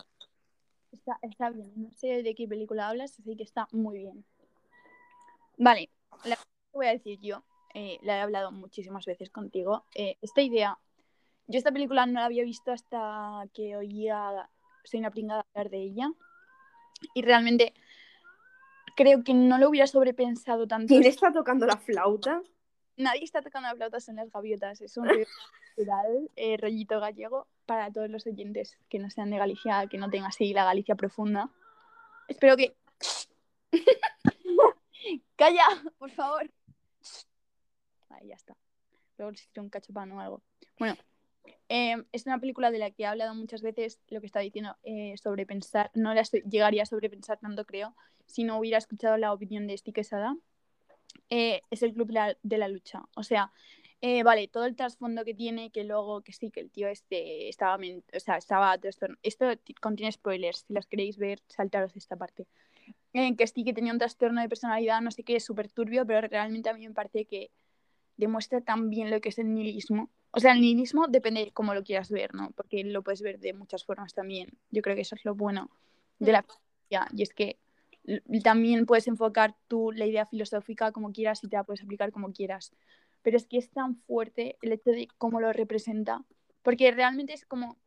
está, 0.91 1.21
está 1.23 1.51
bien. 1.51 1.73
No 1.77 1.93
sé 1.93 2.25
de 2.25 2.35
qué 2.35 2.49
película 2.49 2.89
hablas, 2.89 3.17
así 3.21 3.37
que 3.37 3.45
está 3.45 3.69
muy 3.71 3.99
bien. 3.99 4.25
Vale, 5.57 5.89
la 6.25 6.37
voy 6.73 6.87
a 6.87 6.91
decir 6.91 7.21
yo, 7.21 7.45
eh, 7.75 7.99
la 8.03 8.17
he 8.17 8.21
hablado 8.21 8.53
muchísimas 8.53 9.05
veces 9.05 9.31
contigo. 9.31 9.85
eh, 9.95 10.17
esta 10.23 10.41
idea, 10.43 10.79
yo 11.47 11.59
esta 11.59 11.73
película 11.73 12.07
no 12.07 12.21
la 12.21 12.27
había 12.27 12.45
visto 12.45 12.73
hasta 12.73 13.47
que 13.53 13.77
oía 13.77 14.49
Soy 14.85 15.01
una 15.01 15.11
pringada 15.11 15.45
hablar 15.55 15.71
de 15.71 15.79
ella. 15.79 16.11
Y 17.15 17.23
realmente 17.23 17.75
creo 18.97 19.25
que 19.25 19.35
no 19.35 19.59
lo 19.59 19.69
hubiera 19.69 19.87
sobrepensado 19.87 20.67
tanto. 20.67 20.89
¿Quién 20.89 21.05
está 21.05 21.33
tocando 21.33 21.67
la 21.67 21.77
flauta? 21.77 22.43
Nadie 22.97 23.25
está 23.25 23.43
tocando 23.43 23.69
la 23.69 23.75
flauta, 23.75 24.01
son 24.01 24.17
las 24.17 24.31
gaviotas. 24.31 24.81
Es 24.81 24.97
un 24.97 25.09
cultural, 25.75 26.31
eh, 26.37 26.57
rollito 26.57 27.01
gallego, 27.01 27.49
para 27.67 27.91
todos 27.91 28.09
los 28.09 28.27
oyentes 28.27 28.79
que 28.89 28.99
no 28.99 29.11
sean 29.11 29.31
de 29.31 29.39
Galicia, 29.39 29.87
que 29.89 29.99
no 29.99 30.11
tengan 30.11 30.29
así 30.29 30.53
la 30.53 30.65
Galicia 30.65 30.95
profunda. 30.95 31.51
Espero 32.29 32.57
que. 32.57 32.77
¡Calla! 35.37 35.67
Por 35.99 36.11
favor. 36.11 36.49
Ahí 38.25 38.31
ya 38.31 38.37
está. 38.37 38.57
Luego 39.19 39.33
les 39.33 39.47
tiro 39.49 39.63
un 39.63 39.69
cachopán 39.69 40.11
o 40.13 40.21
algo. 40.21 40.43
Bueno, 40.79 40.97
eh, 41.69 42.03
es 42.13 42.25
una 42.25 42.39
película 42.39 42.71
de 42.71 42.79
la 42.79 42.91
que 42.91 43.03
he 43.03 43.07
hablado 43.07 43.35
muchas 43.35 43.61
veces, 43.61 44.01
lo 44.09 44.21
que 44.21 44.27
está 44.27 44.41
diciendo, 44.41 44.77
eh, 44.83 45.15
sobre 45.23 45.45
pensar. 45.45 45.91
No 45.95 46.15
la 46.15 46.23
llegaría 46.23 46.83
a 46.83 46.87
sobrepensar 46.87 47.39
tanto, 47.39 47.65
creo, 47.67 47.95
si 48.27 48.45
no 48.45 48.59
hubiera 48.59 48.79
escuchado 48.79 49.17
la 49.19 49.33
opinión 49.33 49.67
de 49.67 49.75
Esti 49.75 49.93
Quesada. 49.93 50.37
Eh, 51.29 51.61
es 51.71 51.83
el 51.83 51.93
club 51.93 52.11
la, 52.11 52.37
de 52.43 52.59
la 52.59 52.69
lucha. 52.69 53.03
O 53.15 53.23
sea, 53.23 53.53
eh, 54.01 54.23
vale, 54.23 54.49
todo 54.49 54.65
el 54.65 54.75
trasfondo 54.75 55.25
que 55.25 55.35
tiene, 55.35 55.71
que 55.71 55.85
luego 55.85 56.23
que 56.23 56.33
sí, 56.33 56.51
que 56.51 56.61
el 56.61 56.71
tío 56.71 56.89
este 56.89 57.49
estaba, 57.49 57.77
o 57.77 58.21
sea, 58.21 58.37
estaba 58.37 58.77
trastorn- 58.79 59.19
Esto 59.23 59.47
contiene 59.81 60.13
spoilers, 60.13 60.65
si 60.67 60.73
las 60.73 60.87
queréis 60.87 61.19
ver, 61.19 61.41
saltaros 61.49 61.95
esta 61.95 62.17
parte. 62.17 62.47
Que 63.13 63.47
sí, 63.47 63.63
que 63.65 63.73
tenía 63.73 63.93
un 63.93 63.99
trastorno 63.99 64.41
de 64.41 64.49
personalidad, 64.49 65.01
no 65.01 65.11
sé 65.13 65.23
qué, 65.23 65.39
súper 65.39 65.71
turbio, 65.71 66.05
pero 66.05 66.27
realmente 66.27 66.69
a 66.69 66.75
mí 66.75 66.87
me 66.89 66.93
parece 66.95 67.27
que 67.27 67.53
demuestra 68.17 68.61
tan 68.61 68.91
bien 68.91 69.11
lo 69.11 69.21
que 69.21 69.31
es 69.31 69.39
el 69.39 69.53
nihilismo. 69.53 70.11
O 70.31 70.41
sea, 70.41 70.53
el 70.53 70.61
nihilismo 70.61 71.07
depende 71.09 71.45
de 71.45 71.53
cómo 71.53 71.75
lo 71.75 71.85
quieras 71.85 72.11
ver, 72.11 72.35
¿no? 72.35 72.51
Porque 72.53 72.83
lo 72.85 73.03
puedes 73.03 73.23
ver 73.23 73.39
de 73.39 73.53
muchas 73.53 73.85
formas 73.85 74.15
también. 74.15 74.51
Yo 74.71 74.83
creo 74.83 74.97
que 74.97 75.03
eso 75.03 75.15
es 75.15 75.25
lo 75.25 75.35
bueno 75.35 75.71
de 76.19 76.33
la 76.33 76.43
filosofía. 76.43 77.09
Y 77.15 77.23
es 77.23 77.33
que 77.33 77.59
también 78.43 78.87
puedes 78.87 79.07
enfocar 79.07 79.57
tú 79.69 79.93
la 79.93 80.07
idea 80.07 80.27
filosófica 80.27 80.93
como 80.93 81.13
quieras 81.13 81.43
y 81.45 81.49
te 81.49 81.57
la 81.57 81.65
puedes 81.65 81.83
aplicar 81.83 82.11
como 82.13 82.33
quieras. 82.33 82.73
Pero 83.23 83.37
es 83.37 83.47
que 83.47 83.59
es 83.59 83.71
tan 83.71 83.97
fuerte 83.97 84.57
el 84.61 84.73
hecho 84.73 84.91
de 84.91 85.09
cómo 85.19 85.41
lo 85.41 85.53
representa. 85.53 86.25
Porque 86.63 86.91
realmente 86.91 87.33
es 87.33 87.47
como 87.47 87.79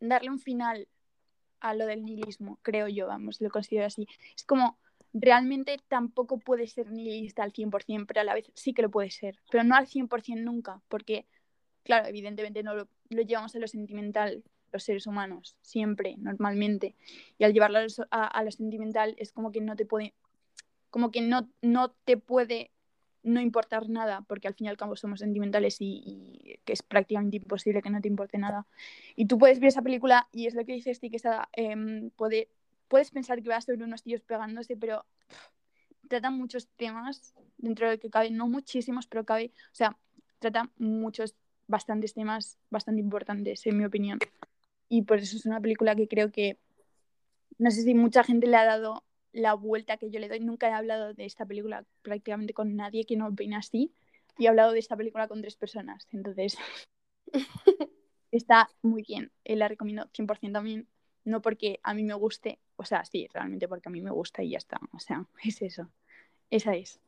darle 0.00 0.30
un 0.30 0.38
final 0.38 0.88
a 1.60 1.74
lo 1.74 1.86
del 1.86 2.04
nihilismo, 2.04 2.58
creo 2.62 2.88
yo, 2.88 3.08
vamos, 3.08 3.40
lo 3.40 3.50
considero 3.50 3.86
así. 3.86 4.06
Es 4.36 4.44
como 4.44 4.78
realmente 5.20 5.78
tampoco 5.88 6.38
puede 6.38 6.66
ser 6.66 6.90
nihilista 6.90 7.42
al 7.42 7.52
100%, 7.52 8.06
pero 8.06 8.20
a 8.20 8.24
la 8.24 8.34
vez 8.34 8.50
sí 8.54 8.72
que 8.72 8.82
lo 8.82 8.90
puede 8.90 9.10
ser, 9.10 9.38
pero 9.50 9.64
no 9.64 9.74
al 9.74 9.86
100% 9.86 10.40
nunca, 10.42 10.80
porque, 10.88 11.26
claro, 11.82 12.08
evidentemente 12.08 12.62
no 12.62 12.74
lo, 12.74 12.88
llevamos 13.10 13.54
a 13.54 13.58
lo 13.58 13.68
sentimental 13.68 14.42
los 14.72 14.82
seres 14.82 15.06
humanos, 15.06 15.56
siempre, 15.62 16.16
normalmente, 16.18 16.94
y 17.38 17.44
al 17.44 17.54
llevarlo 17.54 17.78
a 18.10 18.42
lo, 18.42 18.50
sentimental 18.50 19.14
es 19.18 19.32
como 19.32 19.50
que 19.50 19.62
no 19.62 19.76
te 19.76 19.86
puede, 19.86 20.14
como 20.90 21.10
que 21.10 21.22
no, 21.22 21.48
no 21.62 21.90
te 22.04 22.18
puede 22.18 22.70
no 23.22 23.40
importar 23.40 23.88
nada, 23.88 24.24
porque 24.28 24.48
al 24.48 24.54
fin 24.54 24.66
y 24.66 24.70
al 24.70 24.76
cabo 24.76 24.94
somos 24.96 25.20
sentimentales 25.20 25.78
y, 25.80 26.58
que 26.64 26.72
es 26.72 26.82
prácticamente 26.82 27.38
imposible 27.38 27.82
que 27.82 27.90
no 27.90 28.00
te 28.00 28.08
importe 28.08 28.38
nada. 28.38 28.66
Y 29.16 29.26
tú 29.26 29.38
puedes 29.38 29.58
ver 29.58 29.68
esa 29.68 29.82
película 29.82 30.28
y 30.32 30.46
es 30.46 30.54
lo 30.54 30.64
que 30.64 30.72
dice 30.72 30.94
Sti, 30.94 31.10
que 31.10 31.20
eh, 31.56 32.10
puede, 32.16 32.48
puedes 32.88 33.10
pensar 33.10 33.42
que 33.42 33.48
va 33.48 33.60
sobre 33.60 33.84
unos 33.84 34.02
tíos 34.02 34.20
pegándose, 34.22 34.76
pero 34.76 35.04
pff, 35.28 36.08
trata 36.08 36.30
muchos 36.30 36.68
temas 36.76 37.34
dentro 37.58 37.88
de 37.88 37.98
que 37.98 38.10
cabe, 38.10 38.30
no 38.30 38.48
muchísimos, 38.48 39.06
pero 39.06 39.24
cabe, 39.24 39.52
o 39.72 39.74
sea, 39.74 39.96
trata 40.38 40.70
muchos, 40.78 41.34
bastantes 41.66 42.14
temas 42.14 42.58
bastante 42.70 43.00
importantes, 43.00 43.66
en 43.66 43.78
mi 43.78 43.84
opinión. 43.84 44.18
Y 44.88 45.02
por 45.02 45.18
eso 45.18 45.36
es 45.36 45.46
una 45.46 45.60
película 45.60 45.94
que 45.94 46.08
creo 46.08 46.32
que, 46.32 46.58
no 47.58 47.70
sé 47.70 47.82
si 47.82 47.94
mucha 47.94 48.24
gente 48.24 48.46
le 48.46 48.56
ha 48.56 48.64
dado 48.64 49.04
la 49.32 49.54
vuelta 49.54 49.96
que 49.96 50.10
yo 50.10 50.18
le 50.18 50.28
doy. 50.28 50.40
Nunca 50.40 50.68
he 50.68 50.72
hablado 50.72 51.14
de 51.14 51.24
esta 51.24 51.44
película 51.44 51.84
prácticamente 52.02 52.54
con 52.54 52.76
nadie 52.76 53.04
que 53.04 53.16
no 53.16 53.28
opine 53.28 53.56
así. 53.56 53.92
Y 54.38 54.46
he 54.46 54.48
hablado 54.48 54.72
de 54.72 54.78
esta 54.78 54.96
película 54.96 55.28
con 55.28 55.42
tres 55.42 55.56
personas. 55.56 56.06
Entonces, 56.12 56.56
está 58.30 58.70
muy 58.82 59.02
bien. 59.02 59.30
Eh, 59.44 59.56
la 59.56 59.68
recomiendo 59.68 60.08
100% 60.12 60.52
también. 60.52 60.88
No 61.24 61.42
porque 61.42 61.80
a 61.82 61.94
mí 61.94 62.04
me 62.04 62.14
guste, 62.14 62.58
o 62.76 62.84
sea, 62.84 63.04
sí, 63.04 63.28
realmente 63.32 63.68
porque 63.68 63.88
a 63.88 63.92
mí 63.92 64.00
me 64.00 64.10
gusta 64.10 64.42
y 64.42 64.50
ya 64.50 64.58
está. 64.58 64.80
O 64.92 64.98
sea, 64.98 65.26
es 65.44 65.62
eso. 65.62 65.88
Esa 66.50 66.74
es. 66.74 67.00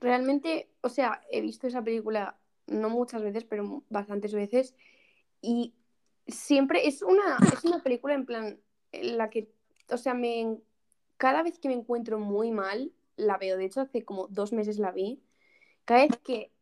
Realmente, 0.00 0.70
o 0.80 0.88
sea, 0.88 1.20
he 1.30 1.40
visto 1.40 1.66
esa 1.66 1.82
película 1.82 2.38
no 2.66 2.88
muchas 2.88 3.22
veces, 3.22 3.44
pero 3.44 3.82
bastantes 3.90 4.32
veces. 4.32 4.74
Y 5.42 5.74
siempre 6.26 6.86
es 6.86 7.02
una, 7.02 7.38
es 7.52 7.64
una 7.64 7.82
película 7.82 8.14
en 8.14 8.24
plan 8.24 8.60
en 8.92 9.18
la 9.18 9.28
que, 9.28 9.52
o 9.90 9.96
sea, 9.96 10.14
me, 10.14 10.58
cada 11.16 11.42
vez 11.42 11.58
que 11.58 11.68
me 11.68 11.74
encuentro 11.74 12.18
muy 12.18 12.50
mal, 12.50 12.92
la 13.16 13.36
veo. 13.36 13.56
De 13.56 13.66
hecho, 13.66 13.80
hace 13.80 14.04
como 14.04 14.28
dos 14.28 14.52
meses 14.52 14.78
la 14.78 14.92
vi. 14.92 15.22
Cada 15.84 16.06
vez 16.06 16.16
que 16.24 16.52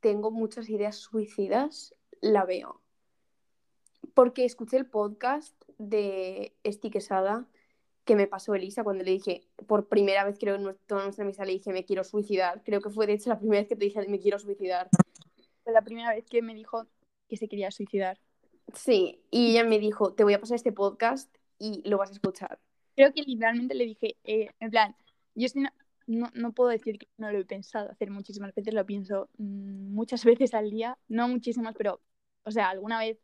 tengo 0.00 0.30
muchas 0.30 0.68
ideas 0.68 0.96
suicidas, 0.96 1.94
la 2.20 2.44
veo. 2.44 2.82
Porque 4.14 4.44
escuché 4.44 4.76
el 4.76 4.86
podcast 4.86 5.54
de 5.78 6.54
Esti 6.62 6.90
Quesada 6.90 7.46
que 8.04 8.16
me 8.16 8.26
pasó 8.26 8.54
Elisa 8.54 8.84
cuando 8.84 9.02
le 9.02 9.10
dije, 9.10 9.42
por 9.66 9.88
primera 9.88 10.24
vez 10.24 10.38
creo 10.38 10.56
en 10.56 10.76
toda 10.86 11.04
nuestra 11.04 11.24
mesa 11.24 11.44
le 11.44 11.52
dije 11.52 11.72
me 11.72 11.84
quiero 11.84 12.04
suicidar. 12.04 12.62
Creo 12.64 12.80
que 12.80 12.90
fue 12.90 13.06
de 13.06 13.14
hecho 13.14 13.30
la 13.30 13.38
primera 13.38 13.62
vez 13.62 13.68
que 13.68 13.76
te 13.76 13.84
dije 13.84 14.06
me 14.08 14.20
quiero 14.20 14.38
suicidar. 14.38 14.88
Fue 15.62 15.72
la 15.72 15.82
primera 15.82 16.14
vez 16.14 16.24
que 16.26 16.42
me 16.42 16.54
dijo 16.54 16.86
que 17.28 17.36
se 17.36 17.48
quería 17.48 17.70
suicidar. 17.70 18.20
Sí, 18.72 19.22
y 19.30 19.50
ella 19.50 19.64
me 19.64 19.78
dijo, 19.78 20.12
te 20.12 20.24
voy 20.24 20.34
a 20.34 20.40
pasar 20.40 20.56
este 20.56 20.72
podcast 20.72 21.34
y 21.58 21.82
lo 21.88 21.98
vas 21.98 22.10
a 22.10 22.14
escuchar. 22.14 22.58
Creo 22.94 23.12
que 23.12 23.22
literalmente 23.22 23.74
le 23.74 23.84
dije, 23.86 24.16
eh, 24.24 24.50
en 24.60 24.70
plan, 24.70 24.96
yo 25.34 25.48
no, 25.54 25.68
no, 26.06 26.30
no, 26.34 26.52
puedo 26.52 26.70
decir 26.70 26.98
que 26.98 27.08
no 27.16 27.32
lo 27.32 27.38
he 27.38 27.44
pensado 27.44 27.90
hacer 27.90 28.10
muchísimas 28.10 28.54
veces, 28.54 28.74
lo 28.74 28.86
pienso 28.86 29.28
mmm, 29.38 29.94
muchas 29.94 30.24
veces 30.24 30.54
al 30.54 30.70
día, 30.70 30.98
no 31.08 31.28
muchísimas, 31.28 31.74
pero, 31.76 32.00
o 32.44 32.50
sea, 32.50 32.68
alguna 32.70 32.98
vez 32.98 33.18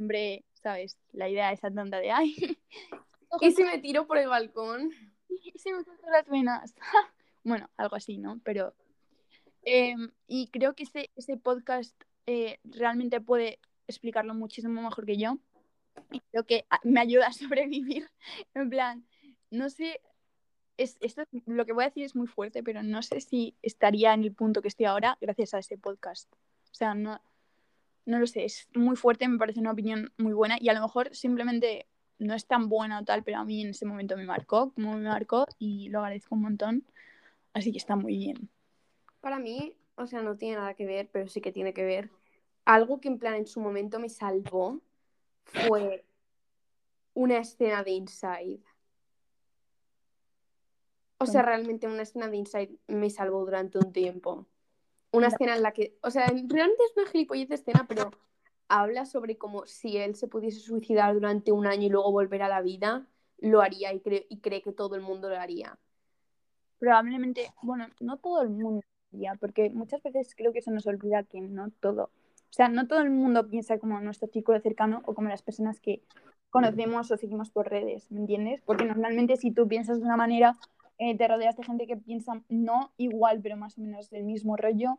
siempre, 0.00 0.44
¿sabes? 0.54 0.98
La 1.12 1.28
idea 1.28 1.52
esa 1.52 1.70
tonta 1.70 1.98
de, 1.98 2.10
ay, 2.10 2.34
¿y 3.40 3.52
si 3.52 3.62
me 3.64 3.78
tiro 3.80 4.06
por 4.06 4.16
el 4.16 4.28
balcón? 4.28 4.90
¿Y 5.28 5.52
si 5.58 5.72
me 5.72 5.84
corto 5.84 6.06
las 6.10 6.26
venas? 6.26 6.74
bueno, 7.44 7.68
algo 7.76 7.96
así, 7.96 8.16
¿no? 8.16 8.40
Pero, 8.42 8.74
eh, 9.62 9.94
y 10.26 10.48
creo 10.48 10.74
que 10.74 10.84
ese, 10.84 11.10
ese 11.16 11.36
podcast 11.36 11.94
eh, 12.26 12.58
realmente 12.64 13.20
puede 13.20 13.58
explicarlo 13.86 14.32
muchísimo 14.32 14.80
mejor 14.80 15.04
que 15.04 15.18
yo. 15.18 15.36
Y 16.10 16.20
creo 16.30 16.46
que 16.46 16.64
me 16.82 17.00
ayuda 17.00 17.26
a 17.26 17.32
sobrevivir. 17.32 18.08
En 18.54 18.70
plan, 18.70 19.04
no 19.50 19.68
sé, 19.68 20.00
es, 20.78 20.96
esto 21.00 21.24
lo 21.44 21.66
que 21.66 21.74
voy 21.74 21.84
a 21.84 21.88
decir 21.88 22.04
es 22.04 22.16
muy 22.16 22.26
fuerte, 22.26 22.62
pero 22.62 22.82
no 22.82 23.02
sé 23.02 23.20
si 23.20 23.54
estaría 23.60 24.14
en 24.14 24.24
el 24.24 24.32
punto 24.32 24.62
que 24.62 24.68
estoy 24.68 24.86
ahora 24.86 25.18
gracias 25.20 25.52
a 25.52 25.58
ese 25.58 25.76
podcast. 25.76 26.32
O 26.32 26.74
sea, 26.74 26.94
no, 26.94 27.20
no 28.10 28.18
lo 28.18 28.26
sé, 28.26 28.44
es 28.44 28.68
muy 28.74 28.96
fuerte, 28.96 29.26
me 29.28 29.38
parece 29.38 29.60
una 29.60 29.72
opinión 29.72 30.12
muy 30.18 30.32
buena 30.32 30.58
y 30.60 30.68
a 30.68 30.74
lo 30.74 30.80
mejor 30.80 31.14
simplemente 31.14 31.86
no 32.18 32.34
es 32.34 32.46
tan 32.46 32.68
buena 32.68 33.00
o 33.00 33.04
tal, 33.04 33.24
pero 33.24 33.38
a 33.38 33.44
mí 33.44 33.62
en 33.62 33.70
ese 33.70 33.86
momento 33.86 34.16
me 34.16 34.26
marcó, 34.26 34.72
como 34.72 34.96
me 34.96 35.08
marcó 35.08 35.46
y 35.58 35.88
lo 35.88 36.00
agradezco 36.00 36.34
un 36.34 36.42
montón. 36.42 36.84
Así 37.54 37.72
que 37.72 37.78
está 37.78 37.96
muy 37.96 38.16
bien. 38.16 38.50
Para 39.20 39.38
mí, 39.38 39.74
o 39.96 40.06
sea, 40.06 40.22
no 40.22 40.36
tiene 40.36 40.56
nada 40.56 40.74
que 40.74 40.86
ver, 40.86 41.08
pero 41.10 41.28
sí 41.28 41.40
que 41.40 41.52
tiene 41.52 41.72
que 41.72 41.84
ver. 41.84 42.10
Algo 42.64 43.00
que 43.00 43.08
en 43.08 43.18
plan 43.18 43.34
en 43.34 43.46
su 43.46 43.60
momento 43.60 43.98
me 43.98 44.08
salvó 44.08 44.80
fue 45.44 46.04
una 47.14 47.38
escena 47.38 47.82
de 47.82 47.92
Inside. 47.92 48.60
O 51.18 51.26
sea, 51.26 51.42
realmente 51.42 51.86
una 51.86 52.02
escena 52.02 52.28
de 52.28 52.36
Inside 52.36 52.78
me 52.86 53.10
salvó 53.10 53.40
durante 53.40 53.78
un 53.78 53.92
tiempo. 53.92 54.46
Una 55.12 55.28
escena 55.28 55.56
en 55.56 55.62
la 55.62 55.72
que, 55.72 55.96
o 56.02 56.10
sea, 56.10 56.26
realmente 56.26 56.82
es 56.84 56.96
una 56.96 57.06
gilipollez 57.10 57.48
de 57.48 57.56
escena, 57.56 57.84
pero 57.88 58.10
habla 58.68 59.06
sobre 59.06 59.36
cómo 59.38 59.66
si 59.66 59.96
él 59.96 60.14
se 60.14 60.28
pudiese 60.28 60.60
suicidar 60.60 61.14
durante 61.14 61.52
un 61.52 61.66
año 61.66 61.86
y 61.86 61.90
luego 61.90 62.12
volver 62.12 62.42
a 62.42 62.48
la 62.48 62.62
vida, 62.62 63.06
lo 63.38 63.60
haría 63.60 63.92
y, 63.92 64.00
cree- 64.00 64.26
y 64.28 64.38
cree 64.40 64.62
que 64.62 64.72
todo 64.72 64.94
el 64.96 65.02
mundo 65.02 65.28
lo 65.28 65.36
haría. 65.38 65.78
Probablemente, 66.78 67.52
bueno, 67.62 67.88
no 68.00 68.16
todo 68.18 68.42
el 68.42 68.50
mundo, 68.50 68.82
ya, 69.10 69.34
porque 69.34 69.68
muchas 69.70 70.02
veces 70.02 70.34
creo 70.34 70.52
que 70.52 70.62
se 70.62 70.70
nos 70.70 70.86
olvida 70.86 71.24
que 71.24 71.40
no 71.40 71.70
todo, 71.80 72.04
o 72.04 72.52
sea, 72.52 72.68
no 72.68 72.86
todo 72.88 73.00
el 73.00 73.10
mundo 73.10 73.48
piensa 73.48 73.78
como 73.78 74.00
nuestro 74.00 74.28
círculo 74.28 74.60
cercano 74.60 75.02
o 75.04 75.14
como 75.14 75.28
las 75.28 75.42
personas 75.42 75.78
que 75.80 76.02
conocemos 76.48 77.10
o 77.10 77.16
seguimos 77.18 77.50
por 77.50 77.68
redes, 77.68 78.10
¿me 78.10 78.20
entiendes? 78.20 78.62
Porque 78.62 78.84
normalmente 78.86 79.36
si 79.36 79.50
tú 79.52 79.68
piensas 79.68 79.98
de 80.00 80.06
una 80.06 80.16
manera, 80.16 80.56
eh, 81.00 81.16
te 81.16 81.26
rodeas 81.26 81.56
de 81.56 81.64
gente 81.64 81.86
que 81.86 81.96
piensa 81.96 82.42
no 82.50 82.92
igual, 82.98 83.40
pero 83.42 83.56
más 83.56 83.78
o 83.78 83.80
menos 83.80 84.10
del 84.10 84.24
mismo 84.24 84.56
rollo, 84.56 84.98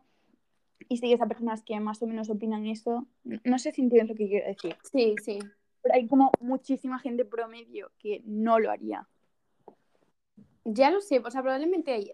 y 0.88 0.96
sigues 0.98 1.20
a 1.20 1.28
personas 1.28 1.62
que 1.62 1.78
más 1.78 2.02
o 2.02 2.08
menos 2.08 2.28
opinan 2.28 2.66
eso. 2.66 3.06
No 3.44 3.58
sé 3.60 3.70
si 3.70 3.82
entiendes 3.82 4.08
lo 4.10 4.16
que 4.16 4.28
quiero 4.28 4.46
decir, 4.48 4.76
Sí, 4.82 5.14
sí. 5.22 5.38
pero 5.80 5.94
hay 5.94 6.08
como 6.08 6.32
muchísima 6.40 6.98
gente 6.98 7.24
promedio 7.24 7.92
que 8.00 8.20
no 8.26 8.58
lo 8.58 8.70
haría. 8.72 9.08
Ya 10.64 10.90
lo 10.90 11.00
sé, 11.00 11.20
o 11.20 11.30
sea, 11.30 11.40
probablemente, 11.40 11.92
hay- 11.92 12.12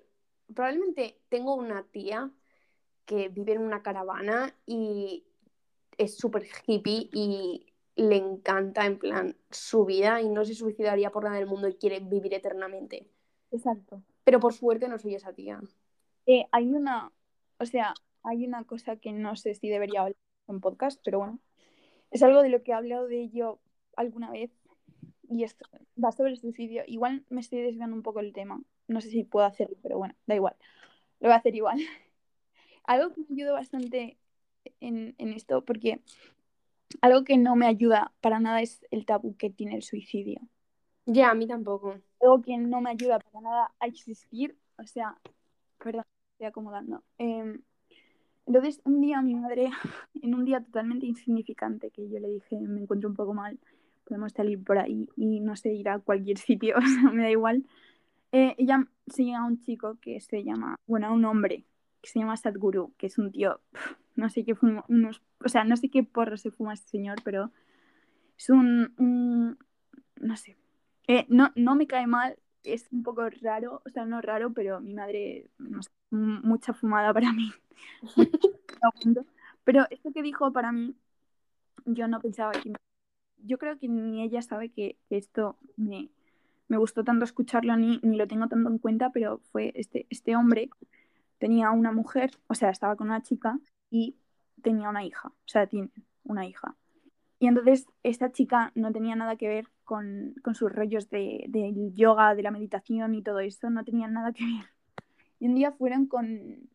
probablemente 0.55 1.19
tengo 1.31 1.55
una 1.55 1.83
tía 1.85 2.31
que 3.07 3.31
vive 3.31 3.53
en 3.55 3.63
una 3.63 3.83
caravana 3.83 4.55
y 4.67 5.25
es 5.97 6.19
súper 6.19 6.47
hippie 6.67 7.09
y 7.13 7.73
le 7.97 8.17
encanta 8.17 8.85
en 8.85 8.99
plan 8.99 9.37
su 9.51 9.87
vida 9.87 10.21
y 10.21 10.29
no 10.29 10.45
se 10.45 10.55
suicidaría 10.55 11.11
por 11.11 11.25
nada 11.25 11.37
del 11.37 11.47
mundo 11.47 11.69
y 11.69 11.75
quiere 11.75 12.01
vivir 12.01 12.35
eternamente. 12.35 13.09
Exacto. 13.51 14.03
Pero 14.25 14.41
por 14.41 14.53
suerte 14.53 14.89
no 14.89 14.99
soy 14.99 15.15
esa 15.15 15.33
tía. 15.33 15.61
Eh, 16.27 16.47
hay 16.53 16.73
una, 16.75 17.13
o 17.59 17.67
sea, 17.67 17.95
hay 18.23 18.47
una 18.47 18.65
cosa 18.65 18.97
que 18.97 19.13
no 19.13 19.37
sé 19.37 19.55
si 19.55 19.69
debería 19.69 20.01
hablar 20.01 20.17
en 20.49 20.61
podcast, 20.61 21.01
pero 21.05 21.19
bueno, 21.19 21.39
es 22.11 22.23
algo 22.23 22.43
de 22.43 22.51
lo 22.51 22.63
que 22.63 22.73
he 22.73 22.75
hablado 22.75 23.07
de 23.07 23.23
ello 23.23 23.59
alguna 23.97 24.31
vez 24.31 24.51
y 25.29 25.45
esto 25.45 25.67
va 26.03 26.13
sobre 26.13 26.33
el 26.33 26.39
suicidio. 26.39 26.83
Igual 26.87 27.25
me 27.29 27.41
estoy 27.41 27.61
desviando 27.63 27.97
un 27.97 28.03
poco 28.03 28.21
el 28.21 28.33
tema, 28.33 28.63
no 28.87 29.01
sé 29.01 29.11
si 29.11 29.25
puedo 29.25 29.47
hacerlo, 29.47 29.77
pero 29.83 29.99
bueno, 29.99 30.15
da 30.27 30.35
igual, 30.35 30.57
lo 31.21 31.29
voy 31.29 31.35
a 31.35 31.37
hacer 31.37 31.55
igual. 31.55 31.79
algo 32.85 33.13
que 33.13 33.21
me 33.21 33.27
ayudó 33.35 33.55
bastante 33.55 34.19
en, 34.81 35.15
en 35.19 35.33
esto, 35.33 35.65
porque 35.65 36.01
algo 37.01 37.25
que 37.25 37.37
no 37.37 37.57
me 37.57 37.67
ayuda 37.67 38.13
para 38.21 38.41
nada 38.41 38.63
es 38.63 38.85
el 38.91 39.05
tabú 39.07 39.37
que 39.37 39.51
tiene 39.51 39.75
el 39.75 39.83
suicidio 39.83 40.41
Ya, 41.07 41.31
a 41.31 41.35
mí 41.35 41.47
tampoco. 41.47 42.01
Algo 42.21 42.43
que 42.43 42.57
no 42.57 42.81
me 42.81 42.91
ayuda 42.91 43.19
para 43.19 43.41
nada 43.41 43.73
a 43.81 43.87
existir, 43.87 44.57
o 44.79 44.87
sea, 44.87 45.17
perdón, 45.79 46.05
estoy 46.33 46.47
acomodando. 46.47 47.03
Eh, 47.19 47.59
entonces, 48.47 48.81
un 48.85 49.01
día 49.01 49.21
mi 49.21 49.35
madre, 49.35 49.71
en 50.23 50.35
un 50.35 50.45
día 50.45 50.61
totalmente 50.61 51.07
insignificante, 51.07 51.91
que 51.91 52.09
yo 52.09 52.19
le 52.19 52.29
dije, 52.29 52.59
me 52.61 52.81
encuentro 52.81 53.09
un 53.09 53.17
poco 53.17 53.35
mal, 53.35 53.59
podemos 54.05 54.33
salir 54.33 54.63
por 54.65 54.79
ahí 54.79 55.09
y 55.17 55.41
no 55.41 55.55
sé, 55.55 55.73
ir 55.75 55.89
a 55.89 55.99
cualquier 55.99 56.39
sitio, 56.39 56.77
o 56.79 56.81
sea, 56.81 57.11
me 57.11 57.23
da 57.23 57.31
igual. 57.31 57.65
Eh, 58.33 58.55
ella 58.59 58.87
sigue 59.07 59.35
a 59.35 59.45
un 59.45 59.61
chico 59.61 59.99
que 60.01 60.21
se 60.21 60.45
llama, 60.45 60.77
bueno, 60.87 61.09
a 61.09 61.13
un 61.13 61.25
hombre 61.25 61.65
que 62.01 62.11
se 62.11 62.19
llama 62.19 62.37
Sadhguru, 62.37 62.95
que 62.97 63.07
es 63.07 63.19
un 63.19 63.33
tío, 63.33 63.61
no 64.17 64.31
sé 64.31 64.45
qué 64.45 64.55
fuma, 64.55 64.85
unos, 64.89 65.23
o 65.45 65.49
sea, 65.49 65.65
no 65.65 65.77
sé 65.77 65.91
qué 65.91 66.03
porro 66.03 66.37
se 66.37 66.51
fuma 66.51 66.75
este 66.75 66.89
señor, 66.89 67.19
pero 67.25 67.51
es 68.37 68.51
un, 68.51 68.95
un 68.99 69.59
no 70.21 70.37
sé, 70.37 70.57
eh, 71.09 71.27
no, 71.29 71.51
no 71.57 71.75
me 71.75 71.87
cae 71.87 72.07
mal, 72.07 72.39
es 72.63 72.87
un 72.93 73.03
poco 73.03 73.29
raro, 73.43 73.83
o 73.85 73.91
sea, 73.91 74.05
no 74.05 74.21
raro, 74.21 74.53
pero 74.53 74.81
mi 74.81 74.95
madre, 74.95 75.51
no 75.59 75.83
sé, 75.83 75.91
mucha 76.11 76.73
fumada 76.75 77.13
para 77.13 77.33
mí. 77.33 77.53
Pero 79.65 79.87
esto 79.91 80.13
que 80.13 80.23
dijo 80.23 80.51
para 80.53 80.73
mí, 80.73 80.97
yo 81.85 82.09
no 82.09 82.21
pensaba 82.21 82.53
que... 82.53 82.73
Yo 83.37 83.59
creo 83.59 83.79
que 83.79 83.87
ni 83.87 84.23
ella 84.23 84.41
sabe 84.43 84.71
que, 84.71 84.97
que 85.09 85.19
esto 85.19 85.59
me, 85.77 86.09
me 86.69 86.77
gustó 86.79 87.05
tanto 87.05 87.25
escucharlo 87.25 87.77
ni, 87.77 88.01
ni 88.03 88.17
lo 88.17 88.27
tengo 88.27 88.49
tanto 88.49 88.71
en 88.71 88.79
cuenta, 88.79 89.11
pero 89.11 89.41
fue 89.53 89.73
este, 89.75 90.07
este 90.11 90.37
hombre 90.37 90.71
tenía 91.39 91.71
una 91.71 91.93
mujer, 91.93 92.31
o 92.49 92.55
sea, 92.55 92.71
estaba 92.71 92.97
con 92.97 93.09
una 93.09 93.23
chica 93.23 93.59
y 93.91 94.17
tenía 94.63 94.89
una 94.89 95.05
hija, 95.05 95.29
o 95.29 95.49
sea, 95.49 95.67
tiene 95.67 95.91
una 96.25 96.47
hija. 96.47 96.77
Y 97.39 97.47
entonces 97.47 97.87
esta 98.03 98.33
chica 98.33 98.73
no 98.75 98.93
tenía 98.93 99.15
nada 99.15 99.37
que 99.37 99.49
ver 99.49 99.69
con, 99.85 100.35
con 100.43 100.55
sus 100.55 100.73
rollos 100.73 101.09
de, 101.09 101.45
del 101.49 101.95
yoga, 101.95 102.35
de 102.35 102.43
la 102.43 102.51
meditación 102.51 103.15
y 103.15 103.23
todo 103.23 103.41
eso, 103.41 103.71
no 103.71 103.85
tenía 103.85 104.09
nada 104.09 104.33
que 104.33 104.45
ver. 104.45 104.65
Y 105.39 105.47
un 105.47 105.55
día 105.55 105.73
fueron 105.73 106.07
con, 106.07 106.69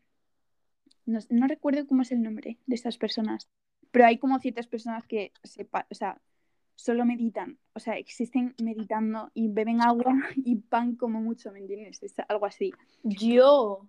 no, 1.06 1.20
no 1.30 1.48
recuerdo 1.48 1.86
cómo 1.86 2.02
es 2.02 2.12
el 2.12 2.22
nombre 2.22 2.60
de 2.66 2.76
estas 2.76 2.98
personas, 2.98 3.50
pero 3.92 4.06
hay 4.06 4.18
como 4.18 4.40
ciertas 4.40 4.68
personas 4.68 5.06
que 5.06 5.34
o 5.44 5.96
sea, 5.96 6.20
solo 6.76 7.06
meditan, 7.06 7.60
o 7.74 7.80
sea, 7.80 7.98
existen 7.98 8.56
meditando 8.62 9.32
y 9.34 9.50
beben 9.50 9.82
agua 9.82 10.14
y 10.38 10.56
pan 10.56 10.96
como 10.96 11.22
mucho, 11.22 11.52
¿me 11.52 11.60
entiendes? 11.60 12.02
Es 12.04 12.16
algo 12.28 12.46
así. 12.46 12.74
Yo. 13.04 13.88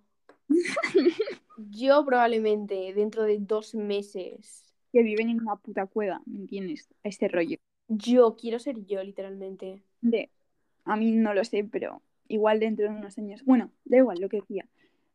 Yo 1.57 2.05
probablemente 2.05 2.93
dentro 2.93 3.23
de 3.23 3.39
dos 3.39 3.75
meses. 3.75 4.64
Que 4.95 5.03
viven 5.03 5.27
en 5.27 5.41
una 5.41 5.57
puta 5.57 5.87
cueva, 5.87 6.21
¿me 6.25 6.37
entiendes? 6.39 6.87
Este 7.03 7.27
rollo. 7.27 7.57
Yo 7.89 8.37
quiero 8.37 8.59
ser 8.59 8.85
yo, 8.85 9.03
literalmente. 9.03 9.83
de, 9.99 10.29
a 10.85 10.95
mí 10.95 11.11
no 11.11 11.33
lo 11.33 11.43
sé, 11.43 11.65
pero 11.65 12.01
igual 12.29 12.61
dentro 12.61 12.85
de 12.85 12.97
unos 12.97 13.17
años. 13.17 13.43
Bueno, 13.43 13.73
da 13.83 13.97
igual 13.97 14.21
lo 14.21 14.29
que 14.29 14.37
decía. 14.37 14.69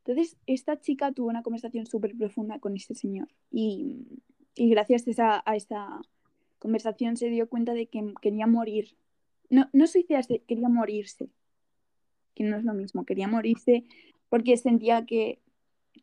Entonces, 0.05 0.37
esta 0.47 0.79
chica 0.83 1.13
tuvo 1.13 1.29
una 1.29 1.43
conversación 1.43 1.87
súper 1.87 2.15
profunda 2.15 2.59
con 2.59 2.77
este 2.77 2.95
señor 2.95 3.29
y, 3.51 4.21
y 4.55 4.69
gracias 4.69 5.09
a 5.19 5.57
esa, 5.57 5.91
a 5.97 6.03
conversación 6.59 7.17
se 7.17 7.31
dio 7.31 7.49
cuenta 7.49 7.73
de 7.73 7.87
que 7.87 8.13
quería 8.21 8.47
morir. 8.47 8.99
No, 9.49 9.71
no 9.73 9.87
suicidarse, 9.87 10.43
quería 10.47 10.69
morirse, 10.69 11.31
que 12.35 12.45
no 12.45 12.59
es 12.59 12.65
lo 12.65 12.75
mismo, 12.75 13.07
quería 13.07 13.29
morirse 13.29 13.85
porque 14.29 14.59
sentía 14.59 15.07
que, 15.07 15.39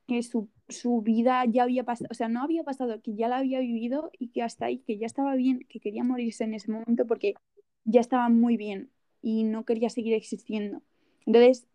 que 0.08 0.24
su, 0.24 0.50
su 0.70 1.02
vida 1.02 1.44
ya 1.46 1.64
había 1.64 1.84
pasado, 1.84 2.08
o 2.12 2.14
sea, 2.14 2.30
no 2.30 2.42
había 2.42 2.64
pasado, 2.64 3.02
que 3.02 3.16
ya 3.16 3.28
la 3.28 3.38
había 3.38 3.60
vivido 3.60 4.12
y 4.18 4.30
que 4.30 4.42
hasta 4.42 4.66
ahí, 4.66 4.80
que 4.80 4.98
ya 4.98 5.06
estaba 5.06 5.36
bien, 5.36 5.66
que 5.70 5.80
quería 5.80 6.04
morirse 6.04 6.46
en 6.46 6.54
ese 6.54 6.72
momento 6.72 7.06
porque 7.06 7.36
ya 7.84 8.02
estaba 8.02 8.30
muy 8.30 8.58
bien 8.58 8.90
y 9.22 9.44
no 9.44 9.66
quería 9.66 9.90
seguir 9.90 10.14
existiendo. 10.14 10.82
Entonces, 11.26 11.68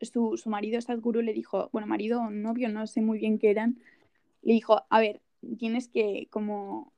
su, 0.00 0.36
su 0.36 0.50
marido, 0.50 0.80
Sadhguru, 0.80 1.22
le 1.22 1.32
dijo, 1.32 1.68
bueno, 1.72 1.86
marido 1.86 2.20
o 2.20 2.30
novio, 2.30 2.68
no 2.68 2.86
sé 2.86 3.02
muy 3.02 3.18
bien 3.18 3.38
qué 3.38 3.50
eran, 3.50 3.78
le 4.42 4.54
dijo, 4.54 4.82
a 4.88 5.00
ver, 5.00 5.20
tienes 5.58 5.88
que, 5.88 6.28
como, 6.30 6.92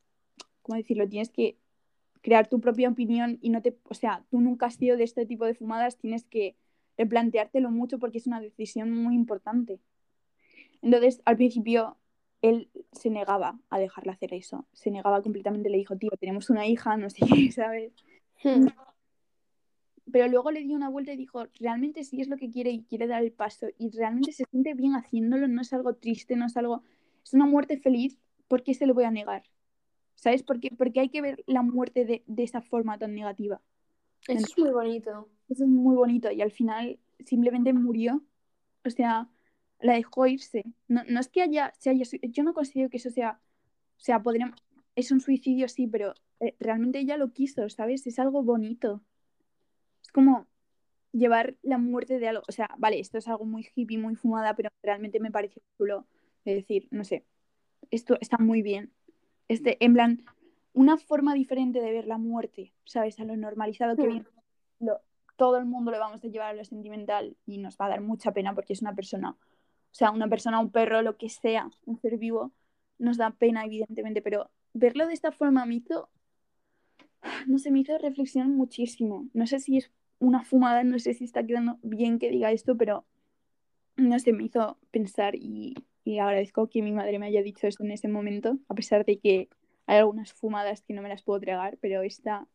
¿cómo 0.62 0.76
decirlo? 0.76 1.08
Tienes 1.08 1.30
que 1.30 1.56
crear 2.22 2.48
tu 2.48 2.60
propia 2.60 2.88
opinión 2.88 3.38
y 3.40 3.50
no 3.50 3.62
te, 3.62 3.76
o 3.84 3.94
sea, 3.94 4.24
tú 4.30 4.40
nunca 4.40 4.66
has 4.66 4.76
sido 4.76 4.96
de 4.96 5.04
este 5.04 5.26
tipo 5.26 5.44
de 5.44 5.54
fumadas, 5.54 5.96
tienes 5.96 6.24
que 6.24 6.56
replanteártelo 6.96 7.70
mucho 7.70 7.98
porque 7.98 8.18
es 8.18 8.26
una 8.26 8.40
decisión 8.40 8.90
muy 8.90 9.14
importante. 9.14 9.80
Entonces, 10.82 11.20
al 11.24 11.36
principio, 11.36 11.96
él 12.42 12.70
se 12.92 13.10
negaba 13.10 13.58
a 13.70 13.78
dejarla 13.78 14.12
hacer 14.12 14.34
eso, 14.34 14.66
se 14.72 14.90
negaba 14.90 15.22
completamente, 15.22 15.70
le 15.70 15.78
dijo, 15.78 15.96
tío, 15.96 16.10
tenemos 16.18 16.50
una 16.50 16.66
hija, 16.66 16.96
no 16.96 17.10
sé 17.10 17.20
qué, 17.26 17.50
¿sabes? 17.52 17.92
Hmm. 18.42 18.66
Pero 20.12 20.28
luego 20.28 20.50
le 20.52 20.62
dio 20.62 20.76
una 20.76 20.88
vuelta 20.88 21.12
y 21.12 21.16
dijo, 21.16 21.46
realmente 21.58 22.04
sí 22.04 22.20
es 22.20 22.28
lo 22.28 22.36
que 22.36 22.50
quiere 22.50 22.70
y 22.70 22.84
quiere 22.84 23.06
dar 23.06 23.22
el 23.22 23.32
paso 23.32 23.66
y 23.76 23.90
realmente 23.90 24.32
se 24.32 24.44
siente 24.44 24.74
bien 24.74 24.94
haciéndolo, 24.94 25.48
no 25.48 25.62
es 25.62 25.72
algo 25.72 25.94
triste, 25.94 26.36
no 26.36 26.46
es 26.46 26.56
algo, 26.56 26.82
es 27.24 27.34
una 27.34 27.46
muerte 27.46 27.78
feliz, 27.78 28.18
¿por 28.46 28.62
qué 28.62 28.74
se 28.74 28.86
lo 28.86 28.94
voy 28.94 29.04
a 29.04 29.10
negar? 29.10 29.42
¿Sabes? 30.14 30.42
Porque, 30.42 30.70
porque 30.70 31.00
hay 31.00 31.08
que 31.08 31.20
ver 31.20 31.42
la 31.46 31.62
muerte 31.62 32.04
de, 32.04 32.22
de 32.26 32.42
esa 32.44 32.62
forma 32.62 32.98
tan 32.98 33.14
negativa. 33.14 33.60
Eso 34.28 34.46
es 34.46 34.58
muy 34.58 34.70
bonito. 34.70 35.28
Eso 35.48 35.64
es 35.64 35.70
muy 35.70 35.96
bonito 35.96 36.30
y 36.30 36.40
al 36.42 36.50
final 36.50 36.98
simplemente 37.24 37.72
murió, 37.72 38.22
o 38.84 38.90
sea, 38.90 39.28
la 39.80 39.94
dejó 39.94 40.26
irse. 40.26 40.64
No, 40.88 41.02
no 41.08 41.20
es 41.20 41.28
que 41.28 41.42
haya, 41.42 41.72
se 41.78 41.90
haya, 41.90 42.04
yo 42.22 42.42
no 42.42 42.54
considero 42.54 42.88
que 42.90 42.96
eso 42.96 43.10
sea, 43.10 43.40
o 43.96 44.00
sea, 44.00 44.22
podríamos, 44.22 44.62
es 44.94 45.10
un 45.12 45.20
suicidio 45.20 45.68
sí, 45.68 45.86
pero 45.86 46.14
eh, 46.40 46.54
realmente 46.58 46.98
ella 46.98 47.16
lo 47.16 47.32
quiso, 47.32 47.68
¿sabes? 47.68 48.06
Es 48.06 48.18
algo 48.18 48.42
bonito. 48.42 49.02
Es 50.02 50.10
como 50.12 50.46
llevar 51.12 51.56
la 51.62 51.78
muerte 51.78 52.18
de 52.18 52.28
algo, 52.28 52.42
o 52.48 52.52
sea, 52.52 52.68
vale, 52.78 53.00
esto 53.00 53.18
es 53.18 53.28
algo 53.28 53.44
muy 53.44 53.66
hippie, 53.74 53.98
muy 53.98 54.16
fumada, 54.16 54.54
pero 54.54 54.70
realmente 54.82 55.20
me 55.20 55.30
pareció 55.30 55.62
chulo 55.78 56.06
de 56.44 56.54
decir, 56.54 56.88
no 56.90 57.04
sé, 57.04 57.24
esto 57.90 58.18
está 58.20 58.38
muy 58.38 58.62
bien. 58.62 58.92
Este, 59.48 59.82
en 59.84 59.94
plan, 59.94 60.24
una 60.72 60.96
forma 60.98 61.34
diferente 61.34 61.80
de 61.80 61.92
ver 61.92 62.06
la 62.06 62.18
muerte, 62.18 62.72
¿sabes? 62.84 63.18
A 63.20 63.24
lo 63.24 63.36
normalizado 63.36 63.96
que 63.96 64.02
Hmm. 64.04 64.08
viene. 64.10 64.26
Lo- 64.80 65.00
todo 65.36 65.58
el 65.58 65.66
mundo 65.66 65.90
lo 65.90 65.98
vamos 65.98 66.24
a 66.24 66.28
llevar 66.28 66.48
a 66.50 66.54
lo 66.54 66.64
sentimental 66.64 67.36
y 67.46 67.58
nos 67.58 67.76
va 67.76 67.86
a 67.86 67.88
dar 67.90 68.00
mucha 68.00 68.32
pena 68.32 68.54
porque 68.54 68.72
es 68.72 68.80
una 68.80 68.94
persona, 68.94 69.36
sea, 69.96 70.10
una 70.12 70.28
persona, 70.28 70.60
un 70.60 70.70
perro, 70.70 71.02
lo 71.02 71.16
que 71.18 71.28
sea, 71.30 71.70
un 71.86 71.98
ser 72.00 72.18
vivo, 72.18 72.52
nos 72.98 73.16
da 73.18 73.30
pena, 73.32 73.64
evidentemente, 73.64 74.22
pero 74.22 74.50
verlo 74.74 75.06
de 75.06 75.14
esta 75.14 75.32
forma 75.32 75.66
me 75.66 75.76
hizo, 75.76 76.10
no 77.46 77.58
sé, 77.58 77.70
me 77.70 77.80
hizo 77.80 77.96
reflexionar 77.98 78.48
muchísimo. 78.50 79.28
No 79.34 79.46
sé 79.46 79.58
si 79.60 79.78
es 79.78 79.90
una 80.18 80.44
fumada, 80.44 80.84
no 80.84 80.98
sé 80.98 81.14
si 81.14 81.24
está 81.24 81.44
quedando 81.46 81.78
bien 81.82 82.18
que 82.18 82.30
diga 82.30 82.52
esto, 82.52 82.76
pero 82.76 83.06
no 83.96 84.18
sé, 84.18 84.32
me 84.32 84.44
hizo 84.44 84.78
pensar 84.90 85.34
y, 85.36 85.74
y 86.04 86.18
agradezco 86.18 86.68
que 86.68 86.82
mi 86.82 86.92
madre 86.92 87.18
me 87.18 87.26
haya 87.26 87.42
dicho 87.42 87.66
eso 87.66 87.84
en 87.84 87.92
ese 87.92 88.08
momento, 88.08 88.58
a 88.68 88.74
pesar 88.74 89.04
de 89.04 89.18
que 89.18 89.48
Hay 89.86 89.98
algunas 89.98 90.32
fumadas 90.34 90.82
que 90.82 90.94
no 90.94 91.02
me 91.02 91.08
las 91.10 91.22
puedo 91.22 91.40
tragar, 91.40 91.78
pero 91.80 92.02
esta, 92.02 92.48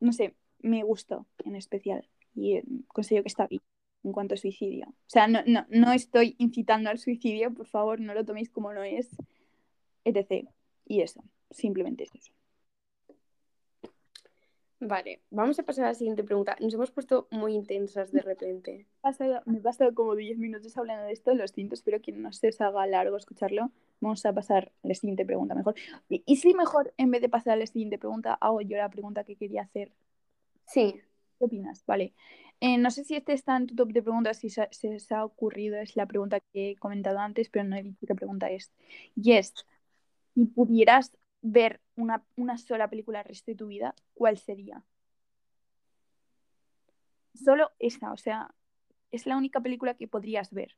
no 0.00 0.12
sé, 0.12 0.34
me 0.60 0.82
gustó 0.84 1.26
en 1.44 1.56
especial 1.56 2.08
y 2.34 2.54
eh, 2.58 2.64
considero 2.88 3.24
que 3.24 3.28
está 3.28 3.46
bien 3.46 3.62
en 4.04 4.12
cuanto 4.12 4.34
a 4.34 4.38
suicidio. 4.38 4.86
O 4.88 5.08
sea, 5.08 5.26
no, 5.26 5.40
no, 5.46 5.66
no 5.68 5.92
estoy 5.92 6.34
incitando 6.38 6.90
al 6.90 6.98
suicidio, 6.98 7.52
por 7.52 7.66
favor, 7.66 8.00
no 8.00 8.14
lo 8.14 8.24
toméis 8.24 8.50
como 8.50 8.72
no 8.72 8.82
es, 8.82 9.08
etc. 10.04 10.48
Y 10.86 11.02
eso, 11.02 11.22
simplemente 11.50 12.04
es 12.04 12.14
eso. 12.14 12.32
Vale, 14.82 15.20
vamos 15.30 15.58
a 15.58 15.62
pasar 15.62 15.84
a 15.84 15.88
la 15.88 15.94
siguiente 15.94 16.24
pregunta. 16.24 16.56
Nos 16.58 16.72
hemos 16.72 16.90
puesto 16.90 17.28
muy 17.30 17.54
intensas 17.54 18.12
de 18.12 18.22
repente. 18.22 18.86
me 19.44 19.58
he 19.58 19.60
pasado 19.60 19.94
como 19.94 20.16
10 20.16 20.38
minutos 20.38 20.74
hablando 20.78 21.04
de 21.04 21.12
esto, 21.12 21.34
lo 21.34 21.46
siento, 21.48 21.74
espero 21.74 22.00
que 22.00 22.12
no 22.12 22.32
se 22.32 22.48
os 22.48 22.60
haga 22.62 22.86
largo 22.86 23.18
escucharlo. 23.18 23.70
Vamos 24.00 24.24
a 24.24 24.32
pasar 24.32 24.72
a 24.82 24.88
la 24.88 24.94
siguiente 24.94 25.26
pregunta 25.26 25.54
mejor. 25.54 25.74
¿Y, 26.08 26.22
y 26.24 26.36
si 26.36 26.54
mejor, 26.54 26.94
en 26.96 27.10
vez 27.10 27.20
de 27.20 27.28
pasar 27.28 27.52
a 27.52 27.56
la 27.56 27.66
siguiente 27.66 27.98
pregunta, 27.98 28.32
hago 28.40 28.62
yo 28.62 28.78
la 28.78 28.88
pregunta 28.88 29.24
que 29.24 29.36
quería 29.36 29.62
hacer? 29.62 29.92
Sí. 30.64 31.02
¿Qué 31.38 31.44
opinas? 31.44 31.84
Vale. 31.86 32.14
Eh, 32.60 32.76
no 32.78 32.90
sé 32.90 33.04
si 33.04 33.16
este 33.16 33.32
está 33.32 33.56
en 33.56 33.66
tu 33.66 33.74
top 33.74 33.92
de 33.92 34.02
preguntas, 34.02 34.38
si 34.38 34.50
se, 34.50 34.68
ha 35.14 35.24
ocurrido, 35.24 35.78
es 35.78 35.96
la 35.96 36.06
pregunta 36.06 36.40
que 36.52 36.72
he 36.72 36.76
comentado 36.76 37.18
antes, 37.18 37.48
pero 37.48 37.64
no 37.64 37.76
he 37.76 37.82
dicho 37.82 38.06
qué 38.06 38.14
pregunta 38.14 38.50
es. 38.50 38.70
Y 39.16 39.32
es, 39.32 39.54
si 40.34 40.46
pudieras 40.46 41.16
ver 41.42 41.80
una, 41.96 42.24
una 42.36 42.58
sola 42.58 42.88
película 42.90 43.20
el 43.20 43.26
resto 43.26 43.50
de 43.50 43.56
tu 43.56 43.68
vida, 43.68 43.94
¿cuál 44.14 44.38
sería? 44.38 44.84
Solo 47.34 47.70
esta, 47.78 48.12
o 48.12 48.16
sea, 48.16 48.54
es 49.10 49.26
la 49.26 49.36
única 49.36 49.60
película 49.60 49.94
que 49.94 50.08
podrías 50.08 50.50
ver. 50.52 50.76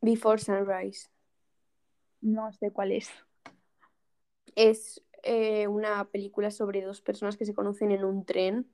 Before 0.00 0.38
Sunrise. 0.38 1.08
No 2.20 2.52
sé 2.52 2.70
cuál 2.70 2.92
es. 2.92 3.10
Es 4.54 5.02
eh, 5.28 5.66
una 5.66 6.04
película 6.04 6.52
sobre 6.52 6.82
dos 6.82 7.00
personas 7.00 7.36
que 7.36 7.44
se 7.44 7.52
conocen 7.52 7.90
en 7.90 8.04
un 8.04 8.24
tren 8.24 8.70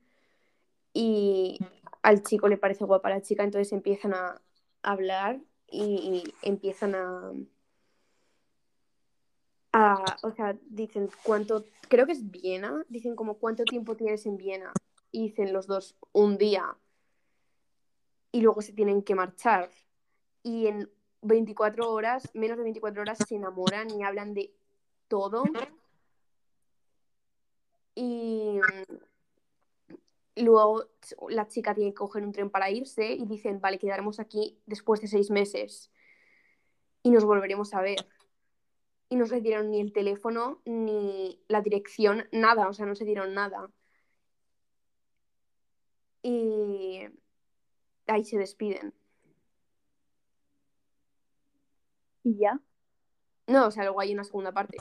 y 0.93 1.57
al 2.03 2.21
chico 2.21 2.47
le 2.47 2.57
parece 2.57 2.85
guapa 2.85 3.09
la 3.09 3.23
chica, 3.23 3.43
entonces 3.43 3.73
empiezan 3.73 4.13
a 4.13 4.39
hablar 4.83 5.41
y, 5.67 6.23
empiezan 6.43 6.93
a, 6.93 7.31
a, 9.71 10.05
o 10.21 10.31
sea, 10.31 10.55
dicen 10.69 11.09
cuánto, 11.23 11.65
creo 11.89 12.05
que 12.05 12.11
es 12.11 12.29
Viena, 12.29 12.85
dicen 12.87 13.15
como 13.15 13.39
cuánto 13.39 13.63
tiempo 13.63 13.95
tienes 13.95 14.27
en 14.27 14.37
Viena. 14.37 14.71
Y 15.11 15.29
dicen 15.29 15.53
los 15.53 15.65
dos 15.65 15.95
un 16.11 16.37
día 16.37 16.77
y 18.31 18.41
luego 18.41 18.61
se 18.61 18.73
tienen 18.73 19.01
que 19.01 19.15
marchar. 19.15 19.71
Y 20.43 20.67
en 20.67 20.89
24 21.23 21.91
horas, 21.91 22.29
menos 22.35 22.57
de 22.57 22.63
24 22.63 23.01
horas 23.01 23.17
se 23.27 23.35
enamoran 23.35 23.89
y 23.89 24.03
hablan 24.03 24.35
de 24.35 24.53
todo 25.07 25.43
y 27.95 28.59
luego 30.35 30.85
la 31.29 31.47
chica 31.47 31.75
tiene 31.75 31.91
que 31.91 31.95
coger 31.95 32.23
un 32.23 32.31
tren 32.31 32.49
para 32.49 32.71
irse 32.71 33.13
y 33.13 33.25
dicen, 33.25 33.61
vale, 33.61 33.77
quedaremos 33.77 34.19
aquí 34.19 34.57
después 34.65 35.01
de 35.01 35.07
seis 35.07 35.29
meses 35.29 35.91
y 37.03 37.11
nos 37.11 37.25
volveremos 37.25 37.73
a 37.73 37.81
ver. 37.81 38.07
Y 39.09 39.15
no 39.15 39.27
se 39.27 39.41
dieron 39.41 39.69
ni 39.69 39.79
el 39.79 39.93
teléfono, 39.93 40.61
ni 40.65 41.39
la 41.47 41.61
dirección, 41.61 42.27
nada, 42.31 42.67
o 42.67 42.73
sea, 42.73 42.85
no 42.85 42.95
se 42.95 43.05
dieron 43.05 43.33
nada. 43.33 43.69
Y 46.23 47.01
ahí 48.07 48.23
se 48.23 48.37
despiden. 48.37 48.93
¿Y 52.23 52.37
ya? 52.37 52.59
No, 53.47 53.67
o 53.67 53.71
sea, 53.71 53.83
luego 53.83 53.99
hay 53.99 54.13
una 54.13 54.23
segunda 54.23 54.51
parte. 54.51 54.77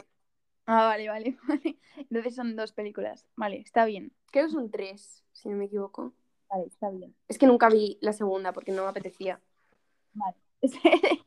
Ah, 0.67 0.87
vale, 0.87 1.09
vale, 1.09 1.37
vale. 1.49 1.79
Entonces 1.97 2.35
son 2.35 2.57
dos 2.57 2.73
películas. 2.73 3.27
Vale, 3.37 3.59
está 3.59 3.85
bien. 3.85 4.13
Creo 4.31 4.47
que 4.47 4.53
son 4.53 4.71
tres, 4.71 5.23
si 5.33 5.49
no 5.49 5.57
me 5.57 5.67
equivoco. 5.67 6.15
Vale, 6.49 6.67
está 6.67 6.91
bien. 6.91 7.15
Es 7.29 7.39
que 7.39 7.47
nunca 7.47 7.69
vi 7.69 7.99
la 8.01 8.13
segunda 8.13 8.53
porque 8.53 8.73
no 8.73 8.83
me 8.83 8.89
apetecía. 8.89 9.41
Vale. 10.15 10.37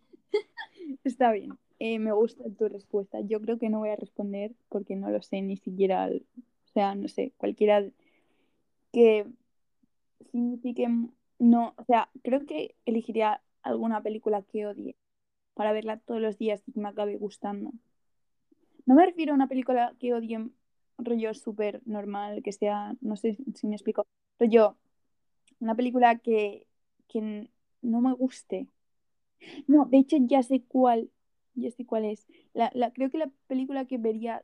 está 1.04 1.32
bien. 1.32 1.58
Eh, 1.80 2.00
me 2.00 2.12
gusta 2.14 2.44
tu 2.58 2.68
respuesta. 2.70 3.20
Yo 3.22 3.42
creo 3.42 3.60
que 3.60 3.70
no 3.70 3.80
voy 3.80 3.90
a 3.90 3.96
responder 3.96 4.54
porque 4.70 4.96
no 4.96 5.10
lo 5.10 5.22
sé 5.22 5.42
ni 5.42 5.58
siquiera. 5.58 6.08
O 6.08 6.72
sea, 6.74 6.96
no 6.96 7.08
sé, 7.08 7.34
cualquiera 7.38 7.84
que 8.92 9.26
signifique. 10.32 10.88
No, 11.40 11.74
o 11.78 11.84
sea, 11.86 12.10
creo 12.24 12.46
que 12.46 12.76
elegiría 12.86 13.42
alguna 13.64 14.02
película 14.02 14.42
que 14.44 14.68
odie 14.68 14.96
para 15.56 15.74
verla 15.74 16.00
todos 16.00 16.22
los 16.22 16.38
días 16.38 16.64
y 16.68 16.74
que 16.74 16.80
me 16.82 16.90
acabe 16.90 17.18
gustando. 17.18 17.72
No 18.86 18.96
me 18.96 19.06
refiero 19.06 19.32
a 19.34 19.36
una 19.36 19.48
película 19.48 19.96
que 20.00 20.14
odie 20.14 20.50
rollo 20.98 21.34
súper 21.34 21.82
normal, 21.86 22.42
que 22.44 22.52
sea, 22.52 22.96
no 23.02 23.16
sé 23.16 23.38
si 23.56 23.68
me 23.68 23.76
explico, 23.76 24.08
rollo, 24.40 24.78
una 25.60 25.76
película 25.76 26.18
que, 26.20 26.68
que 27.08 27.50
no 27.82 28.02
me 28.02 28.14
guste. 28.14 28.68
No, 29.68 29.86
de 29.86 29.98
hecho 30.00 30.18
ya 30.20 30.44
sé 30.44 30.64
cuál, 30.68 31.10
ya 31.56 31.72
sé 31.72 31.86
cuál 31.86 32.06
es. 32.06 32.26
La, 32.54 32.72
la, 32.74 32.92
creo 32.92 33.10
que 33.12 33.18
la 33.18 33.30
película 33.48 33.86
que 33.86 33.98
vería, 33.98 34.44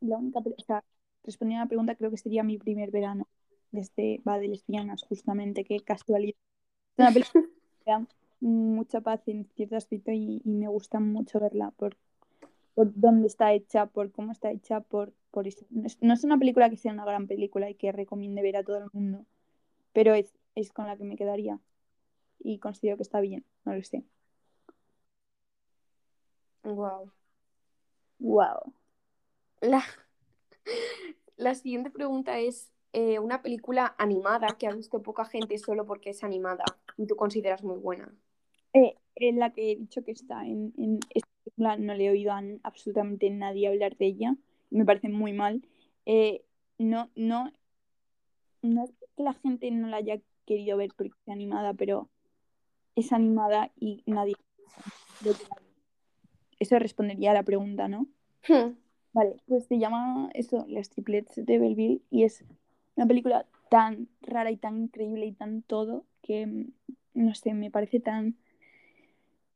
la 0.00 0.16
única, 0.18 0.40
o 0.40 0.62
sea, 0.66 0.84
respondiendo 1.24 1.62
a 1.62 1.64
la 1.64 1.68
pregunta, 1.68 1.94
creo 1.94 2.10
que 2.10 2.16
sería 2.16 2.42
mi 2.42 2.58
primer 2.58 2.90
verano, 2.90 3.28
desde, 3.70 4.20
va, 4.26 4.38
de 4.38 4.48
lesbianas, 4.48 5.02
justamente, 5.02 5.64
qué 5.64 5.80
casualidad. 5.80 6.36
Es 6.96 6.98
una 6.98 7.12
película 7.12 7.44
que 7.84 7.90
da 7.92 8.06
mucha 8.40 9.00
paz 9.02 9.22
en 9.28 9.46
cierto 9.56 9.76
aspecto 9.76 10.12
y, 10.12 10.42
y 10.44 10.50
me 10.50 10.68
gusta 10.68 11.00
mucho 11.00 11.40
verla 11.40 11.72
por 11.72 11.96
por 12.74 12.92
dónde 12.94 13.26
está 13.26 13.52
hecha, 13.52 13.86
por 13.86 14.10
cómo 14.12 14.32
está 14.32 14.50
hecha, 14.50 14.80
por, 14.80 15.12
por 15.30 15.46
eso. 15.46 15.66
No 15.70 16.14
es 16.14 16.24
una 16.24 16.38
película 16.38 16.70
que 16.70 16.76
sea 16.76 16.92
una 16.92 17.04
gran 17.04 17.26
película 17.26 17.68
y 17.70 17.74
que 17.74 17.92
recomiende 17.92 18.42
ver 18.42 18.56
a 18.56 18.64
todo 18.64 18.78
el 18.78 18.90
mundo, 18.92 19.26
pero 19.92 20.14
es, 20.14 20.32
es 20.54 20.72
con 20.72 20.86
la 20.86 20.96
que 20.96 21.04
me 21.04 21.16
quedaría 21.16 21.60
y 22.38 22.58
considero 22.58 22.96
que 22.96 23.02
está 23.02 23.20
bien, 23.20 23.44
no 23.64 23.74
lo 23.74 23.82
sé. 23.82 24.04
Wow. 26.64 27.10
Wow. 28.18 28.72
La, 29.60 29.84
la 31.36 31.54
siguiente 31.54 31.90
pregunta 31.90 32.38
es 32.38 32.70
eh, 32.92 33.18
una 33.18 33.42
película 33.42 33.94
animada 33.98 34.48
que 34.58 34.66
ha 34.66 34.72
visto 34.72 35.02
poca 35.02 35.24
gente 35.24 35.58
solo 35.58 35.86
porque 35.86 36.10
es 36.10 36.22
animada 36.24 36.64
y 36.96 37.06
tú 37.06 37.16
consideras 37.16 37.62
muy 37.64 37.78
buena. 37.78 38.14
Eh, 38.74 38.96
en 39.16 39.38
la 39.38 39.52
que 39.52 39.72
he 39.72 39.76
dicho 39.76 40.04
que 40.04 40.12
está 40.12 40.46
en, 40.46 40.72
película, 41.62 41.76
no 41.76 41.94
le 41.94 42.06
he 42.06 42.10
oído 42.10 42.32
a 42.32 42.42
absolutamente 42.62 43.30
nadie 43.30 43.68
hablar 43.68 43.96
de 43.96 44.06
ella, 44.06 44.36
me 44.70 44.84
parece 44.84 45.08
muy 45.08 45.32
mal. 45.32 45.62
Eh, 46.06 46.42
no, 46.78 47.10
no, 47.14 47.52
no 48.62 48.84
es 48.84 48.90
que 49.16 49.22
la 49.22 49.34
gente 49.34 49.70
no 49.70 49.88
la 49.88 49.98
haya 49.98 50.20
querido 50.46 50.76
ver 50.76 50.90
porque 50.96 51.14
es 51.24 51.32
animada, 51.32 51.74
pero 51.74 52.08
es 52.96 53.12
animada 53.12 53.70
y 53.78 54.02
nadie. 54.06 54.34
Eso 56.58 56.78
respondería 56.78 57.30
a 57.30 57.34
la 57.34 57.42
pregunta, 57.42 57.88
¿no? 57.88 58.06
Hmm. 58.48 58.74
Vale, 59.12 59.36
pues 59.46 59.66
se 59.66 59.78
llama 59.78 60.30
eso, 60.32 60.64
Las 60.68 60.88
Triplets 60.88 61.36
de 61.36 61.58
Belleville, 61.58 62.00
y 62.10 62.24
es 62.24 62.44
una 62.96 63.06
película 63.06 63.46
tan 63.68 64.08
rara 64.22 64.50
y 64.50 64.56
tan 64.56 64.78
increíble 64.78 65.26
y 65.26 65.32
tan 65.32 65.62
todo 65.62 66.04
que, 66.22 66.66
no 67.14 67.34
sé, 67.34 67.52
me 67.52 67.70
parece 67.70 68.00
tan 68.00 68.36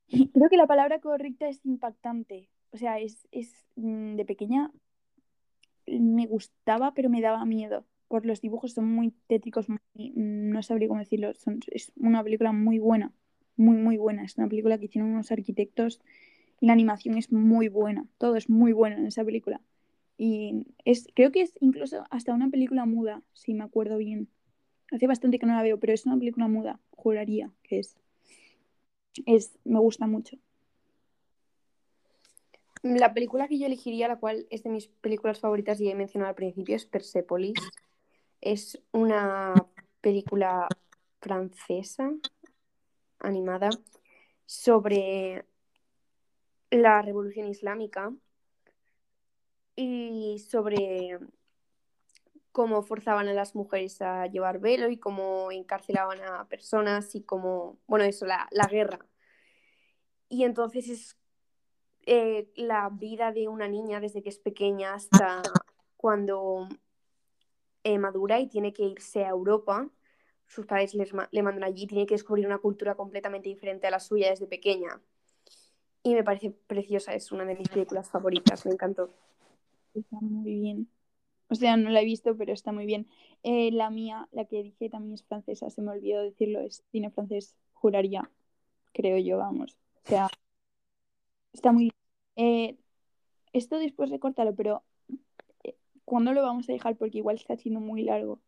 Creo 0.33 0.49
que 0.49 0.57
la 0.57 0.67
palabra 0.67 1.01
correcta 1.01 1.49
es 1.49 1.65
impactante. 1.65 2.49
O 2.73 2.77
sea, 2.77 2.99
es, 2.99 3.27
es 3.33 3.67
mm, 3.77 4.17
de 4.17 4.25
pequeña 4.25 4.71
me 5.87 6.27
gustaba, 6.27 6.95
pero 6.95 7.09
me 7.09 7.21
daba 7.21 7.45
miedo. 7.45 7.85
Por 8.09 8.27
los 8.27 8.41
dibujos 8.41 8.73
son 8.73 8.91
muy 8.91 9.13
tétricos, 9.27 9.69
mm, 9.69 9.77
no 9.95 10.63
sabría 10.63 10.89
cómo 10.89 11.01
decirlo. 11.01 11.31
es 11.31 11.93
una 11.97 12.23
película 12.23 12.53
muy 12.53 12.79
buena, 12.79 13.13
muy, 13.57 13.77
muy 13.77 13.97
buena. 13.97 14.25
Es 14.25 14.37
una 14.37 14.49
película 14.49 14.79
que 14.79 14.89
tiene 14.89 15.09
unos 15.09 15.33
arquitectos 15.33 16.01
y 16.61 16.67
la 16.67 16.73
animación 16.73 17.17
es 17.19 17.33
muy 17.33 17.69
buena. 17.69 18.07
Todo 18.19 18.37
es 18.37 18.49
muy 18.49 18.73
bueno 18.73 18.97
en 18.97 19.07
esa 19.07 19.25
película. 19.25 19.61
Y 20.19 20.67
es, 20.85 21.09
creo 21.15 21.31
que 21.31 21.43
es 21.43 21.55
incluso 21.61 22.05
hasta 22.11 22.33
una 22.33 22.49
película 22.49 22.87
muda, 22.87 23.23
si 23.33 23.55
me 23.55 23.65
acuerdo 23.65 23.99
bien. 23.99 24.29
Hace 24.93 25.07
bastante 25.07 25.39
que 25.39 25.47
no 25.47 25.55
la 25.55 25.63
veo, 25.63 25.79
pero 25.79 25.93
es 25.93 26.07
una 26.07 26.17
película 26.17 26.49
muda, 26.49 26.81
juraría 26.91 27.51
que 27.65 27.81
es 27.81 27.97
es, 29.25 29.59
me 29.65 29.79
gusta 29.79 30.07
mucho. 30.07 30.37
La 32.83 33.15
película 33.15 33.49
que 33.49 33.59
yo 33.59 33.67
elegiría, 33.67 34.09
la 34.09 34.19
cual 34.19 34.47
es 34.51 34.63
de 34.63 34.71
mis 34.71 34.89
películas 34.89 35.41
favoritas 35.41 35.81
y 35.81 35.91
he 35.91 35.95
mencionado 35.95 36.29
al 36.29 36.35
principio, 36.35 36.77
es 36.77 36.87
Persepolis. 36.87 37.59
Es 38.41 38.81
una 38.93 39.55
película 40.01 40.69
francesa 41.21 42.13
animada 43.19 43.71
sobre 44.45 45.45
la 46.71 47.03
revolución 47.03 47.49
islámica 47.49 48.13
y 49.75 50.39
sobre 50.39 51.19
cómo 52.57 52.83
forzaban 52.83 53.29
a 53.29 53.35
las 53.35 53.55
mujeres 53.55 54.01
a 54.03 54.27
llevar 54.29 54.61
velo 54.61 54.89
y 54.91 54.99
cómo 54.99 55.53
encarcelaban 55.53 56.21
a 56.23 56.49
personas 56.49 57.15
y 57.15 57.23
cómo, 57.23 57.79
bueno, 57.87 58.05
eso, 58.07 58.27
la, 58.27 58.49
la 58.51 58.67
guerra 58.69 59.01
y 60.29 60.45
entonces 60.45 60.89
es 60.89 61.17
eh, 62.07 62.51
la 62.57 62.89
vida 62.91 63.33
de 63.33 63.49
una 63.49 63.69
niña 63.69 64.01
desde 64.01 64.23
que 64.23 64.31
es 64.31 64.39
pequeña 64.39 64.95
hasta 64.95 65.43
cuando 65.97 66.69
eh, 67.85 67.99
madura 67.99 68.41
y 68.41 68.49
tiene 68.49 68.73
que 68.73 68.85
irse 68.85 69.25
a 69.25 69.31
Europa. 69.31 69.89
Sus 70.47 70.67
padres 70.67 70.95
les 70.95 71.13
ma- 71.15 71.29
le 71.33 71.43
mandan 71.43 71.65
allí, 71.65 71.87
tiene 71.87 72.07
que 72.07 72.15
descubrir 72.15 72.47
una 72.47 72.59
cultura 72.59 72.95
completamente 72.95 73.49
diferente 73.49 73.87
a 73.87 73.91
la 73.91 74.01
suya 74.01 74.31
desde 74.31 74.47
pequeña. 74.47 75.01
Y 76.03 76.15
me 76.15 76.25
parece 76.25 76.53
preciosa, 76.67 77.15
es 77.15 77.33
una 77.33 77.45
de 77.45 77.57
mis 77.57 77.69
películas 77.69 78.09
favoritas, 78.11 78.65
me 78.65 78.73
encantó. 78.73 79.11
Está 79.95 80.17
muy 80.21 80.45
bien. 80.61 80.89
O 81.49 81.55
sea, 81.55 81.77
no 81.77 81.91
la 81.91 82.01
he 82.01 82.05
visto, 82.05 82.37
pero 82.37 82.53
está 82.53 82.73
muy 82.73 82.87
bien. 82.87 83.07
Eh, 83.43 83.71
la 83.73 83.91
mía, 83.91 84.29
la 84.33 84.45
que 84.47 84.63
dije 84.63 84.91
también 84.91 85.15
es 85.15 85.25
francesa, 85.25 85.71
se 85.71 85.83
me 85.83 85.93
olvidó 85.93 86.23
decirlo, 86.23 86.61
es 86.61 86.83
cine 86.91 87.11
francés, 87.11 87.57
juraría, 87.73 88.31
creo 88.93 89.19
yo, 89.19 89.39
vamos. 89.39 89.77
O 90.05 90.09
sea, 90.09 90.29
está 91.53 91.73
muy 91.73 91.85
bien. 91.85 91.95
Eh, 92.37 92.77
esto 93.53 93.79
después 93.79 94.11
recórtalo, 94.11 94.55
pero 94.55 94.83
eh, 95.65 95.77
¿cuándo 96.05 96.33
lo 96.33 96.43
vamos 96.43 96.69
a 96.69 96.73
dejar? 96.73 96.97
Porque 96.97 97.19
igual 97.19 97.37
está 97.37 97.57
siendo 97.57 97.81
muy 97.81 98.03
largo. 98.03 98.41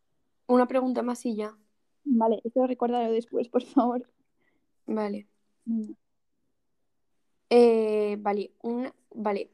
Una 0.46 0.66
pregunta 0.66 1.02
más 1.02 1.24
y 1.26 1.36
ya. 1.36 1.56
Vale, 2.04 2.40
esto 2.44 2.66
recuérdalo 2.66 3.12
después, 3.12 3.48
por 3.48 3.62
favor. 3.62 4.08
Vale. 4.86 5.28
Mm. 5.66 5.92
Eh, 7.50 8.16
vale, 8.20 8.52
una, 8.62 8.94
vale. 9.14 9.50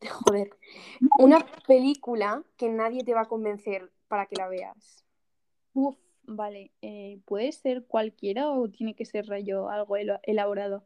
Joder. 0.24 0.50
Una 1.18 1.44
película 1.66 2.44
que 2.56 2.68
nadie 2.68 3.04
te 3.04 3.14
va 3.14 3.22
a 3.22 3.28
convencer 3.28 3.90
para 4.08 4.26
que 4.26 4.36
la 4.36 4.48
veas. 4.48 5.04
Uf, 5.74 5.96
vale. 6.24 6.72
eh, 6.82 7.20
¿puede 7.24 7.52
ser 7.52 7.84
cualquiera 7.84 8.50
o 8.50 8.68
tiene 8.68 8.94
que 8.94 9.04
ser 9.04 9.26
rollo 9.26 9.68
algo 9.68 9.96
elaborado? 10.22 10.84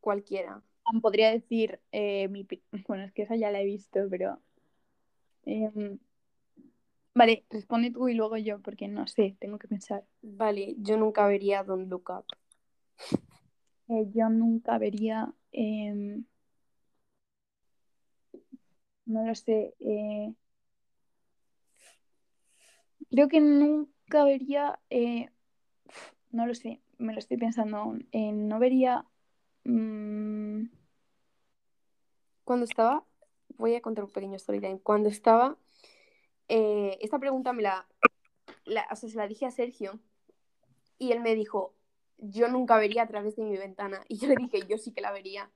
Cualquiera. 0.00 0.62
Podría 1.00 1.30
decir 1.30 1.80
eh, 1.92 2.28
mi... 2.28 2.46
Bueno, 2.88 3.04
es 3.04 3.12
que 3.12 3.22
esa 3.22 3.36
ya 3.36 3.50
la 3.50 3.60
he 3.60 3.64
visto, 3.64 4.00
pero... 4.10 4.38
em, 5.44 5.98
Vale, 7.14 7.44
responde 7.50 7.90
tú 7.90 8.08
y 8.08 8.14
luego 8.14 8.38
yo, 8.38 8.60
porque 8.60 8.88
no 8.88 9.06
sé, 9.06 9.36
tengo 9.38 9.58
que 9.58 9.68
pensar. 9.68 10.04
Vale, 10.22 10.74
yo 10.78 10.96
nunca 10.96 11.26
vería 11.26 11.62
Don't 11.62 11.90
Look 11.90 12.10
Up. 12.10 12.24
Eh, 13.88 14.06
yo 14.14 14.28
nunca 14.30 14.78
vería... 14.78 15.32
No 19.06 19.24
lo 19.26 19.34
sé. 19.34 19.74
eh, 19.80 20.34
Creo 23.10 23.28
que 23.28 23.40
nunca 23.40 24.24
vería... 24.24 24.78
eh, 24.90 25.30
No 26.30 26.46
lo 26.46 26.54
sé, 26.54 26.80
me 26.98 27.12
lo 27.12 27.18
estoy 27.18 27.36
pensando 27.36 27.76
aún. 27.78 28.08
Eh, 28.12 28.32
no 28.32 28.58
vería... 28.58 29.04
mm, 29.64 30.64
Cuando 32.44 32.64
estaba, 32.64 33.04
voy 33.56 33.74
a 33.74 33.80
contar 33.82 34.04
un 34.04 34.10
pequeño 34.10 34.36
story 34.36 34.60
time. 34.60 34.80
Cuando 34.80 35.08
estaba, 35.08 35.56
esta 36.48 37.18
pregunta 37.18 37.52
me 37.52 37.62
la, 37.62 37.86
la- 38.64 38.86
o 38.90 38.96
sea, 38.96 39.08
se 39.08 39.16
la 39.16 39.28
dije 39.28 39.46
a 39.46 39.50
Sergio 39.50 39.98
y 40.98 41.12
él 41.12 41.20
me 41.20 41.34
dijo, 41.34 41.74
yo 42.18 42.48
nunca 42.48 42.76
vería 42.78 43.02
a 43.02 43.08
través 43.08 43.36
de 43.36 43.44
mi 43.44 43.56
ventana. 43.56 44.04
Y 44.08 44.18
yo 44.18 44.28
le 44.28 44.36
dije, 44.36 44.66
yo 44.68 44.78
sí 44.78 44.92
que 44.92 45.00
la 45.00 45.12
vería. 45.12 45.50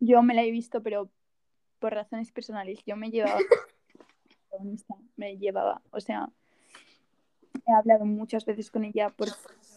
Yo 0.00 0.22
me 0.22 0.34
la 0.34 0.42
he 0.44 0.50
visto, 0.50 0.82
pero 0.82 1.10
por 1.78 1.92
razones 1.92 2.32
personales. 2.32 2.80
Yo 2.86 2.96
me 2.96 3.10
llevaba... 3.10 3.38
me 5.16 5.36
llevaba, 5.36 5.82
o 5.90 6.00
sea, 6.00 6.30
he 7.66 7.72
hablado 7.72 8.04
muchas 8.04 8.44
veces 8.44 8.70
con 8.70 8.84
ella 8.84 9.10
por 9.10 9.28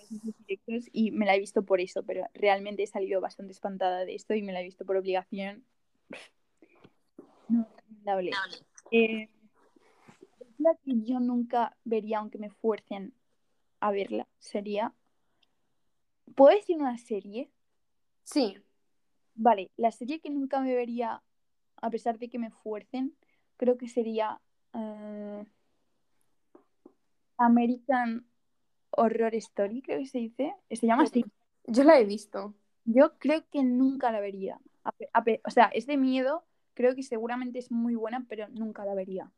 directos 0.10 0.90
y 0.94 1.12
me 1.12 1.26
la 1.26 1.36
he 1.36 1.40
visto 1.40 1.64
por 1.64 1.82
eso, 1.82 2.04
pero 2.04 2.26
realmente 2.34 2.84
he 2.84 2.88
salido 2.88 3.20
bastante 3.20 3.52
espantada 3.52 4.06
de 4.06 4.16
esto 4.16 4.34
y 4.36 4.42
me 4.42 4.54
la 4.54 4.62
he 4.62 4.64
visto 4.64 4.86
por 4.86 4.96
obligación. 4.96 5.66
No, 7.50 7.68
recomendable. 7.76 8.32
Eh, 8.92 9.30
la 10.58 10.76
que 10.84 11.02
yo 11.04 11.20
nunca 11.20 11.76
vería, 11.84 12.20
aunque 12.20 12.38
me 12.38 12.50
fuercen 12.50 13.14
a 13.80 13.92
verla, 13.92 14.28
sería. 14.40 14.94
¿Puedo 16.36 16.56
decir 16.56 16.78
una 16.78 16.98
serie? 16.98 17.50
Sí, 18.24 18.58
Vale, 19.42 19.72
la 19.78 19.90
serie 19.92 20.20
que 20.20 20.30
nunca 20.30 20.60
me 20.60 20.76
vería, 20.76 21.24
a 21.82 21.90
pesar 21.90 22.18
de 22.18 22.30
que 22.30 22.40
me 22.40 22.52
fuercen, 22.52 23.16
creo 23.58 23.78
que 23.78 23.88
sería 23.88 24.40
eh, 24.74 25.46
American 27.38 28.26
Horror 28.92 29.36
Story, 29.36 29.82
creo 29.82 30.00
que 30.00 30.06
se 30.06 30.20
dice. 30.20 30.56
Se 30.70 30.88
llama 30.88 31.04
así. 31.04 31.26
yo 31.66 31.84
la 31.84 32.00
he 32.00 32.06
visto. 32.06 32.54
Yo 32.86 33.18
creo 33.18 33.44
que 33.50 33.64
nunca 33.64 34.12
la 34.12 34.20
vería. 34.20 34.60
A 34.84 34.94
a 35.14 35.24
o 35.46 35.52
sea, 35.52 35.66
es 35.74 35.86
de 35.86 35.98
miedo, 35.98 36.46
creo 36.74 36.96
que 36.96 37.04
seguramente 37.04 37.60
es 37.60 37.72
muy 37.72 37.96
buena, 37.96 38.26
pero 38.28 38.48
nunca 38.50 38.86
la 38.86 38.96
vería. 38.96 39.32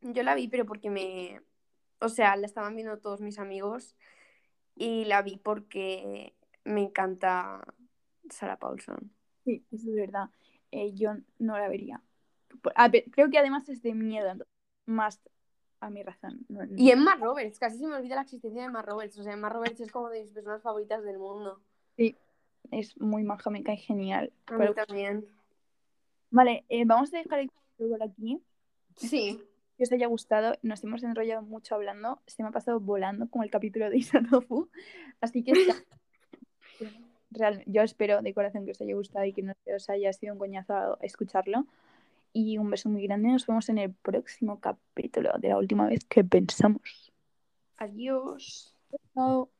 Yo 0.00 0.22
la 0.22 0.34
vi, 0.34 0.48
pero 0.48 0.64
porque 0.66 0.90
me... 0.90 1.42
O 2.00 2.08
sea, 2.08 2.34
la 2.36 2.46
estaban 2.46 2.74
viendo 2.74 2.98
todos 2.98 3.20
mis 3.20 3.38
amigos 3.38 3.94
y 4.74 5.04
la 5.04 5.20
vi 5.20 5.36
porque 5.36 6.34
me 6.64 6.82
encanta 6.82 7.60
Sarah 8.30 8.58
Paulson. 8.58 9.12
Sí, 9.44 9.62
eso 9.70 9.90
es 9.90 9.94
verdad. 9.94 10.30
Eh, 10.72 10.92
yo 10.94 11.12
no 11.38 11.58
la 11.58 11.68
vería. 11.68 12.00
A 12.74 12.88
ver, 12.88 13.04
creo 13.10 13.30
que 13.30 13.38
además 13.38 13.68
es 13.68 13.82
de 13.82 13.94
miedo, 13.94 14.32
más 14.86 15.20
a 15.80 15.88
mi 15.90 16.02
razón. 16.02 16.44
No- 16.48 16.64
no- 16.66 16.76
Y 16.76 16.90
Emma 16.90 17.16
Roberts, 17.16 17.58
casi 17.58 17.78
se 17.78 17.86
me 17.86 17.94
olvida 17.94 18.16
la 18.16 18.22
existencia 18.22 18.60
de 18.60 18.66
Emma 18.68 18.82
Roberts. 18.82 19.18
O 19.18 19.22
sea, 19.22 19.32
Emma 19.32 19.48
Roberts 19.48 19.80
es 19.80 19.90
como 19.90 20.10
de 20.10 20.22
mis 20.22 20.32
personas 20.32 20.62
favoritas 20.62 21.02
del 21.04 21.18
mundo. 21.18 21.60
es 22.70 22.96
muy 23.00 23.24
maja, 23.24 23.50
me 23.50 23.62
cae 23.64 23.78
genial. 23.78 24.32
A 24.46 24.52
mí 24.52 24.58
Pero- 24.58 24.74
también. 24.74 25.26
Vale, 26.30 26.64
eh, 26.68 26.84
vamos 26.84 27.12
a 27.12 27.16
dejar 27.18 27.40
el 27.40 27.50
capítulo 27.50 28.04
aquí. 28.04 28.40
Sí. 28.96 29.40
que 29.76 29.84
os 29.84 29.92
haya 29.92 30.06
gustado. 30.08 30.58
Nos 30.62 30.84
hemos 30.84 31.02
enrollado 31.02 31.40
mucho 31.42 31.74
hablando. 31.74 32.20
Se 32.26 32.42
me 32.42 32.50
ha 32.50 32.52
pasado 32.52 32.78
volando 32.80 33.28
como 33.30 33.44
el 33.44 33.50
capítulo 33.50 33.88
de 33.88 33.96
Isatofu. 33.96 34.68
Así 35.22 35.42
que 35.42 35.52
Real- 37.30 37.62
yo 37.66 37.82
espero 37.82 38.22
de 38.22 38.34
corazón 38.34 38.64
que 38.64 38.72
os 38.72 38.80
haya 38.80 38.94
gustado 38.94 39.24
y 39.24 39.32
que 39.32 39.42
no 39.42 39.52
os 39.76 39.88
haya 39.90 40.12
sido 40.12 40.32
un 40.32 40.38
coñazo 40.38 40.98
escucharlo. 41.00 41.66
Y 42.32 42.58
un 42.58 42.70
beso 42.70 42.88
muy 42.88 43.02
grande. 43.06 43.28
Nos 43.28 43.46
vemos 43.46 43.68
en 43.68 43.78
el 43.78 43.92
próximo 43.92 44.60
capítulo 44.60 45.32
de 45.38 45.48
la 45.48 45.58
última 45.58 45.86
vez 45.86 46.04
que 46.04 46.22
pensamos. 46.22 47.12
Adiós. 47.76 48.74
Chao. 49.14 49.50